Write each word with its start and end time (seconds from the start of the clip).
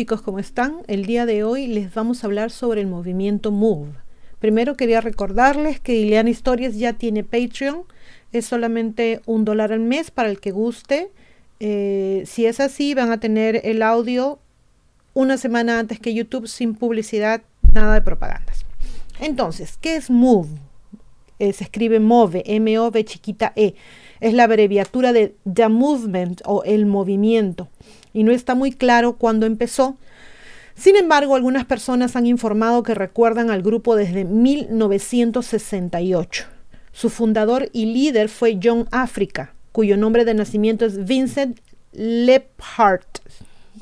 Chicos, 0.00 0.22
¿cómo 0.22 0.38
están? 0.38 0.76
El 0.86 1.04
día 1.04 1.26
de 1.26 1.44
hoy 1.44 1.66
les 1.66 1.92
vamos 1.92 2.24
a 2.24 2.26
hablar 2.26 2.50
sobre 2.50 2.80
el 2.80 2.86
movimiento 2.86 3.50
Move. 3.52 3.90
Primero 4.38 4.74
quería 4.74 5.02
recordarles 5.02 5.78
que 5.78 5.94
Ileana 5.94 6.30
Historias 6.30 6.78
ya 6.78 6.94
tiene 6.94 7.22
Patreon. 7.22 7.82
Es 8.32 8.46
solamente 8.46 9.20
un 9.26 9.44
dólar 9.44 9.74
al 9.74 9.80
mes 9.80 10.10
para 10.10 10.30
el 10.30 10.40
que 10.40 10.52
guste. 10.52 11.10
Eh, 11.58 12.22
si 12.24 12.46
es 12.46 12.60
así, 12.60 12.94
van 12.94 13.12
a 13.12 13.20
tener 13.20 13.60
el 13.62 13.82
audio 13.82 14.38
una 15.12 15.36
semana 15.36 15.78
antes 15.78 16.00
que 16.00 16.14
YouTube 16.14 16.48
sin 16.48 16.76
publicidad, 16.76 17.42
nada 17.74 17.92
de 17.92 18.00
propagandas. 18.00 18.64
Entonces, 19.20 19.76
¿qué 19.78 19.96
es 19.96 20.08
Move? 20.08 20.48
Eh, 21.40 21.54
se 21.54 21.64
escribe 21.64 22.00
MOVE, 22.00 22.42
M-O-V 22.46 23.04
chiquita 23.06 23.52
E. 23.56 23.74
Es 24.20 24.34
la 24.34 24.44
abreviatura 24.44 25.14
de 25.14 25.34
The 25.50 25.68
Movement 25.68 26.42
o 26.44 26.62
el 26.64 26.84
movimiento. 26.84 27.68
Y 28.12 28.24
no 28.24 28.32
está 28.32 28.54
muy 28.54 28.72
claro 28.72 29.16
cuándo 29.16 29.46
empezó. 29.46 29.96
Sin 30.74 30.96
embargo, 30.96 31.36
algunas 31.36 31.66
personas 31.66 32.16
han 32.16 32.26
informado 32.26 32.82
que 32.82 32.94
recuerdan 32.94 33.50
al 33.50 33.62
grupo 33.62 33.96
desde 33.96 34.24
1968. 34.24 36.44
Su 36.92 37.10
fundador 37.10 37.68
y 37.72 37.86
líder 37.86 38.28
fue 38.28 38.58
John 38.62 38.86
Africa, 38.90 39.54
cuyo 39.72 39.96
nombre 39.96 40.24
de 40.24 40.34
nacimiento 40.34 40.86
es 40.86 41.04
Vincent 41.04 41.58
Lephart, 41.92 43.18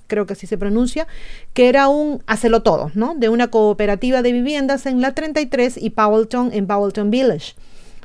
creo 0.06 0.26
que 0.26 0.32
así 0.32 0.46
se 0.46 0.58
pronuncia, 0.58 1.06
que 1.52 1.68
era 1.68 1.88
un 1.88 2.22
hacelo 2.26 2.62
todo, 2.62 2.90
¿no? 2.94 3.14
De 3.14 3.28
una 3.28 3.48
cooperativa 3.48 4.22
de 4.22 4.32
viviendas 4.32 4.86
en 4.86 5.00
la 5.00 5.14
33 5.14 5.76
y 5.76 5.90
Powelton 5.90 6.50
en 6.52 6.66
Powelton 6.66 7.10
Village. 7.10 7.54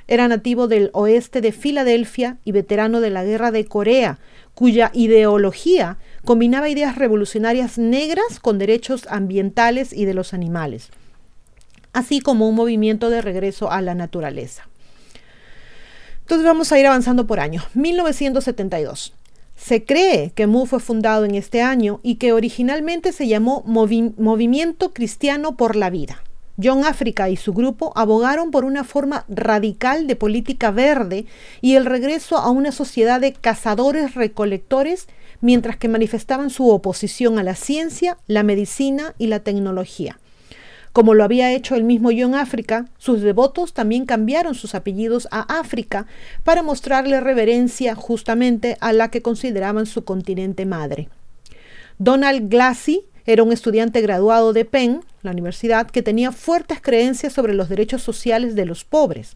Era 0.07 0.27
nativo 0.27 0.67
del 0.67 0.89
oeste 0.93 1.41
de 1.41 1.51
Filadelfia 1.51 2.37
y 2.43 2.51
veterano 2.51 2.99
de 2.99 3.09
la 3.09 3.23
Guerra 3.23 3.51
de 3.51 3.65
Corea, 3.65 4.19
cuya 4.53 4.91
ideología 4.93 5.97
combinaba 6.25 6.69
ideas 6.69 6.95
revolucionarias 6.95 7.77
negras 7.77 8.39
con 8.41 8.57
derechos 8.57 9.07
ambientales 9.09 9.93
y 9.93 10.05
de 10.05 10.13
los 10.13 10.33
animales, 10.33 10.89
así 11.91 12.19
como 12.19 12.47
un 12.47 12.55
movimiento 12.55 13.09
de 13.09 13.21
regreso 13.21 13.71
a 13.71 13.81
la 13.81 13.95
naturaleza. 13.95 14.67
Entonces 16.21 16.45
vamos 16.45 16.71
a 16.71 16.79
ir 16.79 16.87
avanzando 16.87 17.27
por 17.27 17.39
años. 17.39 17.65
1972. 17.73 19.13
Se 19.55 19.83
cree 19.83 20.31
que 20.33 20.47
MU 20.47 20.65
fue 20.65 20.79
fundado 20.79 21.25
en 21.25 21.35
este 21.35 21.61
año 21.61 21.99
y 22.01 22.15
que 22.15 22.33
originalmente 22.33 23.11
se 23.11 23.27
llamó 23.27 23.63
Movimiento 23.65 24.93
Cristiano 24.93 25.55
por 25.55 25.75
la 25.75 25.89
Vida. 25.89 26.23
John 26.61 26.85
Africa 26.85 27.29
y 27.29 27.35
su 27.35 27.53
grupo 27.53 27.91
abogaron 27.95 28.51
por 28.51 28.63
una 28.63 28.83
forma 28.83 29.25
radical 29.27 30.05
de 30.07 30.15
política 30.15 30.71
verde 30.71 31.25
y 31.61 31.75
el 31.75 31.85
regreso 31.85 32.37
a 32.37 32.51
una 32.51 32.71
sociedad 32.71 33.19
de 33.19 33.33
cazadores-recolectores, 33.33 35.07
mientras 35.41 35.77
que 35.77 35.87
manifestaban 35.87 36.49
su 36.49 36.69
oposición 36.69 37.39
a 37.39 37.43
la 37.43 37.55
ciencia, 37.55 38.17
la 38.27 38.43
medicina 38.43 39.13
y 39.17 39.27
la 39.27 39.39
tecnología. 39.39 40.17
Como 40.93 41.15
lo 41.15 41.23
había 41.23 41.51
hecho 41.51 41.75
el 41.75 41.83
mismo 41.83 42.11
John 42.15 42.35
Africa, 42.35 42.85
sus 42.99 43.21
devotos 43.21 43.73
también 43.73 44.05
cambiaron 44.05 44.53
sus 44.53 44.75
apellidos 44.75 45.27
a 45.31 45.41
África 45.59 46.05
para 46.43 46.61
mostrarle 46.61 47.19
reverencia 47.19 47.95
justamente 47.95 48.77
a 48.79 48.93
la 48.93 49.09
que 49.09 49.23
consideraban 49.23 49.87
su 49.87 50.03
continente 50.03 50.67
madre. 50.67 51.09
Donald 51.97 52.47
Glassy 52.47 53.05
era 53.25 53.41
un 53.41 53.51
estudiante 53.51 54.01
graduado 54.01 54.53
de 54.53 54.65
Penn, 54.65 55.03
la 55.23 55.31
universidad, 55.31 55.89
que 55.89 56.03
tenía 56.03 56.31
fuertes 56.31 56.79
creencias 56.79 57.33
sobre 57.33 57.55
los 57.55 57.69
derechos 57.69 58.03
sociales 58.03 58.53
de 58.53 58.65
los 58.65 58.83
pobres. 58.83 59.35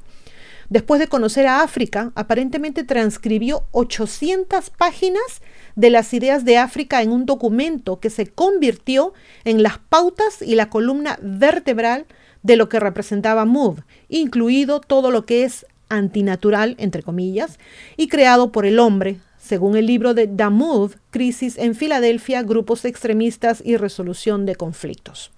Después 0.69 0.99
de 0.99 1.07
conocer 1.07 1.47
a 1.47 1.61
África, 1.61 2.11
aparentemente 2.15 2.83
transcribió 2.83 3.63
800 3.71 4.69
páginas 4.71 5.41
de 5.75 5.89
las 5.89 6.13
ideas 6.13 6.43
de 6.43 6.57
África 6.57 7.01
en 7.01 7.11
un 7.11 7.25
documento 7.25 7.99
que 7.99 8.09
se 8.09 8.27
convirtió 8.27 9.13
en 9.45 9.63
las 9.63 9.77
pautas 9.77 10.41
y 10.41 10.55
la 10.55 10.69
columna 10.69 11.17
vertebral 11.21 12.05
de 12.43 12.57
lo 12.57 12.67
que 12.67 12.81
representaba 12.81 13.45
MOVE, 13.45 13.83
incluido 14.09 14.81
todo 14.81 15.09
lo 15.09 15.25
que 15.25 15.43
es 15.43 15.65
antinatural, 15.89 16.75
entre 16.79 17.01
comillas, 17.01 17.59
y 17.95 18.09
creado 18.09 18.51
por 18.51 18.65
el 18.65 18.79
hombre, 18.79 19.19
según 19.37 19.77
el 19.77 19.85
libro 19.85 20.13
de 20.13 20.27
The 20.27 20.49
Move, 20.49 20.95
Crisis 21.11 21.57
en 21.57 21.75
Filadelfia, 21.75 22.43
Grupos 22.43 22.83
Extremistas 22.83 23.61
y 23.63 23.77
Resolución 23.77 24.45
de 24.45 24.55
Conflictos. 24.55 25.31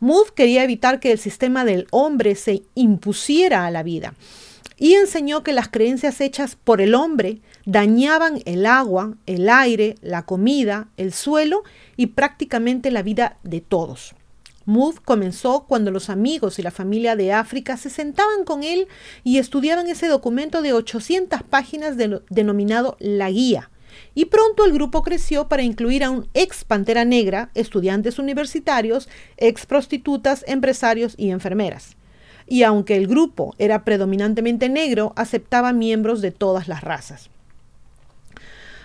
Mood 0.00 0.28
quería 0.34 0.64
evitar 0.64 1.00
que 1.00 1.12
el 1.12 1.18
sistema 1.18 1.64
del 1.64 1.86
hombre 1.90 2.34
se 2.34 2.62
impusiera 2.74 3.66
a 3.66 3.70
la 3.70 3.82
vida 3.82 4.14
y 4.78 4.94
enseñó 4.94 5.42
que 5.42 5.52
las 5.52 5.68
creencias 5.68 6.20
hechas 6.20 6.56
por 6.56 6.80
el 6.80 6.94
hombre 6.94 7.40
dañaban 7.64 8.42
el 8.44 8.66
agua, 8.66 9.14
el 9.26 9.48
aire, 9.48 9.96
la 10.02 10.26
comida, 10.26 10.88
el 10.96 11.12
suelo 11.12 11.62
y 11.96 12.08
prácticamente 12.08 12.90
la 12.90 13.02
vida 13.02 13.38
de 13.42 13.60
todos. 13.60 14.14
Mood 14.66 14.96
comenzó 14.96 15.64
cuando 15.66 15.92
los 15.92 16.10
amigos 16.10 16.58
y 16.58 16.62
la 16.62 16.72
familia 16.72 17.14
de 17.16 17.32
África 17.32 17.76
se 17.76 17.88
sentaban 17.88 18.44
con 18.44 18.64
él 18.64 18.88
y 19.22 19.38
estudiaban 19.38 19.86
ese 19.86 20.08
documento 20.08 20.60
de 20.60 20.72
800 20.72 21.42
páginas 21.44 21.96
denominado 21.96 22.96
La 22.98 23.30
Guía, 23.30 23.70
y 24.16 24.24
pronto 24.24 24.64
el 24.64 24.72
grupo 24.72 25.02
creció 25.02 25.46
para 25.46 25.62
incluir 25.62 26.02
a 26.02 26.10
un 26.10 26.26
ex 26.32 26.64
Pantera 26.64 27.04
Negra, 27.04 27.50
estudiantes 27.54 28.18
universitarios, 28.18 29.10
ex 29.36 29.66
prostitutas, 29.66 30.42
empresarios 30.48 31.14
y 31.18 31.30
enfermeras. 31.30 31.96
Y 32.46 32.62
aunque 32.62 32.96
el 32.96 33.08
grupo 33.08 33.54
era 33.58 33.84
predominantemente 33.84 34.70
negro, 34.70 35.12
aceptaba 35.16 35.74
miembros 35.74 36.22
de 36.22 36.30
todas 36.30 36.66
las 36.66 36.80
razas. 36.80 37.28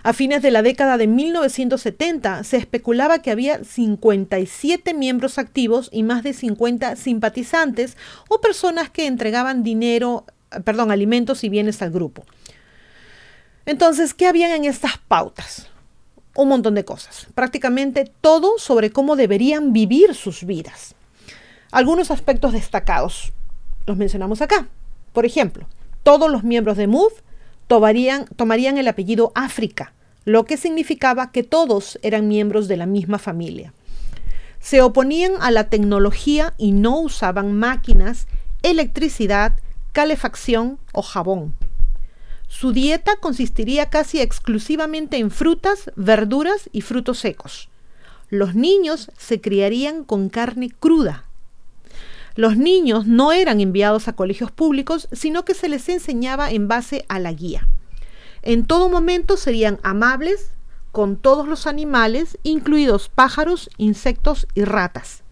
A 0.03 0.11
fines 0.11 0.41
de 0.41 0.51
la 0.51 0.63
década 0.63 0.97
de 0.97 1.07
1970 1.07 2.43
se 2.43 2.57
especulaba 2.57 3.19
que 3.19 3.31
había 3.31 3.63
57 3.63 4.93
miembros 4.93 5.37
activos 5.37 5.89
y 5.93 6.03
más 6.03 6.23
de 6.23 6.33
50 6.33 6.97
simpatizantes 6.97 7.95
o 8.27 8.41
personas 8.41 8.89
que 8.89 9.07
entregaban 9.07 9.63
dinero, 9.63 10.25
perdón, 10.65 10.91
alimentos 10.91 11.45
y 11.45 11.49
bienes 11.49 11.81
al 11.81 11.91
grupo. 11.91 12.25
Entonces, 13.65 14.13
¿qué 14.13 14.27
habían 14.27 14.51
en 14.51 14.65
estas 14.65 14.97
pautas? 14.97 15.67
Un 16.35 16.47
montón 16.47 16.75
de 16.75 16.85
cosas, 16.85 17.27
prácticamente 17.35 18.11
todo 18.21 18.57
sobre 18.57 18.91
cómo 18.91 19.15
deberían 19.15 19.73
vivir 19.73 20.15
sus 20.15 20.45
vidas. 20.45 20.95
Algunos 21.71 22.09
aspectos 22.09 22.53
destacados 22.53 23.33
los 23.85 23.97
mencionamos 23.97 24.41
acá. 24.41 24.67
Por 25.13 25.25
ejemplo, 25.25 25.67
todos 26.03 26.31
los 26.31 26.43
miembros 26.43 26.77
de 26.77 26.87
MOVE 26.87 27.15
tomarían, 27.67 28.25
tomarían 28.35 28.77
el 28.77 28.87
apellido 28.87 29.31
África, 29.35 29.93
lo 30.25 30.45
que 30.45 30.57
significaba 30.57 31.31
que 31.31 31.43
todos 31.43 31.99
eran 32.01 32.27
miembros 32.27 32.67
de 32.67 32.77
la 32.77 32.85
misma 32.85 33.19
familia. 33.19 33.73
Se 34.59 34.81
oponían 34.81 35.33
a 35.39 35.51
la 35.51 35.69
tecnología 35.69 36.53
y 36.57 36.71
no 36.71 36.99
usaban 36.99 37.53
máquinas, 37.53 38.27
electricidad, 38.63 39.53
calefacción 39.91 40.79
o 40.93 41.01
jabón. 41.01 41.55
Su 42.51 42.73
dieta 42.73 43.15
consistiría 43.15 43.89
casi 43.89 44.19
exclusivamente 44.19 45.15
en 45.17 45.31
frutas, 45.31 45.89
verduras 45.95 46.69
y 46.73 46.81
frutos 46.81 47.17
secos. 47.17 47.69
Los 48.29 48.55
niños 48.55 49.09
se 49.17 49.39
criarían 49.39 50.03
con 50.03 50.27
carne 50.27 50.69
cruda. 50.69 51.23
Los 52.35 52.57
niños 52.57 53.07
no 53.07 53.31
eran 53.31 53.61
enviados 53.61 54.09
a 54.09 54.13
colegios 54.13 54.51
públicos, 54.51 55.07
sino 55.13 55.45
que 55.45 55.53
se 55.53 55.69
les 55.69 55.87
enseñaba 55.87 56.51
en 56.51 56.67
base 56.67 57.05
a 57.07 57.19
la 57.19 57.31
guía. 57.31 57.69
En 58.41 58.65
todo 58.65 58.89
momento 58.89 59.37
serían 59.37 59.79
amables 59.81 60.51
con 60.91 61.15
todos 61.15 61.47
los 61.47 61.65
animales, 61.67 62.37
incluidos 62.43 63.07
pájaros, 63.07 63.69
insectos 63.77 64.45
y 64.55 64.65
ratas. 64.65 65.23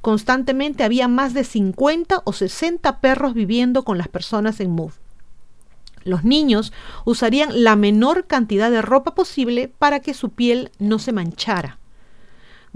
Constantemente 0.00 0.82
había 0.82 1.06
más 1.06 1.32
de 1.32 1.44
50 1.44 2.22
o 2.24 2.32
60 2.32 3.00
perros 3.00 3.34
viviendo 3.34 3.84
con 3.84 3.98
las 3.98 4.08
personas 4.08 4.58
en 4.58 4.72
Move. 4.72 5.05
Los 6.06 6.24
niños 6.24 6.72
usarían 7.04 7.64
la 7.64 7.76
menor 7.76 8.26
cantidad 8.26 8.70
de 8.70 8.80
ropa 8.80 9.14
posible 9.14 9.68
para 9.78 10.00
que 10.00 10.14
su 10.14 10.30
piel 10.30 10.70
no 10.78 10.98
se 10.98 11.12
manchara. 11.12 11.78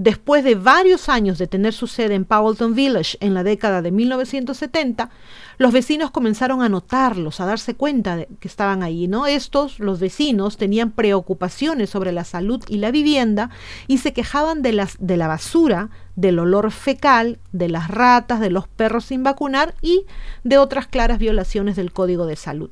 Después 0.03 0.45
de 0.45 0.55
varios 0.55 1.11
años 1.11 1.37
de 1.37 1.47
tener 1.47 1.75
su 1.75 1.87
sede 1.87 2.15
en 2.15 2.25
Powelton 2.25 2.75
Village 2.75 3.19
en 3.21 3.35
la 3.35 3.43
década 3.43 3.83
de 3.83 3.91
1970, 3.91 5.11
los 5.59 5.73
vecinos 5.75 6.11
comenzaron 6.11 6.63
a 6.63 6.71
notarlos, 6.71 7.39
a 7.39 7.45
darse 7.45 7.75
cuenta 7.75 8.17
de 8.17 8.27
que 8.41 8.49
estaban 8.49 8.83
ahí, 8.83 9.09
¿no? 9.09 9.27
Estos, 9.27 9.79
los 9.79 10.01
vecinos, 10.01 10.57
tenían 10.57 10.93
preocupaciones 10.93 11.91
sobre 11.91 12.13
la 12.13 12.25
salud 12.25 12.65
y 12.67 12.79
la 12.79 12.91
vivienda 12.91 13.51
y 13.89 13.99
se 13.99 14.15
quejaban 14.15 14.63
de, 14.63 14.73
las, 14.73 14.97
de 15.01 15.19
la 15.19 15.29
basura, 15.29 15.91
del 16.17 16.39
olor 16.39 16.71
fecal, 16.71 17.39
de 17.53 17.69
las 17.69 17.89
ratas, 17.89 18.41
de 18.41 18.49
los 18.49 18.69
perros 18.69 19.05
sin 19.05 19.23
vacunar 19.23 19.75
y 19.83 20.07
de 20.45 20.57
otras 20.57 20.87
claras 20.87 21.19
violaciones 21.19 21.77
del 21.77 21.93
Código 21.93 22.25
de 22.25 22.37
Salud. 22.37 22.71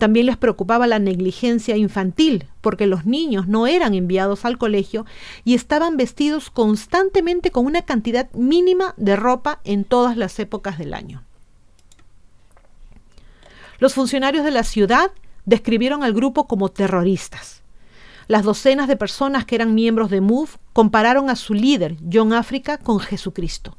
También 0.00 0.24
les 0.24 0.38
preocupaba 0.38 0.86
la 0.86 0.98
negligencia 0.98 1.76
infantil, 1.76 2.46
porque 2.62 2.86
los 2.86 3.04
niños 3.04 3.48
no 3.48 3.66
eran 3.66 3.92
enviados 3.92 4.46
al 4.46 4.56
colegio 4.56 5.04
y 5.44 5.52
estaban 5.52 5.98
vestidos 5.98 6.48
constantemente 6.48 7.50
con 7.50 7.66
una 7.66 7.82
cantidad 7.82 8.32
mínima 8.32 8.94
de 8.96 9.14
ropa 9.14 9.60
en 9.62 9.84
todas 9.84 10.16
las 10.16 10.38
épocas 10.38 10.78
del 10.78 10.94
año. 10.94 11.22
Los 13.78 13.92
funcionarios 13.92 14.42
de 14.42 14.52
la 14.52 14.64
ciudad 14.64 15.10
describieron 15.44 16.02
al 16.02 16.14
grupo 16.14 16.46
como 16.46 16.70
terroristas. 16.70 17.60
Las 18.26 18.42
docenas 18.42 18.88
de 18.88 18.96
personas 18.96 19.44
que 19.44 19.56
eran 19.56 19.74
miembros 19.74 20.08
de 20.08 20.22
MOVE 20.22 20.52
compararon 20.72 21.28
a 21.28 21.36
su 21.36 21.52
líder, 21.52 21.96
John 22.10 22.32
África, 22.32 22.78
con 22.78 23.00
Jesucristo. 23.00 23.76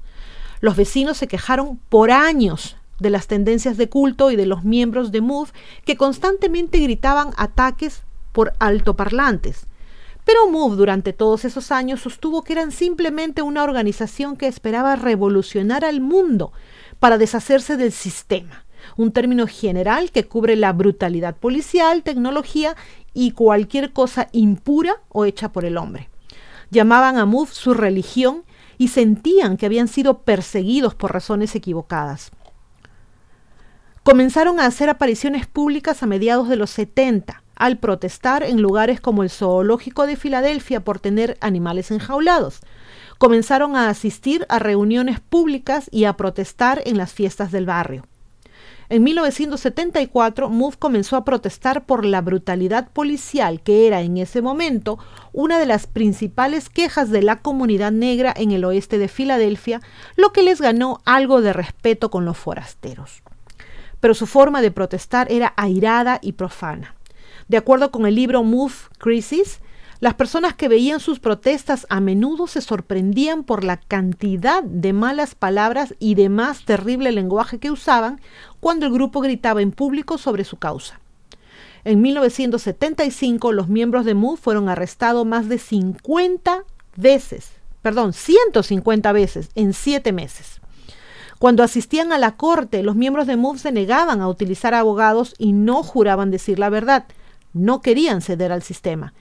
Los 0.60 0.76
vecinos 0.76 1.18
se 1.18 1.28
quejaron 1.28 1.78
por 1.90 2.12
años 2.12 2.78
de 3.02 3.10
las 3.10 3.28
tendencias 3.28 3.78
de 3.78 3.90
culto 3.90 4.30
y 4.30 4.36
de 4.36 4.46
los 4.46 4.64
miembros 4.64 5.12
de 5.12 5.22
MOVE 5.22 5.52
que 5.86 5.98
constantemente 5.98 6.78
gritaban 6.78 7.32
ataques 7.36 8.04
por 8.32 8.54
altoparlantes. 8.60 9.66
Pero 10.24 10.50
MOVE 10.50 10.76
durante 10.76 11.12
todos 11.12 11.44
esos 11.46 11.72
años 11.72 12.02
sostuvo 12.02 12.44
que 12.44 12.54
eran 12.54 12.72
simplemente 12.72 13.42
una 13.42 13.64
organización 13.64 14.38
que 14.38 14.46
esperaba 14.46 14.96
revolucionar 14.96 15.84
al 15.84 16.00
mundo 16.00 16.54
para 17.00 17.18
deshacerse 17.18 17.76
del 17.76 17.92
sistema, 17.92 18.66
un 18.98 19.12
término 19.12 19.48
general 19.48 20.12
que 20.12 20.28
cubre 20.28 20.56
la 20.56 20.72
brutalidad 20.72 21.36
policial, 21.36 22.04
tecnología 22.04 22.76
y 23.16 23.32
cualquier 23.32 23.94
cosa 23.94 24.30
impura 24.32 25.02
o 25.10 25.26
hecha 25.26 25.52
por 25.52 25.66
el 25.66 25.78
hombre. 25.78 26.08
Llamaban 26.70 27.18
a 27.18 27.26
MOVE 27.26 27.52
su 27.52 27.74
religión 27.74 28.44
y 28.78 28.90
sentían 28.90 29.58
que 29.58 29.66
habían 29.66 29.88
sido 29.88 30.20
perseguidos 30.20 30.94
por 30.94 31.12
razones 31.12 31.56
equivocadas. 31.56 32.32
Comenzaron 34.04 34.60
a 34.60 34.66
hacer 34.66 34.90
apariciones 34.90 35.46
públicas 35.46 36.02
a 36.02 36.08
mediados 36.08 36.50
de 36.50 36.56
los 36.56 36.72
70, 36.72 37.44
al 37.56 37.78
protestar 37.78 38.42
en 38.42 38.60
lugares 38.60 39.00
como 39.00 39.22
el 39.22 39.30
Zoológico 39.30 40.08
de 40.08 40.16
Filadelfia 40.16 40.84
por 40.84 40.98
tener 40.98 41.38
animales 41.40 41.92
enjaulados. 41.92 42.62
Comenzaron 43.20 43.76
a 43.76 43.90
asistir 43.90 44.48
a 44.50 44.58
reuniones 44.58 45.20
públicas 45.20 45.88
y 45.92 46.06
a 46.06 46.14
protestar 46.14 46.82
en 46.86 46.98
las 46.98 47.14
fiestas 47.14 47.52
del 47.52 47.68
barrio. 47.68 48.08
En 48.90 49.04
1974, 49.04 50.50
Move 50.50 50.78
comenzó 50.80 51.16
a 51.16 51.24
protestar 51.24 51.86
por 51.86 52.04
la 52.04 52.22
brutalidad 52.22 52.90
policial, 52.90 53.62
que 53.62 53.86
era 53.86 54.02
en 54.02 54.18
ese 54.18 54.42
momento 54.42 54.98
una 55.32 55.60
de 55.60 55.68
las 55.68 55.86
principales 55.86 56.70
quejas 56.70 57.12
de 57.12 57.22
la 57.22 57.36
comunidad 57.36 57.92
negra 57.92 58.34
en 58.36 58.50
el 58.50 58.66
oeste 58.66 58.98
de 58.98 59.08
Filadelfia, 59.08 59.80
lo 60.16 60.34
que 60.34 60.42
les 60.42 60.60
ganó 60.60 61.02
algo 61.06 61.42
de 61.42 61.54
respeto 61.54 62.10
con 62.10 62.26
los 62.26 62.40
forasteros. 62.40 63.22
Pero 64.02 64.14
su 64.14 64.28
forma 64.28 64.62
de 64.62 64.72
protestar 64.72 65.32
era 65.32 65.54
airada 65.56 66.20
y 66.22 66.34
profana. 66.34 66.96
De 67.48 67.58
acuerdo 67.58 67.92
con 67.92 68.06
el 68.06 68.16
libro 68.16 68.44
Move 68.44 68.74
Crisis, 68.98 69.62
las 70.02 70.16
personas 70.16 70.56
que 70.56 70.68
veían 70.68 71.00
sus 71.00 71.20
protestas 71.20 71.86
a 71.90 72.02
menudo 72.02 72.48
se 72.48 72.62
sorprendían 72.62 73.44
por 73.44 73.64
la 73.64 73.78
cantidad 73.78 74.64
de 74.64 74.94
malas 74.94 75.36
palabras 75.36 75.94
y 76.00 76.16
de 76.16 76.28
más 76.28 76.66
terrible 76.66 77.12
lenguaje 77.12 77.60
que 77.60 77.70
usaban 77.70 78.20
cuando 78.60 78.88
el 78.88 78.94
grupo 78.94 79.22
gritaba 79.22 79.62
en 79.62 79.72
público 79.72 80.18
sobre 80.18 80.44
su 80.44 80.58
causa. 80.58 81.00
En 81.84 82.02
1975 82.02 83.52
los 83.52 83.68
miembros 83.68 84.06
de 84.06 84.16
MOVE 84.16 84.38
fueron 84.38 84.70
arrestados 84.70 85.24
más 85.24 85.48
de 85.50 85.60
50 85.60 86.64
veces, 86.96 87.52
perdón, 87.84 88.14
150 88.14 89.12
veces 89.12 89.50
en 89.54 89.74
siete 89.74 90.12
meses. 90.14 90.61
Cuando 91.42 91.64
asistían 91.64 92.14
a 92.14 92.20
la 92.20 92.38
corte, 92.38 92.84
los 92.84 92.96
miembros 92.96 93.26
de 93.26 93.36
MOVE 93.36 93.58
se 93.60 93.72
negaban 93.74 94.22
a 94.22 94.30
utilizar 94.30 94.76
abogados 94.76 95.34
y 95.38 95.52
no 95.52 95.82
juraban 95.82 96.30
decir 96.30 96.60
la 96.60 96.70
verdad. 96.70 97.06
No 97.52 97.82
querían 97.82 98.22
ceder 98.22 98.54
al 98.54 98.62
sistema 98.62 99.14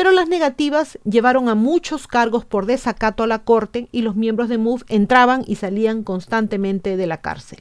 pero 0.00 0.12
las 0.12 0.28
negativas 0.28 0.98
llevaron 1.04 1.50
a 1.50 1.54
muchos 1.54 2.06
cargos 2.06 2.46
por 2.46 2.64
desacato 2.64 3.22
a 3.22 3.26
la 3.26 3.40
corte 3.40 3.88
y 3.92 4.00
los 4.00 4.16
miembros 4.16 4.48
de 4.48 4.56
MOVE 4.56 4.84
entraban 4.88 5.44
y 5.46 5.56
salían 5.56 6.04
constantemente 6.04 6.96
de 6.96 7.06
la 7.06 7.20
cárcel. 7.20 7.60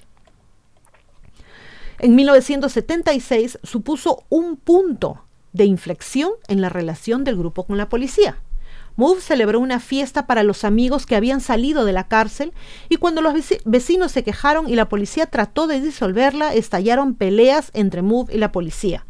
En 1.98 2.16
1976 2.16 3.60
supuso 3.64 4.24
un 4.30 4.56
punto 4.56 5.26
de 5.52 5.66
inflexión 5.66 6.32
en 6.48 6.62
la 6.62 6.70
relación 6.70 7.26
del 7.26 7.36
grupo 7.36 7.66
con 7.66 7.78
la 7.78 7.90
policía. 7.90 8.38
MOVE 9.00 9.22
celebró 9.22 9.62
una 9.62 9.80
fiesta 9.80 10.28
para 10.28 10.44
los 10.44 10.66
amigos 10.66 11.06
que 11.06 11.16
habían 11.16 11.40
salido 11.40 11.86
de 11.86 11.94
la 11.94 12.10
cárcel 12.10 12.52
y 12.90 12.98
cuando 12.98 13.22
los 13.22 13.34
vecinos 13.64 14.12
se 14.12 14.26
quejaron 14.26 14.68
y 14.68 14.76
la 14.76 14.90
policía 14.90 15.26
trató 15.26 15.68
de 15.68 15.80
disolverla, 15.80 16.54
estallaron 16.54 17.16
peleas 17.16 17.72
entre 17.74 18.02
MOVE 18.02 18.36
y 18.36 18.40
la 18.40 18.52
policía. 18.52 19.06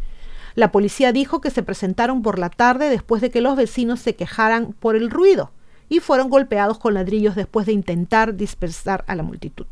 La 0.53 0.71
policía 0.71 1.11
dijo 1.11 1.41
que 1.41 1.49
se 1.49 1.63
presentaron 1.63 2.21
por 2.21 2.37
la 2.37 2.51
tarde 2.51 2.91
después 2.91 3.19
de 3.19 3.31
que 3.31 3.41
los 3.41 3.55
vecinos 3.55 3.99
se 3.99 4.13
quejaran 4.15 4.73
por 4.73 4.95
el 4.95 5.09
ruido 5.09 5.53
y 5.89 6.01
fueron 6.01 6.29
golpeados 6.29 6.77
con 6.77 6.93
ladrillos 6.93 7.33
después 7.33 7.65
de 7.65 7.73
intentar 7.73 8.35
dispersar 8.35 9.03
a 9.07 9.15
la 9.15 9.23
multitud. 9.23 9.65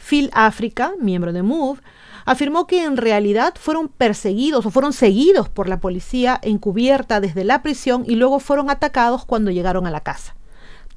Phil 0.00 0.30
Africa, 0.32 0.92
miembro 1.00 1.32
de 1.32 1.42
MOVE, 1.42 1.80
afirmó 2.24 2.66
que 2.66 2.84
en 2.84 2.96
realidad 2.96 3.54
fueron 3.58 3.88
perseguidos 3.88 4.66
o 4.66 4.70
fueron 4.70 4.92
seguidos 4.92 5.48
por 5.48 5.68
la 5.68 5.80
policía 5.80 6.40
encubierta 6.42 7.20
desde 7.20 7.44
la 7.44 7.62
prisión 7.62 8.04
y 8.06 8.16
luego 8.16 8.40
fueron 8.40 8.70
atacados 8.70 9.24
cuando 9.24 9.50
llegaron 9.50 9.86
a 9.86 9.90
la 9.90 10.00
casa. 10.00 10.34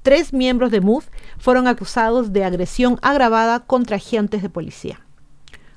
Tres 0.01 0.33
miembros 0.33 0.71
de 0.71 0.81
MOVE 0.81 1.05
fueron 1.37 1.67
acusados 1.67 2.33
de 2.33 2.43
agresión 2.43 2.97
agravada 3.01 3.59
contra 3.59 3.97
agentes 3.97 4.41
de 4.41 4.49
policía. 4.49 4.99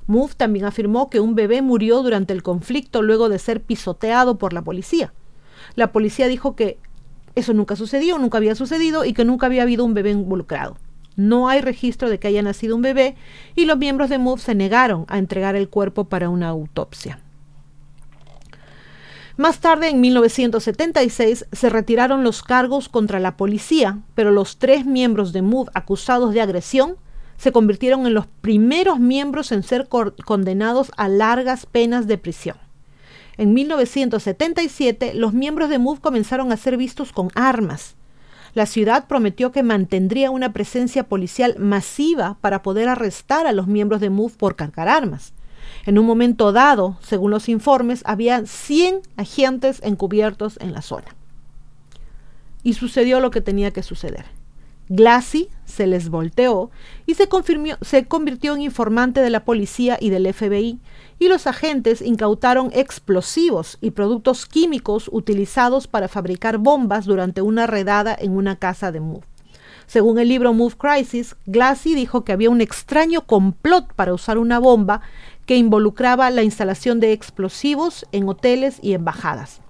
Move 0.06 0.34
también 0.36 0.64
afirmó 0.64 1.10
que 1.10 1.20
un 1.20 1.34
bebé 1.34 1.62
murió 1.62 2.02
durante 2.02 2.32
el 2.32 2.42
conflicto 2.42 3.02
luego 3.02 3.28
de 3.28 3.38
ser 3.38 3.60
pisoteado 3.60 4.38
por 4.38 4.52
la 4.52 4.62
policía. 4.62 5.12
La 5.74 5.92
policía 5.92 6.28
dijo 6.28 6.54
que 6.54 6.78
eso 7.34 7.52
nunca 7.52 7.76
sucedió, 7.76 8.18
nunca 8.18 8.38
había 8.38 8.54
sucedido 8.54 9.04
y 9.04 9.12
que 9.12 9.24
nunca 9.24 9.46
había 9.46 9.62
habido 9.62 9.84
un 9.84 9.94
bebé 9.94 10.10
involucrado. 10.10 10.76
No 11.16 11.48
hay 11.48 11.62
registro 11.62 12.10
de 12.10 12.18
que 12.18 12.28
haya 12.28 12.42
nacido 12.42 12.76
un 12.76 12.82
bebé 12.82 13.16
y 13.54 13.64
los 13.64 13.78
miembros 13.78 14.10
de 14.10 14.18
MOVE 14.18 14.40
se 14.40 14.54
negaron 14.54 15.06
a 15.08 15.18
entregar 15.18 15.56
el 15.56 15.68
cuerpo 15.68 16.04
para 16.04 16.28
una 16.28 16.48
autopsia. 16.48 17.20
Más 19.38 19.60
tarde, 19.60 19.90
en 19.90 20.00
1976, 20.00 21.46
se 21.52 21.68
retiraron 21.68 22.24
los 22.24 22.42
cargos 22.42 22.88
contra 22.88 23.20
la 23.20 23.36
policía, 23.36 23.98
pero 24.14 24.30
los 24.30 24.56
tres 24.56 24.86
miembros 24.86 25.32
de 25.34 25.42
MOVE 25.42 25.70
acusados 25.74 26.32
de 26.32 26.40
agresión 26.40 26.96
se 27.36 27.52
convirtieron 27.52 28.06
en 28.06 28.14
los 28.14 28.26
primeros 28.26 28.98
miembros 28.98 29.52
en 29.52 29.62
ser 29.62 29.88
condenados 29.88 30.90
a 30.96 31.08
largas 31.08 31.66
penas 31.66 32.06
de 32.06 32.16
prisión. 32.16 32.56
En 33.36 33.52
1977, 33.52 35.12
los 35.14 35.34
miembros 35.34 35.68
de 35.68 35.78
MOVE 35.78 36.00
comenzaron 36.00 36.50
a 36.50 36.56
ser 36.56 36.78
vistos 36.78 37.12
con 37.12 37.30
armas. 37.34 37.94
La 38.56 38.64
ciudad 38.64 39.06
prometió 39.06 39.52
que 39.52 39.62
mantendría 39.62 40.30
una 40.30 40.54
presencia 40.54 41.06
policial 41.06 41.56
masiva 41.58 42.38
para 42.40 42.62
poder 42.62 42.88
arrestar 42.88 43.46
a 43.46 43.52
los 43.52 43.66
miembros 43.66 44.00
de 44.00 44.08
MOVE 44.08 44.32
por 44.38 44.56
cargar 44.56 44.88
armas. 44.88 45.34
En 45.84 45.98
un 45.98 46.06
momento 46.06 46.52
dado, 46.52 46.96
según 47.02 47.32
los 47.32 47.50
informes, 47.50 48.00
había 48.06 48.46
100 48.46 49.02
agentes 49.18 49.82
encubiertos 49.84 50.58
en 50.62 50.72
la 50.72 50.80
zona. 50.80 51.14
Y 52.62 52.72
sucedió 52.72 53.20
lo 53.20 53.30
que 53.30 53.42
tenía 53.42 53.72
que 53.72 53.82
suceder. 53.82 54.24
Glassy 54.88 55.50
se 55.66 55.86
les 55.86 56.08
volteó 56.08 56.70
y 57.04 57.12
se, 57.12 57.28
se, 57.82 58.06
convirtió 58.06 58.54
en 58.54 58.62
informante 58.62 59.20
de 59.20 59.28
la 59.28 59.44
policía 59.44 59.98
y 60.00 60.08
del 60.08 60.32
FBI, 60.32 60.78
y 61.18 61.28
los 61.28 61.46
agentes 61.46 62.02
incautaron 62.02 62.70
explosivos 62.74 63.78
y 63.80 63.92
productos 63.92 64.46
químicos 64.46 65.08
utilizados 65.12 65.86
para 65.86 66.08
fabricar 66.08 66.58
bombas 66.58 67.06
durante 67.06 67.42
una 67.42 67.66
redada 67.66 68.16
en 68.18 68.36
una 68.36 68.56
casa 68.56 68.92
de 68.92 69.00
Move. 69.00 69.24
Según 69.86 70.18
el 70.18 70.28
libro 70.28 70.52
Move 70.52 70.74
Crisis, 70.76 71.36
Glassy 71.46 71.94
dijo 71.94 72.24
que 72.24 72.32
había 72.32 72.50
un 72.50 72.60
extraño 72.60 73.22
complot 73.26 73.94
para 73.94 74.12
usar 74.12 74.36
una 74.36 74.58
bomba 74.58 75.00
que 75.46 75.56
involucraba 75.56 76.28
la 76.30 76.42
instalación 76.42 76.98
de 76.98 77.12
explosivos 77.12 78.04
en 78.10 78.28
hoteles 78.28 78.78
y 78.82 78.94
embajadas. 78.94 79.60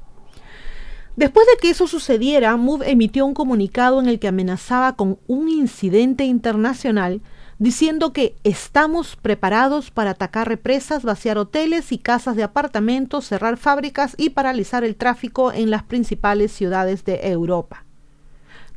Después 1.17 1.47
de 1.47 1.59
que 1.61 1.71
eso 1.71 1.87
sucediera, 1.87 2.57
Move 2.57 2.91
emitió 2.91 3.25
un 3.25 3.35
comunicado 3.35 4.01
en 4.01 4.07
el 4.07 4.19
que 4.19 4.29
amenazaba 4.29 4.97
con 4.97 5.19
un 5.27 5.49
incidente 5.49 6.25
internacional 6.25 7.23
diciendo 7.59 8.13
que 8.13 8.37
estamos 8.45 9.17
preparados 9.17 9.91
para 9.91 10.11
atacar 10.11 10.49
represas, 10.49 11.03
vaciar 11.03 11.39
hoteles 11.39 11.91
y 11.93 11.99
casas 11.99 12.37
de 12.37 12.43
apartamentos, 12.43 13.27
cerrar 13.27 13.57
fábricas 13.57 14.15
y 14.19 14.31
paralizar 14.31 14.85
el 14.85 14.97
tráfico 14.97 15.53
en 15.53 15.71
las 15.71 15.83
principales 15.83 16.53
ciudades 16.53 17.05
de 17.05 17.29
Europa. 17.29 17.85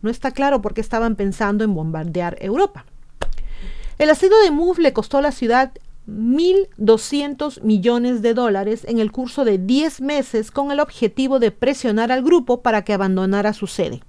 No 0.01 0.09
está 0.09 0.31
claro 0.31 0.62
por 0.62 0.74
qué 0.74 0.81
estaban 0.81 1.15
pensando 1.15 1.63
en 1.63 1.74
bombardear 1.74 2.38
Europa. 2.39 2.86
El 3.98 4.09
asedio 4.09 4.38
de 4.43 4.51
Move 4.51 4.81
le 4.81 4.93
costó 4.93 5.17
a 5.17 5.21
la 5.21 5.33
ciudad 5.33 5.74
1.200 6.07 7.62
millones 7.63 8.21
de 8.21 8.33
dólares 8.33 8.86
en 8.88 9.00
el 9.00 9.12
curso 9.12 9.43
de 9.43 9.57
10 9.57 10.01
meses 10.01 10.51
con 10.51 10.71
el 10.71 10.79
objetivo 10.79 11.39
de 11.39 11.51
presionar 11.51 12.12
al 12.12 12.24
grupo 12.24 12.62
para 12.62 12.83
que 12.83 12.93
abandonara 12.93 13.51
su 13.51 13.67
sede. 13.67 14.01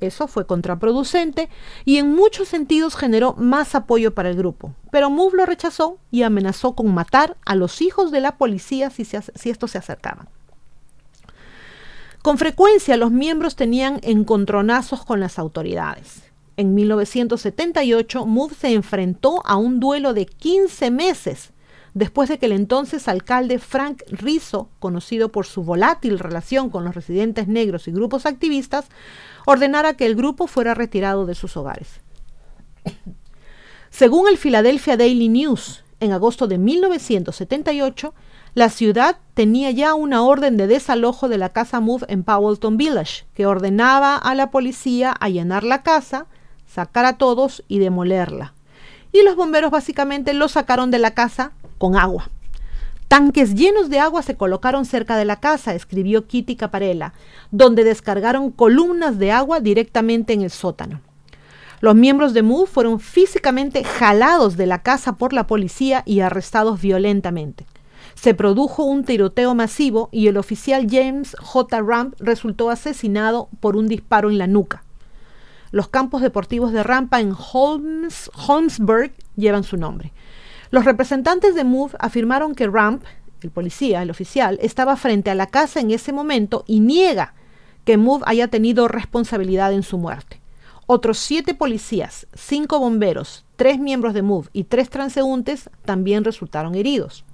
Eso 0.00 0.28
fue 0.28 0.46
contraproducente 0.46 1.48
y 1.84 1.96
en 1.96 2.14
muchos 2.14 2.48
sentidos 2.48 2.94
generó 2.94 3.34
más 3.34 3.74
apoyo 3.74 4.14
para 4.14 4.30
el 4.30 4.36
grupo, 4.36 4.74
pero 4.92 5.10
Move 5.10 5.38
lo 5.38 5.46
rechazó 5.46 5.98
y 6.10 6.22
amenazó 6.22 6.74
con 6.74 6.94
matar 6.94 7.36
a 7.44 7.56
los 7.56 7.82
hijos 7.82 8.12
de 8.12 8.20
la 8.20 8.36
policía 8.36 8.90
si, 8.90 9.04
si 9.04 9.50
estos 9.50 9.72
se 9.72 9.78
acercaban. 9.78 10.28
Con 12.22 12.38
frecuencia 12.38 12.96
los 12.96 13.10
miembros 13.10 13.56
tenían 13.56 14.00
encontronazos 14.02 15.04
con 15.04 15.18
las 15.18 15.38
autoridades. 15.38 16.22
En 16.56 16.74
1978, 16.74 18.26
Move 18.26 18.54
se 18.54 18.72
enfrentó 18.72 19.46
a 19.46 19.56
un 19.56 19.78
duelo 19.78 20.12
de 20.12 20.26
15 20.26 20.90
meses 20.90 21.52
después 21.94 22.28
de 22.28 22.38
que 22.38 22.46
el 22.46 22.52
entonces 22.52 23.08
alcalde 23.08 23.58
Frank 23.58 24.02
Rizzo, 24.08 24.68
conocido 24.78 25.30
por 25.30 25.46
su 25.46 25.62
volátil 25.62 26.18
relación 26.18 26.70
con 26.70 26.84
los 26.84 26.94
residentes 26.94 27.48
negros 27.48 27.88
y 27.88 27.92
grupos 27.92 28.26
activistas, 28.26 28.86
ordenara 29.50 29.94
que 29.94 30.04
el 30.04 30.14
grupo 30.14 30.46
fuera 30.46 30.74
retirado 30.74 31.24
de 31.24 31.34
sus 31.34 31.56
hogares. 31.56 32.02
Según 33.88 34.28
el 34.28 34.36
Philadelphia 34.36 34.98
Daily 34.98 35.30
News, 35.30 35.84
en 36.00 36.12
agosto 36.12 36.46
de 36.46 36.58
1978, 36.58 38.12
la 38.52 38.68
ciudad 38.68 39.16
tenía 39.32 39.70
ya 39.70 39.94
una 39.94 40.22
orden 40.22 40.58
de 40.58 40.66
desalojo 40.66 41.30
de 41.30 41.38
la 41.38 41.48
casa 41.48 41.80
Move 41.80 42.04
en 42.08 42.24
Powelton 42.24 42.76
Village, 42.76 43.24
que 43.32 43.46
ordenaba 43.46 44.16
a 44.16 44.34
la 44.34 44.50
policía 44.50 45.12
allanar 45.12 45.64
la 45.64 45.82
casa, 45.82 46.26
sacar 46.66 47.06
a 47.06 47.16
todos 47.16 47.64
y 47.68 47.78
demolerla. 47.78 48.52
Y 49.12 49.22
los 49.22 49.34
bomberos 49.34 49.70
básicamente 49.70 50.34
lo 50.34 50.48
sacaron 50.48 50.90
de 50.90 50.98
la 50.98 51.12
casa 51.12 51.52
con 51.78 51.96
agua. 51.96 52.28
Tanques 53.08 53.54
llenos 53.54 53.88
de 53.88 54.00
agua 54.00 54.22
se 54.22 54.36
colocaron 54.36 54.84
cerca 54.84 55.16
de 55.16 55.24
la 55.24 55.40
casa, 55.40 55.74
escribió 55.74 56.26
Kitty 56.26 56.56
Caparella, 56.56 57.14
donde 57.50 57.82
descargaron 57.82 58.50
columnas 58.50 59.18
de 59.18 59.32
agua 59.32 59.60
directamente 59.60 60.34
en 60.34 60.42
el 60.42 60.50
sótano. 60.50 61.00
Los 61.80 61.94
miembros 61.94 62.34
de 62.34 62.42
MOVE 62.42 62.66
fueron 62.66 63.00
físicamente 63.00 63.82
jalados 63.82 64.58
de 64.58 64.66
la 64.66 64.82
casa 64.82 65.16
por 65.16 65.32
la 65.32 65.46
policía 65.46 66.02
y 66.04 66.20
arrestados 66.20 66.82
violentamente. 66.82 67.66
Se 68.14 68.34
produjo 68.34 68.84
un 68.84 69.04
tiroteo 69.04 69.54
masivo 69.54 70.10
y 70.12 70.26
el 70.26 70.36
oficial 70.36 70.86
James 70.90 71.34
J. 71.40 71.80
Ramp 71.80 72.14
resultó 72.18 72.68
asesinado 72.68 73.48
por 73.60 73.76
un 73.76 73.88
disparo 73.88 74.28
en 74.28 74.36
la 74.36 74.46
nuca. 74.46 74.82
Los 75.70 75.88
campos 75.88 76.20
deportivos 76.20 76.72
de 76.72 76.82
rampa 76.82 77.20
en 77.20 77.34
Holmes, 77.52 78.30
Holmesburg 78.34 79.12
llevan 79.36 79.64
su 79.64 79.76
nombre. 79.78 80.12
Los 80.70 80.84
representantes 80.84 81.54
de 81.54 81.64
MOVE 81.64 81.96
afirmaron 81.98 82.54
que 82.54 82.66
Ramp, 82.66 83.02
el 83.40 83.50
policía, 83.50 84.02
el 84.02 84.10
oficial, 84.10 84.58
estaba 84.60 84.96
frente 84.96 85.30
a 85.30 85.34
la 85.34 85.46
casa 85.46 85.80
en 85.80 85.90
ese 85.90 86.12
momento 86.12 86.64
y 86.66 86.80
niega 86.80 87.34
que 87.84 87.96
MOVE 87.96 88.24
haya 88.26 88.48
tenido 88.48 88.86
responsabilidad 88.86 89.72
en 89.72 89.82
su 89.82 89.96
muerte. 89.96 90.40
Otros 90.86 91.18
siete 91.18 91.54
policías, 91.54 92.26
cinco 92.34 92.78
bomberos, 92.78 93.44
tres 93.56 93.78
miembros 93.78 94.14
de 94.14 94.22
MOVE 94.22 94.48
y 94.52 94.64
tres 94.64 94.90
transeúntes 94.90 95.70
también 95.84 96.24
resultaron 96.24 96.74
heridos. 96.74 97.24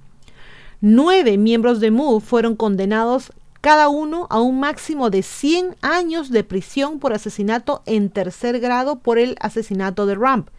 Nueve 0.79 1.37
miembros 1.37 1.79
de 1.79 1.91
MOVE 1.91 2.21
fueron 2.21 2.55
condenados 2.55 3.33
cada 3.59 3.89
uno 3.89 4.27
a 4.29 4.39
un 4.41 4.59
máximo 4.59 5.09
de 5.09 5.23
100 5.23 5.75
años 5.81 6.29
de 6.29 6.43
prisión 6.43 6.99
por 6.99 7.13
asesinato 7.13 7.81
en 7.87 8.09
tercer 8.11 8.59
grado 8.59 8.99
por 8.99 9.17
el 9.17 9.35
asesinato 9.39 10.05
de 10.05 10.13
Ramp. 10.13 10.49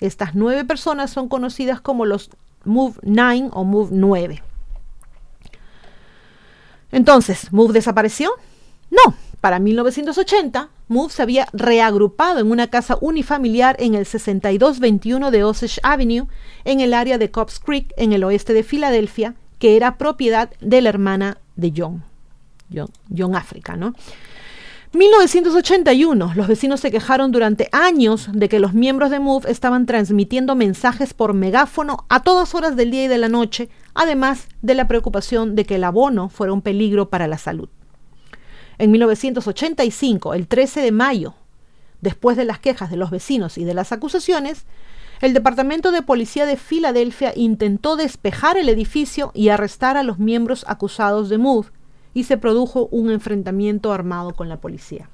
Estas 0.00 0.34
nueve 0.34 0.64
personas 0.64 1.10
son 1.10 1.28
conocidas 1.28 1.80
como 1.80 2.06
los 2.06 2.30
Move 2.64 2.94
9 3.02 3.50
o 3.52 3.64
Move 3.64 3.90
9. 3.92 4.42
Entonces, 6.92 7.52
¿Move 7.52 7.72
desapareció? 7.72 8.30
No, 8.90 9.14
para 9.40 9.58
1980, 9.58 10.68
Move 10.88 11.12
se 11.12 11.22
había 11.22 11.48
reagrupado 11.52 12.38
en 12.38 12.50
una 12.50 12.68
casa 12.68 12.96
unifamiliar 13.00 13.76
en 13.78 13.94
el 13.94 14.06
6221 14.06 15.30
de 15.30 15.44
Osage 15.44 15.80
Avenue, 15.82 16.28
en 16.64 16.80
el 16.80 16.94
área 16.94 17.18
de 17.18 17.30
Cobbs 17.30 17.58
Creek, 17.58 17.92
en 17.96 18.12
el 18.12 18.24
oeste 18.24 18.52
de 18.52 18.62
Filadelfia, 18.62 19.34
que 19.58 19.76
era 19.76 19.98
propiedad 19.98 20.50
de 20.60 20.80
la 20.82 20.88
hermana 20.88 21.38
de 21.56 21.72
John, 21.76 22.04
John, 22.72 22.90
John 23.16 23.32
¿no? 23.78 23.94
1981, 24.94 26.32
los 26.36 26.46
vecinos 26.46 26.80
se 26.80 26.90
quejaron 26.90 27.32
durante 27.32 27.68
años 27.72 28.28
de 28.32 28.48
que 28.48 28.60
los 28.60 28.74
miembros 28.74 29.10
de 29.10 29.18
MOVE 29.18 29.50
estaban 29.50 29.86
transmitiendo 29.86 30.54
mensajes 30.54 31.14
por 31.14 31.34
megáfono 31.34 32.06
a 32.08 32.22
todas 32.22 32.54
horas 32.54 32.76
del 32.76 32.90
día 32.92 33.04
y 33.04 33.08
de 33.08 33.18
la 33.18 33.28
noche, 33.28 33.68
además 33.94 34.46
de 34.62 34.74
la 34.74 34.86
preocupación 34.86 35.56
de 35.56 35.64
que 35.64 35.76
el 35.76 35.84
abono 35.84 36.28
fuera 36.28 36.52
un 36.52 36.62
peligro 36.62 37.10
para 37.10 37.26
la 37.26 37.38
salud. 37.38 37.68
En 38.78 38.92
1985, 38.92 40.34
el 40.34 40.46
13 40.46 40.82
de 40.82 40.92
mayo, 40.92 41.34
después 42.00 42.36
de 42.36 42.44
las 42.44 42.60
quejas 42.60 42.90
de 42.90 42.96
los 42.96 43.10
vecinos 43.10 43.58
y 43.58 43.64
de 43.64 43.74
las 43.74 43.90
acusaciones, 43.90 44.64
el 45.20 45.32
Departamento 45.32 45.90
de 45.90 46.02
Policía 46.02 46.46
de 46.46 46.56
Filadelfia 46.56 47.32
intentó 47.34 47.96
despejar 47.96 48.56
el 48.56 48.68
edificio 48.68 49.32
y 49.34 49.48
arrestar 49.48 49.96
a 49.96 50.02
los 50.02 50.18
miembros 50.18 50.64
acusados 50.68 51.28
de 51.28 51.38
MOVE, 51.38 51.70
y 52.14 52.24
se 52.24 52.38
produjo 52.38 52.88
un 52.90 53.10
enfrentamiento 53.10 53.92
armado 53.92 54.32
con 54.32 54.48
la 54.48 54.56
policía. 54.56 55.10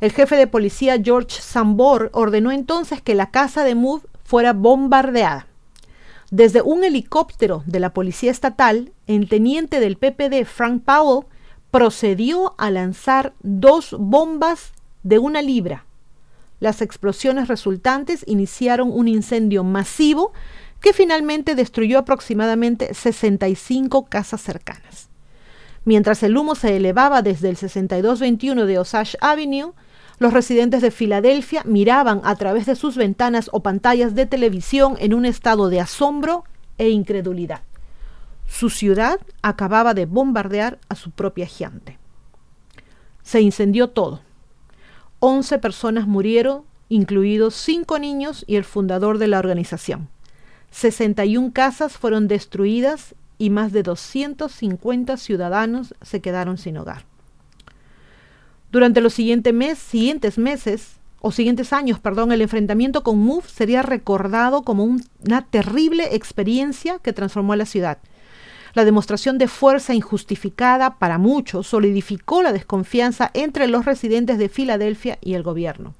El 0.00 0.12
jefe 0.12 0.36
de 0.36 0.46
policía 0.46 1.00
George 1.02 1.40
Sambor 1.40 2.10
ordenó 2.12 2.52
entonces 2.52 3.02
que 3.02 3.14
la 3.14 3.30
casa 3.30 3.64
de 3.64 3.74
Mood 3.74 4.02
fuera 4.24 4.52
bombardeada. 4.52 5.46
Desde 6.30 6.60
un 6.60 6.84
helicóptero 6.84 7.62
de 7.66 7.80
la 7.80 7.92
policía 7.92 8.30
estatal, 8.30 8.92
el 9.06 9.28
teniente 9.28 9.80
del 9.80 9.96
PPD 9.96 10.44
Frank 10.44 10.82
Powell 10.84 11.26
procedió 11.70 12.54
a 12.58 12.70
lanzar 12.70 13.32
dos 13.42 13.94
bombas 13.98 14.72
de 15.02 15.18
una 15.18 15.40
libra. 15.40 15.86
Las 16.58 16.82
explosiones 16.82 17.48
resultantes 17.48 18.24
iniciaron 18.26 18.90
un 18.90 19.08
incendio 19.08 19.62
masivo 19.62 20.32
que 20.80 20.92
finalmente 20.92 21.54
destruyó 21.54 21.98
aproximadamente 21.98 22.92
65 22.92 24.06
casas 24.06 24.40
cercanas. 24.40 25.05
Mientras 25.86 26.24
el 26.24 26.36
humo 26.36 26.56
se 26.56 26.76
elevaba 26.76 27.22
desde 27.22 27.48
el 27.48 27.56
6221 27.56 28.66
de 28.66 28.78
Osage 28.80 29.16
Avenue, 29.20 29.72
los 30.18 30.32
residentes 30.32 30.82
de 30.82 30.90
Filadelfia 30.90 31.62
miraban 31.64 32.20
a 32.24 32.34
través 32.34 32.66
de 32.66 32.74
sus 32.74 32.96
ventanas 32.96 33.48
o 33.52 33.60
pantallas 33.60 34.16
de 34.16 34.26
televisión 34.26 34.96
en 34.98 35.14
un 35.14 35.24
estado 35.24 35.68
de 35.68 35.80
asombro 35.80 36.42
e 36.76 36.88
incredulidad. 36.88 37.60
Su 38.48 38.68
ciudad 38.68 39.20
acababa 39.42 39.94
de 39.94 40.06
bombardear 40.06 40.80
a 40.88 40.96
su 40.96 41.12
propia 41.12 41.46
gente. 41.46 41.98
Se 43.22 43.40
incendió 43.40 43.88
todo. 43.88 44.22
Once 45.20 45.56
personas 45.60 46.08
murieron, 46.08 46.64
incluidos 46.88 47.54
cinco 47.54 48.00
niños 48.00 48.44
y 48.48 48.56
el 48.56 48.64
fundador 48.64 49.18
de 49.18 49.28
la 49.28 49.38
organización. 49.38 50.08
61 50.72 51.52
casas 51.52 51.96
fueron 51.96 52.26
destruidas 52.26 53.14
y 53.38 53.50
más 53.50 53.72
de 53.72 53.82
250 53.82 55.16
ciudadanos 55.16 55.94
se 56.02 56.20
quedaron 56.20 56.58
sin 56.58 56.76
hogar. 56.78 57.04
Durante 58.72 59.00
los 59.00 59.14
siguientes, 59.14 59.78
siguientes 59.78 60.38
meses, 60.38 60.96
o 61.20 61.32
siguientes 61.32 61.72
años, 61.72 61.98
perdón, 61.98 62.30
el 62.30 62.42
enfrentamiento 62.42 63.02
con 63.02 63.18
MOVE 63.18 63.48
sería 63.48 63.82
recordado 63.82 64.62
como 64.62 64.84
una 64.84 65.42
terrible 65.42 66.14
experiencia 66.14 66.98
que 66.98 67.12
transformó 67.12 67.54
a 67.54 67.56
la 67.56 67.66
ciudad. 67.66 67.98
La 68.74 68.84
demostración 68.84 69.38
de 69.38 69.48
fuerza 69.48 69.94
injustificada 69.94 70.98
para 70.98 71.18
muchos 71.18 71.66
solidificó 71.66 72.42
la 72.42 72.52
desconfianza 72.52 73.30
entre 73.32 73.66
los 73.66 73.86
residentes 73.86 74.38
de 74.38 74.48
Filadelfia 74.48 75.18
y 75.22 75.34
el 75.34 75.42
gobierno. 75.42 75.94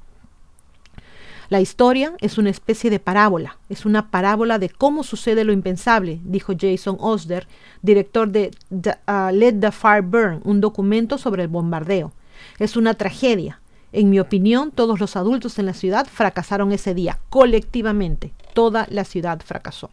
La 1.49 1.61
historia 1.61 2.13
es 2.21 2.39
una 2.39 2.51
especie 2.51 2.91
de 2.91 2.99
parábola, 2.99 3.59
es 3.69 3.85
una 3.87 4.11
parábola 4.11 4.59
de 4.59 4.69
cómo 4.69 5.05
sucede 5.05 5.45
lo 5.45 5.53
impensable, 5.53 6.21
dijo 6.25 6.55
Jason 6.59 6.97
Osder, 6.99 7.47
director 7.83 8.29
de 8.29 8.51
uh, 8.71 9.33
Let 9.33 9.61
the 9.61 9.71
Fire 9.71 10.03
Burn, 10.03 10.41
un 10.45 10.61
documento 10.61 11.19
sobre 11.19 11.45
el 11.45 11.49
bombardeo. 11.49 12.13
Es 12.59 12.77
una 12.77 12.95
tragedia. 12.95 13.61
En 13.93 14.11
mi 14.11 14.19
opinión, 14.19 14.73
todos 14.73 14.99
los 14.99 15.15
adultos 15.15 15.59
en 15.61 15.67
la 15.67 15.73
ciudad 15.73 16.09
fracasaron 16.11 16.73
ese 16.73 16.95
día, 16.95 17.21
colectivamente. 17.31 18.33
Toda 18.53 18.89
la 18.91 19.05
ciudad 19.05 19.41
fracasó. 19.45 19.91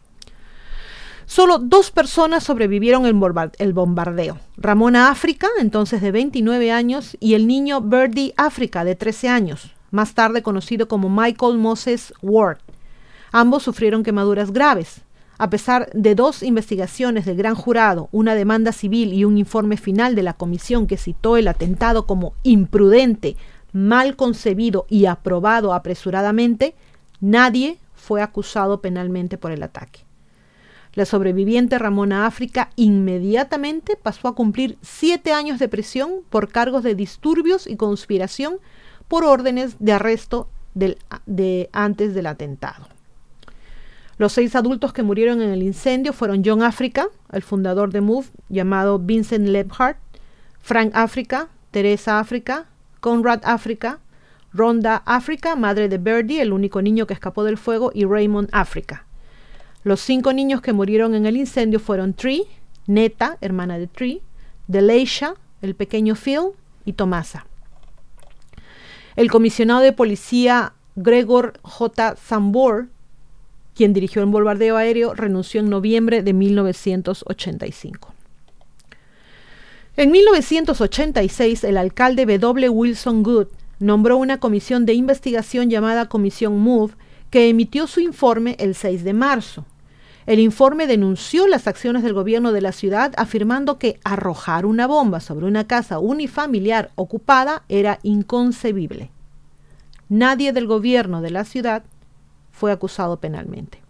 Solo 1.26 1.58
dos 1.58 1.92
personas 1.92 2.42
sobrevivieron 2.42 3.06
el 3.06 3.72
bombardeo. 3.72 4.40
Ramona 4.56 5.08
África, 5.08 5.48
entonces 5.58 6.02
de 6.02 6.10
29 6.10 6.72
años, 6.72 7.16
y 7.20 7.34
el 7.34 7.46
niño 7.46 7.80
Birdie 7.80 8.34
África, 8.36 8.84
de 8.84 8.96
13 8.96 9.28
años 9.28 9.74
más 9.94 10.12
tarde 10.14 10.42
conocido 10.42 10.88
como 10.88 11.08
Michael 11.08 11.56
Moses 11.56 12.12
Ward. 12.20 12.58
Ambos 13.32 13.62
sufrieron 13.62 14.02
quemaduras 14.02 14.52
graves. 14.52 15.02
A 15.38 15.50
pesar 15.50 15.88
de 15.94 16.14
dos 16.14 16.42
investigaciones 16.42 17.24
del 17.24 17.36
gran 17.36 17.54
jurado, 17.54 18.08
una 18.12 18.34
demanda 18.34 18.72
civil 18.72 19.12
y 19.12 19.24
un 19.24 19.38
informe 19.38 19.76
final 19.76 20.14
de 20.14 20.22
la 20.22 20.34
comisión 20.34 20.86
que 20.86 20.96
citó 20.96 21.36
el 21.36 21.48
atentado 21.48 22.06
como 22.06 22.34
imprudente, 22.42 23.36
mal 23.72 24.16
concebido 24.16 24.84
y 24.88 25.06
aprobado 25.06 25.72
apresuradamente, 25.72 26.74
nadie 27.20 27.78
fue 27.94 28.20
acusado 28.20 28.80
penalmente 28.80 29.38
por 29.38 29.50
el 29.50 29.62
ataque. 29.62 30.00
La 30.94 31.04
sobreviviente 31.04 31.78
Ramona 31.78 32.26
África 32.26 32.70
inmediatamente 32.76 33.96
pasó 34.00 34.28
a 34.28 34.34
cumplir 34.34 34.78
siete 34.80 35.32
años 35.32 35.58
de 35.58 35.68
prisión 35.68 36.20
por 36.30 36.48
cargos 36.48 36.84
de 36.84 36.94
disturbios 36.94 37.66
y 37.66 37.74
conspiración 37.76 38.58
por 39.08 39.24
órdenes 39.24 39.76
de 39.78 39.92
arresto 39.92 40.48
de 40.74 41.68
antes 41.72 42.14
del 42.14 42.26
atentado. 42.26 42.88
Los 44.16 44.32
seis 44.32 44.54
adultos 44.54 44.92
que 44.92 45.02
murieron 45.02 45.42
en 45.42 45.50
el 45.50 45.62
incendio 45.62 46.12
fueron 46.12 46.42
John 46.44 46.62
Africa, 46.62 47.08
el 47.32 47.42
fundador 47.42 47.92
de 47.92 48.00
MOVE, 48.00 48.28
llamado 48.48 48.98
Vincent 48.98 49.48
Lebhardt, 49.48 49.98
Frank 50.60 50.92
Africa, 50.94 51.48
Teresa 51.72 52.20
Africa, 52.20 52.66
Conrad 53.00 53.40
Africa, 53.44 53.98
Rhonda 54.52 55.02
Africa, 55.04 55.56
madre 55.56 55.88
de 55.88 55.98
Birdie, 55.98 56.40
el 56.40 56.52
único 56.52 56.80
niño 56.80 57.08
que 57.08 57.14
escapó 57.14 57.42
del 57.42 57.58
fuego, 57.58 57.90
y 57.92 58.04
Raymond 58.04 58.48
Africa. 58.52 59.04
Los 59.82 60.00
cinco 60.00 60.32
niños 60.32 60.60
que 60.60 60.72
murieron 60.72 61.16
en 61.16 61.26
el 61.26 61.36
incendio 61.36 61.80
fueron 61.80 62.14
Tree, 62.14 62.44
Neta, 62.86 63.36
hermana 63.40 63.78
de 63.78 63.88
Tree, 63.88 64.22
Delisha, 64.68 65.34
el 65.60 65.74
pequeño 65.74 66.14
Phil 66.14 66.52
y 66.84 66.92
Tomasa. 66.92 67.46
El 69.16 69.30
comisionado 69.30 69.80
de 69.80 69.92
policía 69.92 70.74
Gregor 70.96 71.60
J. 71.62 72.16
Zambor, 72.16 72.88
quien 73.74 73.92
dirigió 73.92 74.22
el 74.22 74.28
bombardeo 74.28 74.76
aéreo, 74.76 75.14
renunció 75.14 75.60
en 75.60 75.70
noviembre 75.70 76.22
de 76.22 76.32
1985. 76.32 78.12
En 79.96 80.10
1986, 80.10 81.62
el 81.62 81.76
alcalde 81.76 82.26
W. 82.26 82.68
Wilson 82.68 83.22
Good 83.22 83.46
nombró 83.78 84.16
una 84.16 84.40
comisión 84.40 84.86
de 84.86 84.94
investigación 84.94 85.70
llamada 85.70 86.08
Comisión 86.08 86.58
MOVE, 86.58 86.94
que 87.30 87.48
emitió 87.48 87.86
su 87.86 88.00
informe 88.00 88.56
el 88.58 88.74
6 88.74 89.04
de 89.04 89.12
marzo. 89.12 89.64
El 90.26 90.38
informe 90.38 90.86
denunció 90.86 91.46
las 91.46 91.66
acciones 91.66 92.02
del 92.02 92.14
gobierno 92.14 92.52
de 92.52 92.62
la 92.62 92.72
ciudad 92.72 93.12
afirmando 93.16 93.78
que 93.78 94.00
arrojar 94.04 94.64
una 94.64 94.86
bomba 94.86 95.20
sobre 95.20 95.46
una 95.46 95.66
casa 95.66 95.98
unifamiliar 95.98 96.90
ocupada 96.94 97.64
era 97.68 97.98
inconcebible. 98.02 99.10
Nadie 100.08 100.52
del 100.52 100.66
gobierno 100.66 101.20
de 101.20 101.30
la 101.30 101.44
ciudad 101.44 101.84
fue 102.52 102.72
acusado 102.72 103.18
penalmente. 103.20 103.82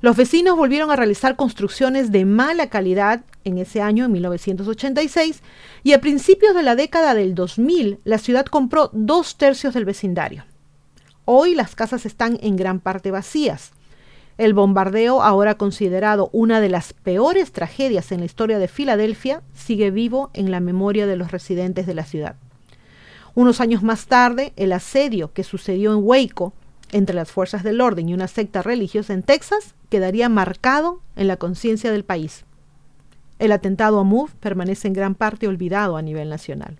Los 0.00 0.16
vecinos 0.16 0.56
volvieron 0.56 0.90
a 0.90 0.96
realizar 0.96 1.36
construcciones 1.36 2.10
de 2.10 2.24
mala 2.24 2.68
calidad 2.70 3.22
en 3.44 3.58
ese 3.58 3.82
año, 3.82 4.06
en 4.06 4.12
1986, 4.12 5.42
y 5.82 5.92
a 5.92 6.00
principios 6.00 6.54
de 6.54 6.62
la 6.62 6.74
década 6.74 7.14
del 7.14 7.34
2000, 7.34 8.00
la 8.04 8.18
ciudad 8.18 8.46
compró 8.46 8.88
dos 8.94 9.36
tercios 9.36 9.74
del 9.74 9.84
vecindario. 9.84 10.44
Hoy 11.26 11.54
las 11.54 11.74
casas 11.74 12.06
están 12.06 12.38
en 12.42 12.56
gran 12.56 12.80
parte 12.80 13.10
vacías. 13.10 13.72
El 14.40 14.54
bombardeo, 14.54 15.22
ahora 15.22 15.56
considerado 15.56 16.30
una 16.32 16.62
de 16.62 16.70
las 16.70 16.94
peores 16.94 17.52
tragedias 17.52 18.10
en 18.10 18.20
la 18.20 18.24
historia 18.24 18.58
de 18.58 18.68
Filadelfia, 18.68 19.42
sigue 19.52 19.90
vivo 19.90 20.30
en 20.32 20.50
la 20.50 20.60
memoria 20.60 21.06
de 21.06 21.14
los 21.14 21.30
residentes 21.30 21.86
de 21.86 21.92
la 21.92 22.06
ciudad. 22.06 22.36
Unos 23.34 23.60
años 23.60 23.82
más 23.82 24.06
tarde, 24.06 24.54
el 24.56 24.72
asedio 24.72 25.34
que 25.34 25.44
sucedió 25.44 25.92
en 25.92 25.98
Waco 26.02 26.54
entre 26.90 27.14
las 27.14 27.30
fuerzas 27.30 27.62
del 27.62 27.82
orden 27.82 28.08
y 28.08 28.14
una 28.14 28.28
secta 28.28 28.62
religiosa 28.62 29.12
en 29.12 29.24
Texas 29.24 29.74
quedaría 29.90 30.30
marcado 30.30 31.02
en 31.16 31.28
la 31.28 31.36
conciencia 31.36 31.92
del 31.92 32.04
país. 32.04 32.46
El 33.38 33.52
atentado 33.52 33.98
a 33.98 34.04
Move 34.04 34.30
permanece 34.40 34.88
en 34.88 34.94
gran 34.94 35.16
parte 35.16 35.48
olvidado 35.48 35.98
a 35.98 36.02
nivel 36.02 36.30
nacional. 36.30 36.78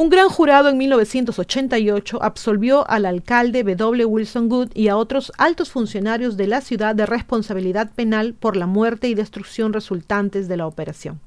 Un 0.00 0.08
gran 0.08 0.30
jurado 0.30 0.70
en 0.70 0.78
1988 0.78 2.20
absolvió 2.22 2.88
al 2.88 3.04
alcalde 3.04 3.62
W. 3.62 4.06
Wilson 4.06 4.48
Good 4.48 4.70
y 4.72 4.88
a 4.88 4.96
otros 4.96 5.30
altos 5.36 5.70
funcionarios 5.72 6.38
de 6.38 6.46
la 6.46 6.62
ciudad 6.62 6.94
de 6.94 7.04
responsabilidad 7.04 7.92
penal 7.92 8.32
por 8.32 8.56
la 8.56 8.64
muerte 8.64 9.08
y 9.08 9.14
destrucción 9.14 9.74
resultantes 9.74 10.48
de 10.48 10.56
la 10.56 10.66
operación. 10.66 11.20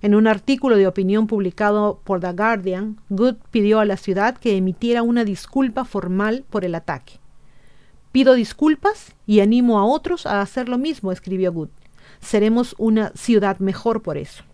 En 0.00 0.14
un 0.14 0.28
artículo 0.28 0.76
de 0.76 0.86
opinión 0.86 1.26
publicado 1.26 2.00
por 2.04 2.20
The 2.20 2.34
Guardian, 2.34 3.00
Good 3.08 3.34
pidió 3.50 3.80
a 3.80 3.84
la 3.84 3.96
ciudad 3.96 4.38
que 4.38 4.56
emitiera 4.56 5.02
una 5.02 5.24
disculpa 5.24 5.84
formal 5.84 6.44
por 6.48 6.64
el 6.64 6.76
ataque. 6.76 7.14
Pido 8.12 8.34
disculpas 8.34 9.16
y 9.26 9.40
animo 9.40 9.76
a 9.76 9.84
otros 9.84 10.24
a 10.24 10.40
hacer 10.40 10.68
lo 10.68 10.78
mismo, 10.78 11.10
escribió 11.10 11.52
Good. 11.52 11.70
Seremos 12.20 12.76
una 12.78 13.10
ciudad 13.16 13.58
mejor 13.58 14.02
por 14.02 14.18
eso. 14.18 14.44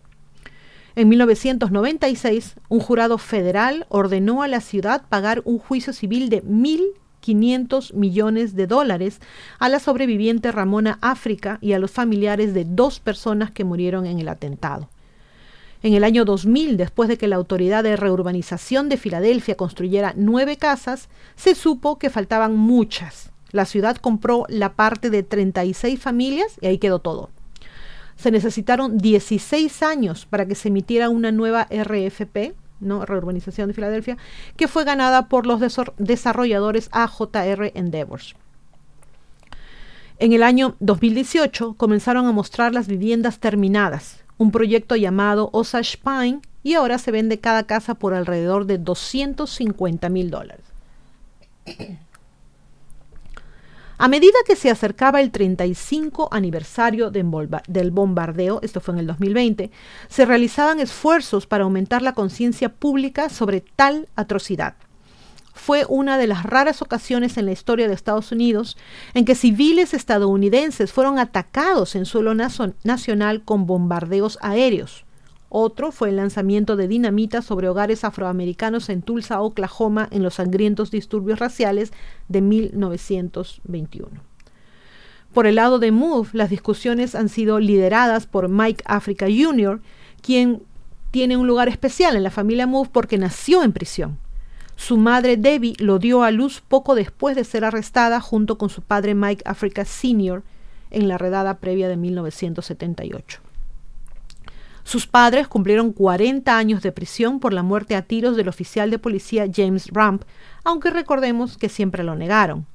En 0.97 1.09
1996, 1.09 2.55
un 2.69 2.79
jurado 2.79 3.17
federal 3.17 3.85
ordenó 3.89 4.43
a 4.43 4.47
la 4.47 4.61
ciudad 4.61 5.03
pagar 5.09 5.41
un 5.43 5.59
juicio 5.59 5.91
civil 5.91 6.29
de 6.29 6.41
1.500 6.41 7.93
millones 7.93 8.55
de 8.55 8.65
dólares 8.65 9.19
a 9.59 9.67
la 9.67 9.79
sobreviviente 9.79 10.53
Ramona 10.53 10.97
África 11.01 11.57
y 11.59 11.73
a 11.73 11.79
los 11.79 11.91
familiares 11.91 12.53
de 12.53 12.63
dos 12.63 13.01
personas 13.01 13.51
que 13.51 13.65
murieron 13.65 14.05
en 14.05 14.19
el 14.19 14.29
atentado. 14.29 14.89
En 15.83 15.95
el 15.95 16.05
año 16.05 16.23
2000, 16.23 16.77
después 16.77 17.09
de 17.09 17.17
que 17.17 17.27
la 17.27 17.35
Autoridad 17.35 17.83
de 17.83 17.97
Reurbanización 17.97 18.87
de 18.87 18.95
Filadelfia 18.95 19.57
construyera 19.57 20.13
nueve 20.15 20.55
casas, 20.55 21.09
se 21.35 21.55
supo 21.55 21.99
que 21.99 22.09
faltaban 22.09 22.55
muchas. 22.55 23.33
La 23.51 23.65
ciudad 23.65 23.97
compró 23.97 24.45
la 24.47 24.75
parte 24.75 25.09
de 25.09 25.23
36 25.23 25.99
familias 25.99 26.57
y 26.61 26.67
ahí 26.67 26.77
quedó 26.77 26.99
todo. 26.99 27.31
Se 28.15 28.31
necesitaron 28.31 28.97
16 28.97 29.83
años 29.83 30.25
para 30.25 30.45
que 30.45 30.55
se 30.55 30.69
emitiera 30.69 31.09
una 31.09 31.31
nueva 31.31 31.67
RFP, 31.69 32.53
¿no? 32.79 33.05
Reurbanización 33.05 33.67
de 33.67 33.73
Filadelfia, 33.73 34.17
que 34.57 34.67
fue 34.67 34.83
ganada 34.83 35.27
por 35.27 35.45
los 35.45 35.59
desarrolladores 35.97 36.89
AJR 36.91 37.71
Endeavors. 37.73 38.35
En 40.17 40.31
el 40.31 40.43
año 40.43 40.75
2018 40.79 41.73
comenzaron 41.73 42.25
a 42.25 42.31
mostrar 42.31 42.73
las 42.73 42.87
viviendas 42.87 43.39
terminadas, 43.39 44.23
un 44.37 44.51
proyecto 44.51 44.95
llamado 44.95 45.49
Osage 45.51 45.97
Pine, 46.03 46.39
y 46.63 46.73
ahora 46.73 46.97
se 46.97 47.11
vende 47.11 47.39
cada 47.39 47.63
casa 47.63 47.95
por 47.95 48.13
alrededor 48.13 48.65
de 48.65 48.77
250 48.77 50.09
mil 50.09 50.31
dólares. 50.31 50.65
A 53.97 54.09
medida 54.09 54.37
que 54.45 54.57
se 54.57 54.69
acercaba 54.69 55.21
el 55.21 55.31
35 55.31 56.27
aniversario 56.31 57.11
del 57.11 57.91
bombardeo, 57.91 58.59
esto 58.61 58.81
fue 58.81 58.93
en 58.93 58.99
el 58.99 59.07
2020, 59.07 59.71
se 60.09 60.25
realizaban 60.25 60.81
esfuerzos 60.81 61.47
para 61.47 61.63
aumentar 61.63 62.01
la 62.01 62.13
conciencia 62.13 62.67
pública 62.69 63.29
sobre 63.29 63.61
tal 63.61 64.09
atrocidad. 64.17 64.75
Fue 65.53 65.85
una 65.87 66.17
de 66.17 66.27
las 66.27 66.43
raras 66.43 66.81
ocasiones 66.81 67.37
en 67.37 67.45
la 67.45 67.53
historia 67.53 67.87
de 67.87 67.93
Estados 67.93 68.33
Unidos 68.33 68.75
en 69.13 69.23
que 69.23 69.35
civiles 69.35 69.93
estadounidenses 69.93 70.91
fueron 70.91 71.17
atacados 71.17 71.95
en 71.95 72.05
suelo 72.05 72.35
nacional 72.35 73.43
con 73.45 73.65
bombardeos 73.65 74.37
aéreos. 74.41 75.04
Otro 75.49 75.91
fue 75.91 76.09
el 76.09 76.17
lanzamiento 76.17 76.75
de 76.75 76.87
dinamita 76.87 77.41
sobre 77.41 77.69
hogares 77.69 78.03
afroamericanos 78.03 78.89
en 78.89 79.01
Tulsa, 79.01 79.41
Oklahoma, 79.41 80.07
en 80.11 80.23
los 80.23 80.35
sangrientos 80.35 80.91
disturbios 80.91 81.39
raciales 81.39 81.91
de 82.27 82.41
1921. 82.41 84.09
Por 85.33 85.47
el 85.47 85.55
lado 85.55 85.79
de 85.79 85.91
Move, 85.91 86.29
las 86.33 86.49
discusiones 86.49 87.13
han 87.13 87.29
sido 87.29 87.59
lideradas 87.59 88.25
por 88.25 88.49
Mike 88.49 88.83
Africa 88.87 89.27
Jr., 89.27 89.81
quien 90.21 90.63
tiene 91.11 91.37
un 91.37 91.47
lugar 91.47 91.67
especial 91.67 92.15
en 92.15 92.23
la 92.23 92.31
familia 92.31 92.67
Move 92.67 92.89
porque 92.91 93.17
nació 93.17 93.63
en 93.63 93.71
prisión. 93.71 94.17
Su 94.75 94.97
madre 94.97 95.37
Debbie 95.37 95.75
lo 95.79 95.99
dio 95.99 96.23
a 96.23 96.31
luz 96.31 96.61
poco 96.67 96.95
después 96.95 97.35
de 97.35 97.45
ser 97.45 97.63
arrestada 97.63 98.19
junto 98.19 98.57
con 98.57 98.69
su 98.69 98.81
padre 98.81 99.15
Mike 99.15 99.43
Africa 99.45 99.85
Sr. 99.85 100.43
en 100.91 101.07
la 101.07 101.17
redada 101.17 101.59
previa 101.59 101.87
de 101.87 101.97
1978. 101.97 103.44
Sus 104.85 105.07
padres 105.07 105.47
cumplieron 105.47 105.91
40 105.91 106.55
años 106.55 106.83
de 106.83 106.91
prisión 106.91 107.39
por 107.39 107.53
la 107.53 107.63
muerte 107.63 107.95
a 107.95 108.03
tiros 108.03 108.37
del 108.37 108.47
oficial 108.47 108.91
de 108.91 108.99
policía 108.99 109.47
James 109.51 109.87
Ramp, 109.91 110.21
aunque 110.63 110.91
recordemos 110.91 111.57
que 111.57 111.69
siempre 111.69 112.03
lo 112.03 112.15
negaron. 112.15 112.67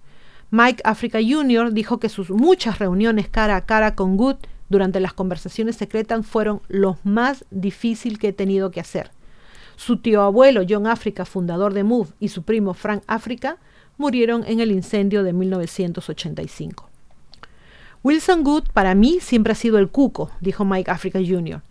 Mike 0.51 0.83
Africa 0.85 1.21
Jr. 1.23 1.73
dijo 1.73 2.01
que 2.01 2.09
sus 2.09 2.31
muchas 2.31 2.81
reuniones 2.81 3.29
cara 3.29 3.55
a 3.55 3.65
cara 3.65 3.95
con 3.95 4.17
Good 4.17 4.39
durante 4.69 4.99
las 4.99 5.13
conversaciones 5.13 5.77
secretas 5.77 6.27
fueron 6.27 6.63
lo 6.67 6.99
más 7.05 7.45
difícil 7.53 8.19
que 8.19 8.29
he 8.29 8.33
tenido 8.33 8.73
que 8.73 8.81
hacer. 8.81 9.13
Su 9.77 9.99
tío 9.99 10.23
abuelo 10.23 10.63
John 10.69 10.89
Africa, 10.89 11.25
fundador 11.25 11.75
de 11.75 11.85
Move, 11.85 12.09
y 12.19 12.31
su 12.31 12.43
primo 12.43 12.75
Frank 12.75 13.05
Africa 13.07 13.59
murieron 13.99 14.43
en 14.49 14.59
el 14.59 14.73
incendio 14.73 15.23
de 15.23 15.33
1985. 15.33 16.91
Wilson 18.03 18.43
Good 18.43 18.65
para 18.73 18.97
mí 18.97 19.19
siempre 19.21 19.53
ha 19.53 19.57
sido 19.57 19.79
el 19.79 19.91
cuco, 19.91 20.33
dijo 20.41 20.65
Mike 20.65 20.91
Africa 20.91 21.21
Jr. 21.25 21.63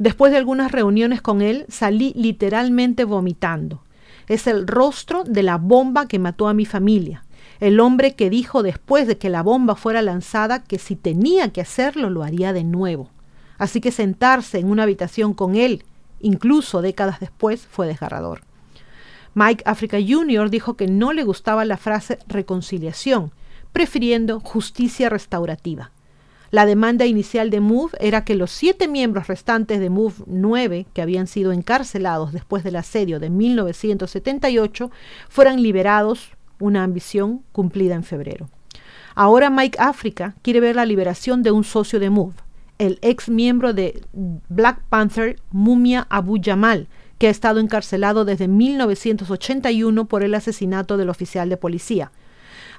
Después 0.00 0.32
de 0.32 0.38
algunas 0.38 0.72
reuniones 0.72 1.20
con 1.20 1.42
él, 1.42 1.66
salí 1.68 2.14
literalmente 2.16 3.04
vomitando. 3.04 3.82
Es 4.28 4.46
el 4.46 4.66
rostro 4.66 5.24
de 5.24 5.42
la 5.42 5.58
bomba 5.58 6.08
que 6.08 6.18
mató 6.18 6.48
a 6.48 6.54
mi 6.54 6.64
familia. 6.64 7.22
El 7.60 7.78
hombre 7.80 8.14
que 8.14 8.30
dijo 8.30 8.62
después 8.62 9.06
de 9.06 9.18
que 9.18 9.28
la 9.28 9.42
bomba 9.42 9.76
fuera 9.76 10.00
lanzada 10.00 10.64
que 10.64 10.78
si 10.78 10.96
tenía 10.96 11.52
que 11.52 11.60
hacerlo 11.60 12.08
lo 12.08 12.22
haría 12.22 12.54
de 12.54 12.64
nuevo. 12.64 13.10
Así 13.58 13.82
que 13.82 13.92
sentarse 13.92 14.58
en 14.58 14.70
una 14.70 14.84
habitación 14.84 15.34
con 15.34 15.54
él, 15.54 15.84
incluso 16.20 16.80
décadas 16.80 17.20
después, 17.20 17.66
fue 17.70 17.86
desgarrador. 17.86 18.40
Mike 19.34 19.64
Africa 19.66 19.98
Jr. 20.00 20.48
dijo 20.48 20.78
que 20.78 20.86
no 20.86 21.12
le 21.12 21.24
gustaba 21.24 21.66
la 21.66 21.76
frase 21.76 22.18
reconciliación, 22.26 23.32
prefiriendo 23.74 24.40
justicia 24.40 25.10
restaurativa. 25.10 25.90
La 26.50 26.66
demanda 26.66 27.06
inicial 27.06 27.50
de 27.50 27.60
MOVE 27.60 27.96
era 28.00 28.24
que 28.24 28.34
los 28.34 28.50
siete 28.50 28.88
miembros 28.88 29.28
restantes 29.28 29.78
de 29.78 29.88
MOVE 29.88 30.24
9, 30.26 30.86
que 30.92 31.02
habían 31.02 31.28
sido 31.28 31.52
encarcelados 31.52 32.32
después 32.32 32.64
del 32.64 32.76
asedio 32.76 33.20
de 33.20 33.30
1978, 33.30 34.90
fueran 35.28 35.62
liberados, 35.62 36.32
una 36.58 36.82
ambición 36.82 37.42
cumplida 37.52 37.94
en 37.94 38.02
febrero. 38.02 38.48
Ahora 39.14 39.48
Mike 39.48 39.78
Africa 39.80 40.34
quiere 40.42 40.60
ver 40.60 40.76
la 40.76 40.86
liberación 40.86 41.42
de 41.42 41.52
un 41.52 41.62
socio 41.62 42.00
de 42.00 42.10
MOVE, 42.10 42.34
el 42.78 42.98
ex 43.02 43.28
miembro 43.28 43.72
de 43.72 44.02
Black 44.48 44.80
Panther, 44.88 45.36
Mumia 45.50 46.06
Abu 46.10 46.40
Jamal, 46.42 46.88
que 47.18 47.28
ha 47.28 47.30
estado 47.30 47.60
encarcelado 47.60 48.24
desde 48.24 48.48
1981 48.48 50.06
por 50.06 50.22
el 50.22 50.34
asesinato 50.34 50.96
del 50.96 51.10
oficial 51.10 51.48
de 51.50 51.58
policía. 51.58 52.10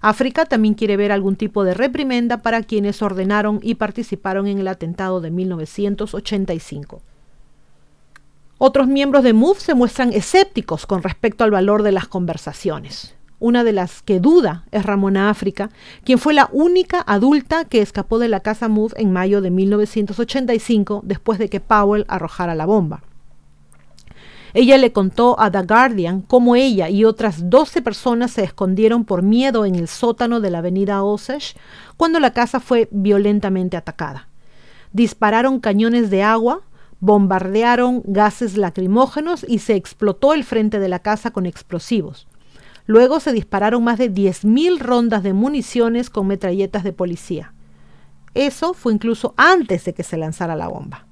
África 0.02 0.46
también 0.46 0.74
quiere 0.74 0.98
ver 0.98 1.12
algún 1.12 1.36
tipo 1.36 1.64
de 1.64 1.76
reprimenda 1.76 2.42
para 2.42 2.64
quienes 2.64 3.04
ordenaron 3.04 3.60
y 3.62 3.76
participaron 3.76 4.48
en 4.48 4.58
el 4.58 4.68
atentado 4.68 5.22
de 5.22 5.30
1985. 5.30 7.02
Otros 8.58 8.88
miembros 8.88 9.24
de 9.24 9.34
MOVE 9.34 9.60
se 9.60 9.76
muestran 9.76 10.12
escépticos 10.12 10.88
con 10.88 11.04
respecto 11.04 11.44
al 11.44 11.52
valor 11.52 11.84
de 11.84 11.92
las 11.92 12.08
conversaciones. 12.08 13.16
Una 13.40 13.64
de 13.64 13.74
las 13.74 14.02
que 14.02 14.20
duda 14.20 14.66
es 14.72 14.86
Ramona 14.86 15.30
África, 15.30 15.72
quien 16.04 16.20
fue 16.20 16.34
la 16.34 16.50
única 16.52 17.04
adulta 17.08 17.66
que 17.66 17.82
escapó 17.82 18.20
de 18.20 18.28
la 18.28 18.42
casa 18.42 18.68
MOVE 18.68 19.02
en 19.02 19.14
mayo 19.14 19.42
de 19.42 19.50
1985 19.50 21.02
después 21.04 21.40
de 21.40 21.50
que 21.50 21.60
Powell 21.60 22.06
arrojara 22.08 22.54
la 22.54 22.66
bomba. 22.66 23.02
Ella 24.54 24.78
le 24.78 24.92
contó 24.92 25.40
a 25.40 25.50
The 25.50 25.64
Guardian 25.64 26.22
cómo 26.22 26.56
ella 26.56 26.90
y 26.90 27.06
otras 27.06 27.50
12 27.50 27.82
personas 27.82 28.32
se 28.32 28.44
escondieron 28.44 29.06
por 29.06 29.24
miedo 29.24 29.66
en 29.66 29.76
el 29.76 29.88
sótano 29.88 30.42
de 30.42 30.52
la 30.52 30.58
avenida 30.58 31.04
Osage 31.04 31.56
cuando 31.96 32.20
la 32.20 32.34
casa 32.34 32.60
fue 32.60 32.90
violentamente 32.92 33.78
atacada. 33.78 34.28
Dispararon 34.92 35.60
cañones 35.60 36.10
de 36.10 36.24
agua, 36.24 36.62
bombardearon 37.00 38.04
gases 38.06 38.58
lacrimógenos 38.58 39.46
y 39.48 39.60
se 39.60 39.76
explotó 39.76 40.34
el 40.34 40.44
frente 40.44 40.80
de 40.80 40.90
la 40.90 41.00
casa 41.00 41.32
con 41.32 41.46
explosivos. 41.46 42.28
Luego 42.86 43.20
se 43.20 43.32
dispararon 43.32 43.84
más 43.84 43.98
de 44.00 44.12
10.000 44.12 44.80
rondas 44.80 45.24
de 45.24 45.34
municiones 45.34 46.10
con 46.10 46.28
metralletas 46.28 46.84
de 46.84 46.92
policía. 46.92 47.54
Eso 48.34 48.74
fue 48.74 48.94
incluso 48.94 49.34
antes 49.38 49.86
de 49.86 49.94
que 49.94 50.04
se 50.04 50.18
lanzara 50.18 50.56
la 50.56 50.68
bomba. 50.68 51.08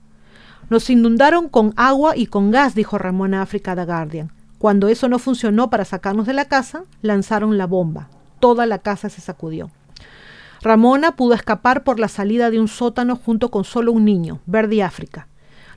Nos 0.69 0.89
inundaron 0.91 1.49
con 1.49 1.73
agua 1.77 2.15
y 2.15 2.27
con 2.27 2.51
gas, 2.51 2.75
dijo 2.75 2.97
Ramona 2.99 3.41
África 3.41 3.75
The 3.75 3.85
Guardian. 3.85 4.31
Cuando 4.59 4.87
eso 4.87 5.09
no 5.09 5.17
funcionó 5.17 5.69
para 5.69 5.83
sacarnos 5.83 6.27
de 6.27 6.33
la 6.33 6.45
casa, 6.45 6.83
lanzaron 7.01 7.57
la 7.57 7.65
bomba. 7.65 8.09
Toda 8.39 8.65
la 8.67 8.77
casa 8.77 9.09
se 9.09 9.19
sacudió. 9.19 9.71
Ramona 10.61 11.15
pudo 11.15 11.33
escapar 11.33 11.83
por 11.83 11.99
la 11.99 12.07
salida 12.07 12.51
de 12.51 12.59
un 12.59 12.67
sótano 12.67 13.15
junto 13.15 13.49
con 13.49 13.63
solo 13.63 13.91
un 13.91 14.05
niño, 14.05 14.41
Verdi 14.45 14.81
África. 14.81 15.27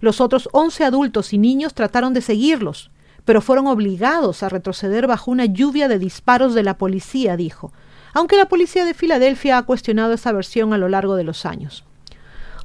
Los 0.00 0.20
otros 0.20 0.48
11 0.52 0.84
adultos 0.84 1.32
y 1.32 1.38
niños 1.38 1.72
trataron 1.72 2.12
de 2.12 2.20
seguirlos, 2.20 2.90
pero 3.24 3.40
fueron 3.40 3.68
obligados 3.68 4.42
a 4.42 4.48
retroceder 4.48 5.06
bajo 5.06 5.30
una 5.30 5.46
lluvia 5.46 5.88
de 5.88 5.98
disparos 5.98 6.54
de 6.54 6.64
la 6.64 6.76
policía, 6.76 7.36
dijo, 7.36 7.72
aunque 8.12 8.36
la 8.36 8.46
policía 8.46 8.84
de 8.84 8.94
Filadelfia 8.94 9.58
ha 9.58 9.62
cuestionado 9.62 10.12
esa 10.12 10.32
versión 10.32 10.74
a 10.74 10.78
lo 10.78 10.88
largo 10.88 11.14
de 11.14 11.24
los 11.24 11.46
años. 11.46 11.84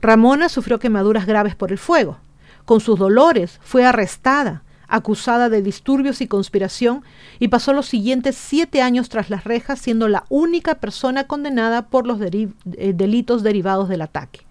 Ramona 0.07 0.47
sufrió 0.47 0.79
quemaduras 0.79 1.25
graves 1.25 1.57
por 1.57 1.73
el 1.73 1.77
fuego. 1.77 2.17
Con 2.63 2.79
sus 2.79 2.97
dolores 2.97 3.59
fue 3.61 3.85
arrestada, 3.85 4.63
acusada 4.87 5.49
de 5.49 5.61
disturbios 5.61 6.21
y 6.21 6.27
conspiración, 6.27 7.03
y 7.39 7.49
pasó 7.49 7.73
los 7.73 7.87
siguientes 7.87 8.37
siete 8.37 8.81
años 8.81 9.09
tras 9.09 9.29
las 9.29 9.43
rejas, 9.43 9.81
siendo 9.81 10.07
la 10.07 10.23
única 10.29 10.75
persona 10.75 11.25
condenada 11.25 11.89
por 11.89 12.07
los 12.07 12.21
eh, 12.21 12.47
delitos 12.95 13.43
derivados 13.43 13.89
del 13.89 14.01
ataque. 14.01 14.45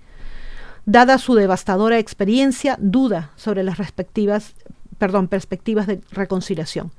Dada 0.85 1.17
su 1.17 1.35
devastadora 1.35 1.99
experiencia, 1.99 2.77
duda 2.79 3.31
sobre 3.37 3.63
las 3.65 3.79
respectivas, 3.79 4.53
perdón, 4.99 5.27
perspectivas 5.27 5.87
de 5.87 6.03
reconciliación. 6.11 6.93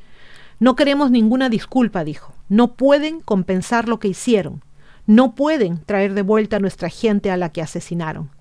No 0.59 0.75
queremos 0.75 1.11
ninguna 1.11 1.49
disculpa, 1.49 2.03
dijo. 2.03 2.33
No 2.49 2.73
pueden 2.73 3.21
compensar 3.21 3.87
lo 3.87 3.99
que 3.99 4.07
hicieron. 4.07 4.63
No 5.05 5.35
pueden 5.35 5.79
traer 5.85 6.15
de 6.15 6.23
vuelta 6.23 6.55
a 6.55 6.59
nuestra 6.59 6.89
gente 6.89 7.29
a 7.29 7.37
la 7.37 7.51
que 7.51 7.61
asesinaron. 7.61 8.31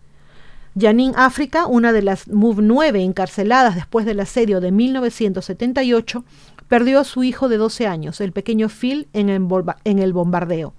Janine 0.78 1.14
África, 1.16 1.66
una 1.66 1.90
de 1.92 2.02
las 2.02 2.28
MOVE 2.28 2.62
9 2.62 3.02
encarceladas 3.02 3.76
después 3.76 4.04
del 4.04 4.20
asedio 4.20 4.60
de 4.60 4.72
1978, 4.72 6.22
perdió 6.68 7.00
a 7.00 7.04
su 7.04 7.24
hijo 7.24 7.48
de 7.48 7.56
12 7.56 7.86
años, 7.86 8.20
el 8.20 8.32
pequeño 8.32 8.68
Phil, 8.68 9.08
en 9.14 9.30
el, 9.30 9.46
en 9.84 9.98
el 9.98 10.12
bombardeo. 10.12 10.74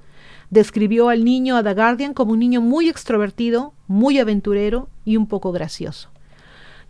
Describió 0.51 1.09
al 1.09 1.25
niño 1.25 1.57
a 1.57 1.63
The 1.63 1.73
Guardian 1.73 2.13
como 2.13 2.33
un 2.33 2.39
niño 2.39 2.61
muy 2.61 2.89
extrovertido, 2.89 3.73
muy 3.87 4.19
aventurero 4.19 4.87
y 5.03 5.17
un 5.17 5.25
poco 5.25 5.51
gracioso. 5.51 6.09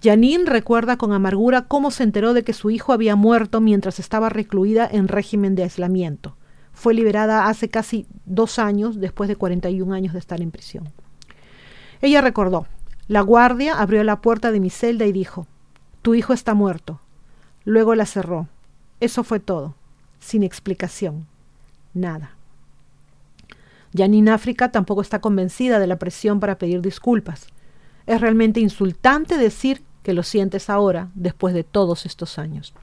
Janine 0.04 0.43
recuerda 0.46 0.98
con 0.98 1.13
amargura 1.13 1.62
cómo 1.62 1.91
se 1.91 2.04
enteró 2.04 2.34
de 2.34 2.43
que 2.43 2.52
su 2.52 2.70
hijo 2.72 2.91
había 2.91 3.15
muerto 3.15 3.62
mientras 3.62 4.00
estaba 4.00 4.28
recluida 4.28 4.88
en 4.91 5.08
régimen 5.08 5.56
de 5.56 5.63
aislamiento. 5.63 6.36
Fue 6.74 6.93
liberada 6.93 7.48
hace 7.48 7.70
casi 7.70 8.06
dos 8.26 8.60
años 8.60 9.00
después 9.00 9.30
de 9.30 9.38
41 9.38 9.93
años 9.93 10.12
de 10.12 10.20
estar 10.20 10.41
en 10.41 10.52
prisión. 10.52 10.91
Ella 12.02 12.22
recordó, 12.22 12.67
la 13.08 13.22
guardia 13.22 13.80
abrió 13.80 14.04
la 14.04 14.22
puerta 14.22 14.52
de 14.52 14.60
mi 14.60 14.70
celda 14.70 15.06
y 15.06 15.12
dijo, 15.12 15.48
Tu 16.02 16.15
hijo 16.15 16.34
está 16.34 16.54
muerto. 16.54 17.00
Luego 17.63 17.96
la 17.96 18.06
cerró. 18.06 18.48
Eso 19.00 19.24
fue 19.24 19.39
todo, 19.39 19.76
sin 20.20 20.43
explicación. 20.43 21.26
Nada. 21.93 22.32
Janine 23.96 24.32
África 24.32 24.72
tampoco 24.72 25.02
está 25.02 25.22
convencida 25.22 25.80
de 25.80 25.88
la 25.88 25.98
presión 25.98 26.39
para 26.39 26.58
pedir 26.58 26.82
disculpas. 26.82 27.48
Es 28.06 28.20
realmente 28.20 28.60
insultante 28.60 29.38
decir 29.38 29.84
que 30.04 30.13
lo 30.13 30.24
sientes 30.24 30.70
ahora, 30.70 31.10
después 31.15 31.54
de 31.54 31.63
todos 31.63 32.06
estos 32.06 32.38
años. 32.38 32.74